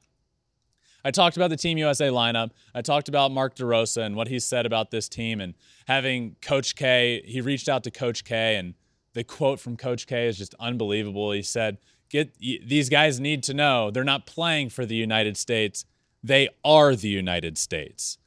I 1.03 1.11
talked 1.11 1.37
about 1.37 1.51
the 1.51 1.57
Team 1.57 1.77
USA 1.77 2.07
lineup. 2.07 2.49
I 2.73 2.81
talked 2.81 3.07
about 3.07 3.31
Mark 3.31 3.55
DeRosa 3.55 4.03
and 4.03 4.15
what 4.15 4.27
he 4.27 4.39
said 4.39 4.65
about 4.65 4.89
this 4.89 5.07
team 5.07 5.39
and 5.39 5.53
having 5.87 6.35
Coach 6.41 6.75
K. 6.75 7.21
He 7.25 7.41
reached 7.41 7.69
out 7.69 7.83
to 7.83 7.91
Coach 7.91 8.23
K, 8.23 8.55
and 8.55 8.73
the 9.13 9.23
quote 9.23 9.59
from 9.59 9.77
Coach 9.77 10.07
K 10.07 10.25
is 10.27 10.35
just 10.35 10.55
unbelievable. 10.59 11.31
He 11.31 11.43
said, 11.43 11.77
Get 12.09 12.37
these 12.39 12.89
guys 12.89 13.19
need 13.19 13.43
to 13.43 13.53
know 13.53 13.91
they're 13.91 14.03
not 14.03 14.25
playing 14.25 14.69
for 14.69 14.85
the 14.85 14.95
United 14.95 15.37
States 15.37 15.85
they 16.25 16.49
are 16.63 16.95
the 16.95 17.07
United 17.07 17.55
States. 17.57 18.17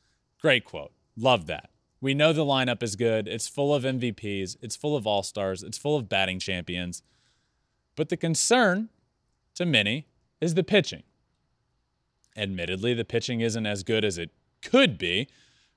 Great 0.40 0.64
quote. 0.64 0.92
Love 1.16 1.46
that. 1.46 1.70
We 2.00 2.14
know 2.14 2.32
the 2.32 2.44
lineup 2.44 2.80
is 2.80 2.94
good. 2.94 3.26
It's 3.26 3.48
full 3.48 3.74
of 3.74 3.82
MVPs, 3.82 4.56
it's 4.62 4.76
full 4.76 4.96
of 4.96 5.04
all 5.04 5.24
stars, 5.24 5.64
it's 5.64 5.78
full 5.78 5.96
of 5.96 6.08
batting 6.08 6.38
champions. 6.38 7.02
But 7.96 8.08
the 8.08 8.16
concern 8.16 8.90
to 9.56 9.66
many 9.66 10.06
is 10.40 10.54
the 10.54 10.62
pitching. 10.62 11.02
Admittedly, 12.36 12.94
the 12.94 13.04
pitching 13.04 13.40
isn't 13.40 13.66
as 13.66 13.82
good 13.82 14.04
as 14.04 14.16
it 14.16 14.30
could 14.62 14.96
be, 14.96 15.26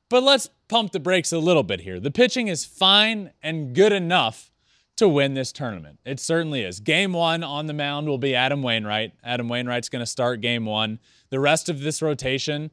but 0.07 0.21
let's 0.21 0.47
pump 0.67 0.91
the 0.91 0.99
brakes 0.99 1.31
a 1.31 1.39
little 1.39 1.63
bit 1.63 1.81
here. 1.81 1.99
The 1.99 2.11
pitching 2.11 2.47
is 2.47 2.65
fine 2.65 3.31
and 3.41 3.73
good 3.73 3.91
enough 3.91 4.51
to 4.97 5.07
win 5.07 5.33
this 5.33 5.51
tournament. 5.51 5.97
It 6.05 6.19
certainly 6.19 6.61
is. 6.61 6.79
Game 6.79 7.13
one 7.13 7.43
on 7.43 7.65
the 7.65 7.73
mound 7.73 8.07
will 8.07 8.19
be 8.19 8.35
Adam 8.35 8.61
Wainwright. 8.61 9.13
Adam 9.23 9.49
Wainwright's 9.49 9.89
going 9.89 10.01
to 10.01 10.05
start 10.05 10.41
game 10.41 10.65
one. 10.65 10.99
The 11.31 11.39
rest 11.39 11.67
of 11.67 11.81
this 11.81 12.01
rotation 12.01 12.69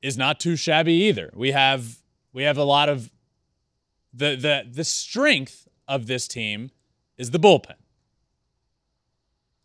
is 0.00 0.16
not 0.16 0.38
too 0.38 0.54
shabby 0.54 0.92
either. 0.92 1.30
We 1.34 1.50
have 1.50 1.98
we 2.32 2.44
have 2.44 2.56
a 2.56 2.64
lot 2.64 2.88
of 2.88 3.10
the 4.14 4.36
the 4.36 4.66
the 4.70 4.84
strength 4.84 5.66
of 5.88 6.06
this 6.06 6.28
team 6.28 6.70
is 7.18 7.30
the 7.30 7.38
bullpen. 7.38 7.74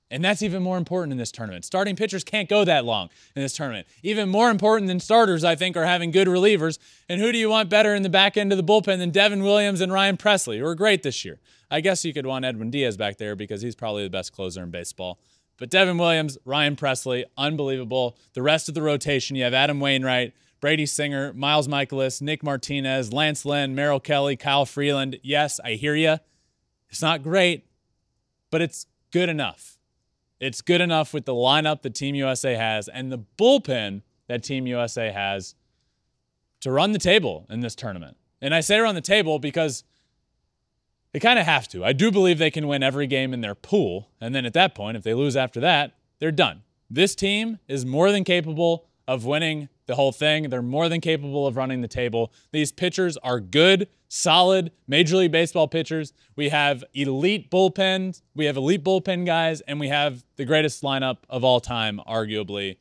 And 0.09 0.23
that's 0.23 0.41
even 0.41 0.63
more 0.63 0.77
important 0.77 1.11
in 1.11 1.17
this 1.17 1.33
tournament. 1.33 1.65
Starting 1.65 1.95
pitchers 1.95 2.23
can't 2.23 2.47
go 2.47 2.63
that 2.63 2.85
long 2.85 3.09
in 3.35 3.41
this 3.41 3.53
tournament. 3.53 3.87
Even 4.03 4.29
more 4.29 4.49
important 4.49 4.87
than 4.87 5.01
starters, 5.01 5.43
I 5.43 5.55
think, 5.55 5.75
are 5.75 5.83
having 5.83 6.11
good 6.11 6.29
relievers. 6.29 6.79
And 7.09 7.19
who 7.19 7.33
do 7.33 7.37
you 7.37 7.49
want 7.49 7.69
better 7.69 7.93
in 7.93 8.03
the 8.03 8.09
back 8.09 8.37
end 8.37 8.53
of 8.53 8.57
the 8.57 8.63
bullpen 8.63 8.99
than 8.99 9.11
Devin 9.11 9.43
Williams 9.43 9.81
and 9.81 9.91
Ryan 9.91 10.15
Presley, 10.15 10.59
who 10.59 10.65
are 10.65 10.75
great 10.75 11.03
this 11.03 11.25
year? 11.25 11.39
I 11.69 11.81
guess 11.81 12.05
you 12.05 12.13
could 12.13 12.25
want 12.25 12.45
Edwin 12.45 12.69
Diaz 12.71 12.95
back 12.95 13.17
there 13.17 13.35
because 13.35 13.61
he's 13.61 13.75
probably 13.75 14.03
the 14.03 14.09
best 14.09 14.31
closer 14.31 14.63
in 14.63 14.71
baseball. 14.71 15.19
But 15.57 15.69
Devin 15.69 15.97
Williams, 15.97 16.37
Ryan 16.45 16.75
Presley, 16.75 17.25
unbelievable. 17.37 18.15
The 18.33 18.41
rest 18.43 18.69
of 18.69 18.75
the 18.75 18.81
rotation, 18.81 19.35
you 19.35 19.43
have 19.43 19.53
Adam 19.53 19.79
Wainwright, 19.79 20.33
Brady 20.59 20.85
Singer, 20.85 21.33
Miles 21.33 21.67
Mikolas, 21.67 22.21
Nick 22.21 22.43
Martinez, 22.43 23.11
Lance 23.11 23.45
Lynn, 23.45 23.75
Merrill 23.75 23.99
Kelly, 23.99 24.35
Kyle 24.35 24.65
Freeland. 24.65 25.19
Yes, 25.23 25.59
I 25.63 25.73
hear 25.73 25.95
you. 25.95 26.17
It's 26.89 27.01
not 27.01 27.23
great, 27.23 27.67
but 28.51 28.61
it's 28.61 28.85
good 29.11 29.29
enough. 29.29 29.77
It's 30.39 30.61
good 30.61 30.81
enough 30.81 31.13
with 31.13 31.25
the 31.25 31.33
lineup 31.33 31.81
that 31.81 31.95
Team 31.95 32.15
USA 32.15 32.55
has 32.55 32.87
and 32.87 33.11
the 33.11 33.19
bullpen 33.37 34.03
that 34.27 34.43
Team 34.43 34.67
USA 34.67 35.11
has 35.11 35.55
to 36.61 36.71
run 36.71 36.91
the 36.91 36.99
table 36.99 37.47
in 37.49 37.61
this 37.61 37.75
tournament. 37.75 38.17
And 38.41 38.53
I 38.53 38.59
say 38.59 38.79
run 38.79 38.95
the 38.95 39.01
table 39.01 39.39
because 39.39 39.83
they 41.13 41.19
kind 41.19 41.39
of 41.39 41.45
have 41.45 41.67
to. 41.69 41.83
I 41.83 41.93
do 41.93 42.11
believe 42.11 42.37
they 42.37 42.51
can 42.51 42.67
win 42.67 42.83
every 42.83 43.07
game 43.07 43.33
in 43.33 43.41
their 43.41 43.55
pool. 43.55 44.09
And 44.19 44.35
then 44.35 44.45
at 44.45 44.53
that 44.53 44.75
point, 44.75 44.97
if 44.97 45.03
they 45.03 45.13
lose 45.13 45.35
after 45.35 45.59
that, 45.61 45.93
they're 46.19 46.31
done. 46.31 46.63
This 46.89 47.15
team 47.15 47.59
is 47.67 47.85
more 47.85 48.11
than 48.11 48.23
capable 48.23 48.87
of 49.07 49.25
winning 49.25 49.69
the 49.87 49.95
whole 49.95 50.11
thing. 50.11 50.49
They're 50.49 50.61
more 50.61 50.89
than 50.89 51.01
capable 51.01 51.47
of 51.47 51.55
running 51.55 51.81
the 51.81 51.87
table. 51.87 52.31
These 52.51 52.71
pitchers 52.71 53.17
are 53.17 53.39
good, 53.39 53.87
solid 54.09 54.71
Major 54.87 55.17
League 55.17 55.31
Baseball 55.31 55.67
pitchers. 55.67 56.13
We 56.35 56.49
have 56.49 56.83
elite 56.93 57.49
bullpens, 57.49 58.21
we 58.35 58.45
have 58.45 58.57
elite 58.57 58.83
bullpen 58.83 59.25
guys, 59.25 59.61
and 59.61 59.79
we 59.79 59.87
have 59.87 60.23
the 60.35 60.45
greatest 60.45 60.83
lineup 60.83 61.17
of 61.29 61.43
all 61.43 61.59
time, 61.59 62.01
arguably. 62.07 62.77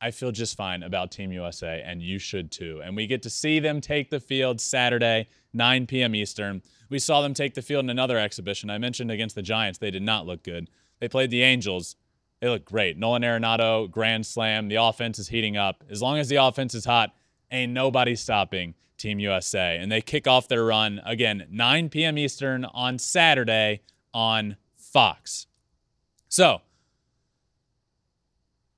I 0.00 0.10
feel 0.10 0.30
just 0.30 0.56
fine 0.56 0.82
about 0.82 1.10
Team 1.10 1.32
USA, 1.32 1.82
and 1.84 2.02
you 2.02 2.18
should 2.18 2.52
too. 2.52 2.82
And 2.84 2.94
we 2.94 3.06
get 3.06 3.22
to 3.22 3.30
see 3.30 3.58
them 3.58 3.80
take 3.80 4.10
the 4.10 4.20
field 4.20 4.60
Saturday, 4.60 5.28
9 5.56 5.86
p.m. 5.86 6.14
Eastern. 6.14 6.62
We 6.88 6.98
saw 6.98 7.22
them 7.22 7.34
take 7.34 7.54
the 7.54 7.62
field 7.62 7.84
in 7.84 7.90
another 7.90 8.18
exhibition. 8.18 8.70
I 8.70 8.78
mentioned 8.78 9.10
against 9.10 9.34
the 9.34 9.42
Giants, 9.42 9.78
they 9.78 9.90
did 9.90 10.02
not 10.02 10.26
look 10.26 10.42
good. 10.42 10.70
They 11.00 11.08
played 11.08 11.30
the 11.30 11.42
Angels. 11.42 11.96
They 12.40 12.48
look 12.48 12.64
great. 12.64 12.98
Nolan 12.98 13.22
Arenado, 13.22 13.90
grand 13.90 14.26
slam. 14.26 14.68
The 14.68 14.76
offense 14.76 15.18
is 15.18 15.28
heating 15.28 15.56
up. 15.56 15.82
As 15.90 16.02
long 16.02 16.18
as 16.18 16.28
the 16.28 16.36
offense 16.36 16.74
is 16.74 16.84
hot, 16.84 17.14
ain't 17.50 17.72
nobody 17.72 18.14
stopping 18.14 18.74
Team 18.98 19.18
USA. 19.18 19.78
And 19.78 19.90
they 19.90 20.00
kick 20.00 20.26
off 20.26 20.48
their 20.48 20.64
run 20.64 21.00
again, 21.04 21.46
9 21.50 21.88
p.m. 21.88 22.18
Eastern 22.18 22.64
on 22.66 22.98
Saturday 22.98 23.82
on 24.12 24.56
Fox. 24.76 25.46
So, 26.28 26.60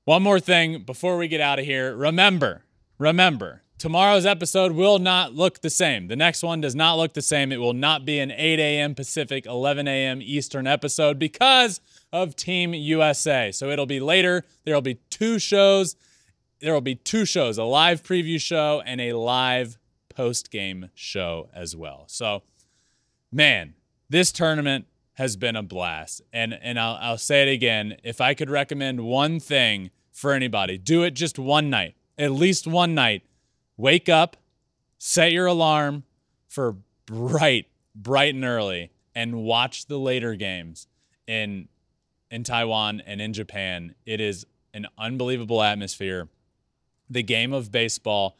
one 0.05 0.23
more 0.23 0.39
thing 0.39 0.83
before 0.83 1.17
we 1.17 1.27
get 1.27 1.41
out 1.41 1.59
of 1.59 1.65
here. 1.65 1.95
Remember, 1.95 2.63
remember, 2.97 3.63
tomorrow's 3.79 4.25
episode 4.25 4.73
will 4.73 4.99
not 4.99 5.33
look 5.33 5.61
the 5.61 5.69
same. 5.69 6.07
The 6.07 6.15
next 6.15 6.43
one 6.43 6.61
does 6.61 6.75
not 6.75 6.97
look 6.97 7.13
the 7.13 7.21
same. 7.21 7.51
It 7.51 7.57
will 7.57 7.73
not 7.73 8.05
be 8.05 8.19
an 8.19 8.31
8 8.31 8.59
a.m. 8.59 8.93
Pacific, 8.93 9.45
11 9.45 9.87
a.m. 9.87 10.21
Eastern 10.21 10.67
episode 10.67 11.17
because 11.17 11.79
of 12.11 12.35
Team 12.35 12.73
USA. 12.73 13.51
So 13.51 13.69
it'll 13.69 13.85
be 13.85 13.99
later. 13.99 14.45
There 14.65 14.75
will 14.75 14.81
be 14.81 14.99
two 15.09 15.39
shows. 15.39 15.95
There 16.59 16.73
will 16.73 16.81
be 16.81 16.95
two 16.95 17.25
shows 17.25 17.57
a 17.57 17.63
live 17.63 18.03
preview 18.03 18.39
show 18.39 18.83
and 18.85 18.99
a 18.99 19.13
live 19.13 19.77
post 20.09 20.51
game 20.51 20.89
show 20.93 21.49
as 21.53 21.75
well. 21.75 22.03
So, 22.07 22.43
man, 23.31 23.75
this 24.09 24.31
tournament 24.31 24.85
has 25.13 25.35
been 25.35 25.55
a 25.55 25.63
blast. 25.63 26.21
And, 26.33 26.53
and 26.61 26.79
I'll, 26.79 26.97
I'll 27.01 27.17
say 27.17 27.41
it 27.49 27.53
again 27.53 27.97
if 28.03 28.19
I 28.19 28.33
could 28.33 28.49
recommend 28.49 29.01
one 29.01 29.39
thing 29.39 29.91
for 30.11 30.33
anybody, 30.33 30.77
do 30.77 31.03
it 31.03 31.11
just 31.11 31.39
one 31.39 31.69
night, 31.69 31.95
at 32.17 32.31
least 32.31 32.67
one 32.67 32.93
night. 32.93 33.23
Wake 33.79 34.09
up, 34.09 34.35
set 34.97 35.31
your 35.31 35.45
alarm 35.45 36.03
for 36.49 36.75
bright, 37.05 37.67
bright 37.95 38.35
and 38.35 38.43
early, 38.43 38.91
and 39.15 39.35
watch 39.35 39.85
the 39.85 39.97
later 39.97 40.35
games 40.35 40.85
in 41.27 41.69
in 42.29 42.43
Taiwan 42.43 43.01
and 43.05 43.21
in 43.21 43.31
Japan. 43.31 43.95
It 44.05 44.19
is 44.19 44.45
an 44.73 44.85
unbelievable 44.97 45.63
atmosphere. 45.63 46.27
The 47.09 47.23
game 47.23 47.53
of 47.53 47.71
baseball, 47.71 48.37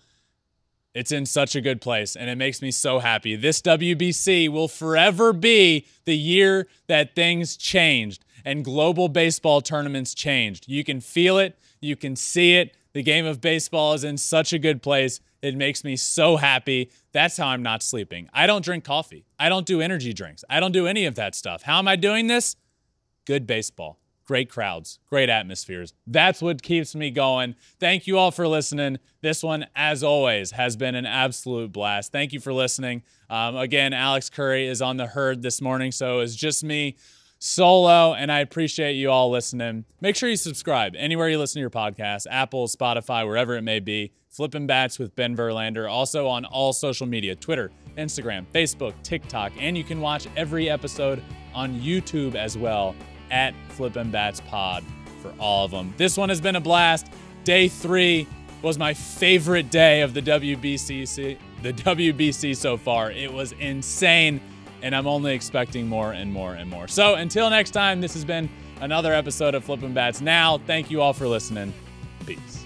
it's 0.93 1.13
in 1.13 1.25
such 1.25 1.55
a 1.55 1.61
good 1.61 1.79
place, 1.79 2.17
and 2.17 2.29
it 2.29 2.35
makes 2.37 2.61
me 2.61 2.69
so 2.69 2.99
happy. 2.99 3.37
This 3.37 3.61
WBC 3.61 4.49
will 4.49 4.67
forever 4.67 5.31
be 5.31 5.87
the 6.03 6.17
year 6.17 6.67
that 6.87 7.15
things 7.15 7.55
changed 7.55 8.25
and 8.43 8.65
global 8.65 9.07
baseball 9.07 9.61
tournaments 9.61 10.13
changed. 10.13 10.67
You 10.67 10.83
can 10.83 10.99
feel 10.99 11.37
it, 11.37 11.57
you 11.79 11.95
can 11.95 12.17
see 12.17 12.55
it. 12.55 12.75
The 12.93 13.03
game 13.03 13.25
of 13.25 13.41
baseball 13.41 13.93
is 13.93 14.03
in 14.03 14.17
such 14.17 14.53
a 14.53 14.59
good 14.59 14.81
place. 14.81 15.19
It 15.41 15.55
makes 15.55 15.83
me 15.83 15.95
so 15.95 16.37
happy. 16.37 16.91
That's 17.11 17.37
how 17.37 17.47
I'm 17.47 17.63
not 17.63 17.83
sleeping. 17.83 18.29
I 18.33 18.47
don't 18.47 18.65
drink 18.65 18.83
coffee. 18.83 19.25
I 19.37 19.47
don't 19.49 19.65
do 19.65 19.79
energy 19.79 20.13
drinks. 20.13 20.43
I 20.49 20.59
don't 20.59 20.71
do 20.71 20.87
any 20.87 21.05
of 21.05 21.15
that 21.15 21.35
stuff. 21.35 21.63
How 21.63 21.79
am 21.79 21.87
I 21.87 21.95
doing 21.95 22.27
this? 22.27 22.55
good 23.29 23.45
baseball, 23.45 23.99
great 24.25 24.49
crowds, 24.49 24.97
great 25.05 25.29
atmospheres. 25.29 25.93
That's 26.07 26.41
what 26.41 26.63
keeps 26.63 26.95
me 26.95 27.11
going. 27.11 27.53
Thank 27.79 28.07
you 28.07 28.17
all 28.17 28.31
for 28.31 28.47
listening. 28.47 28.97
This 29.21 29.43
one, 29.43 29.67
as 29.75 30.03
always, 30.03 30.49
has 30.49 30.75
been 30.75 30.95
an 30.95 31.05
absolute 31.05 31.71
blast. 31.71 32.11
Thank 32.11 32.33
you 32.33 32.39
for 32.39 32.51
listening. 32.51 33.03
Um, 33.29 33.55
again, 33.55 33.93
Alex 33.93 34.31
Curry 34.31 34.65
is 34.65 34.81
on 34.81 34.97
the 34.97 35.05
herd 35.05 35.43
this 35.43 35.61
morning, 35.61 35.91
so 35.91 36.21
it's 36.21 36.33
just 36.33 36.63
me 36.63 36.97
solo, 37.39 38.13
and 38.13 38.31
I 38.31 38.39
appreciate 38.39 38.93
you 38.93 39.09
all 39.09 39.31
listening. 39.31 39.85
Make 40.01 40.15
sure 40.15 40.29
you 40.29 40.35
subscribe 40.35 40.93
anywhere 40.97 41.29
you 41.29 41.39
listen 41.39 41.55
to 41.55 41.61
your 41.61 41.69
podcast 41.69 42.27
Apple, 42.29 42.67
Spotify, 42.67 43.25
wherever 43.25 43.55
it 43.55 43.63
may 43.63 43.79
be. 43.79 44.11
Flipping 44.29 44.67
Bats 44.67 44.99
with 44.99 45.15
Ben 45.15 45.35
Verlander, 45.35 45.89
also 45.89 46.27
on 46.27 46.45
all 46.45 46.71
social 46.71 47.07
media 47.07 47.35
Twitter, 47.35 47.71
Instagram, 47.97 48.45
Facebook, 48.53 48.93
TikTok, 49.01 49.51
and 49.57 49.75
you 49.75 49.83
can 49.83 49.99
watch 49.99 50.27
every 50.37 50.69
episode 50.69 51.23
on 51.55 51.73
YouTube 51.79 52.35
as 52.35 52.55
well 52.57 52.95
at 53.31 53.53
Flippin' 53.69 54.11
Bats 54.11 54.41
Pod 54.41 54.83
for 55.21 55.33
all 55.39 55.65
of 55.65 55.71
them. 55.71 55.93
This 55.97 56.15
one 56.15 56.29
has 56.29 56.39
been 56.39 56.55
a 56.55 56.61
blast. 56.61 57.07
Day 57.43 57.67
three 57.67 58.27
was 58.61 58.77
my 58.77 58.93
favorite 58.93 59.71
day 59.71 60.01
of 60.01 60.13
the 60.13 60.21
WBC, 60.21 61.37
the 61.63 61.73
WBC 61.73 62.55
so 62.55 62.77
far. 62.77 63.11
It 63.11 63.33
was 63.33 63.53
insane, 63.53 64.39
and 64.81 64.95
I'm 64.95 65.07
only 65.07 65.33
expecting 65.33 65.87
more 65.87 66.13
and 66.13 66.31
more 66.31 66.53
and 66.53 66.69
more. 66.69 66.87
So 66.87 67.15
until 67.15 67.49
next 67.49 67.71
time, 67.71 68.01
this 68.01 68.13
has 68.13 68.25
been 68.25 68.49
another 68.81 69.13
episode 69.13 69.55
of 69.55 69.63
Flippin' 69.63 69.93
Bats. 69.93 70.21
Now, 70.21 70.57
thank 70.57 70.89
you 70.89 71.01
all 71.01 71.13
for 71.13 71.27
listening. 71.27 71.73
Peace. 72.25 72.58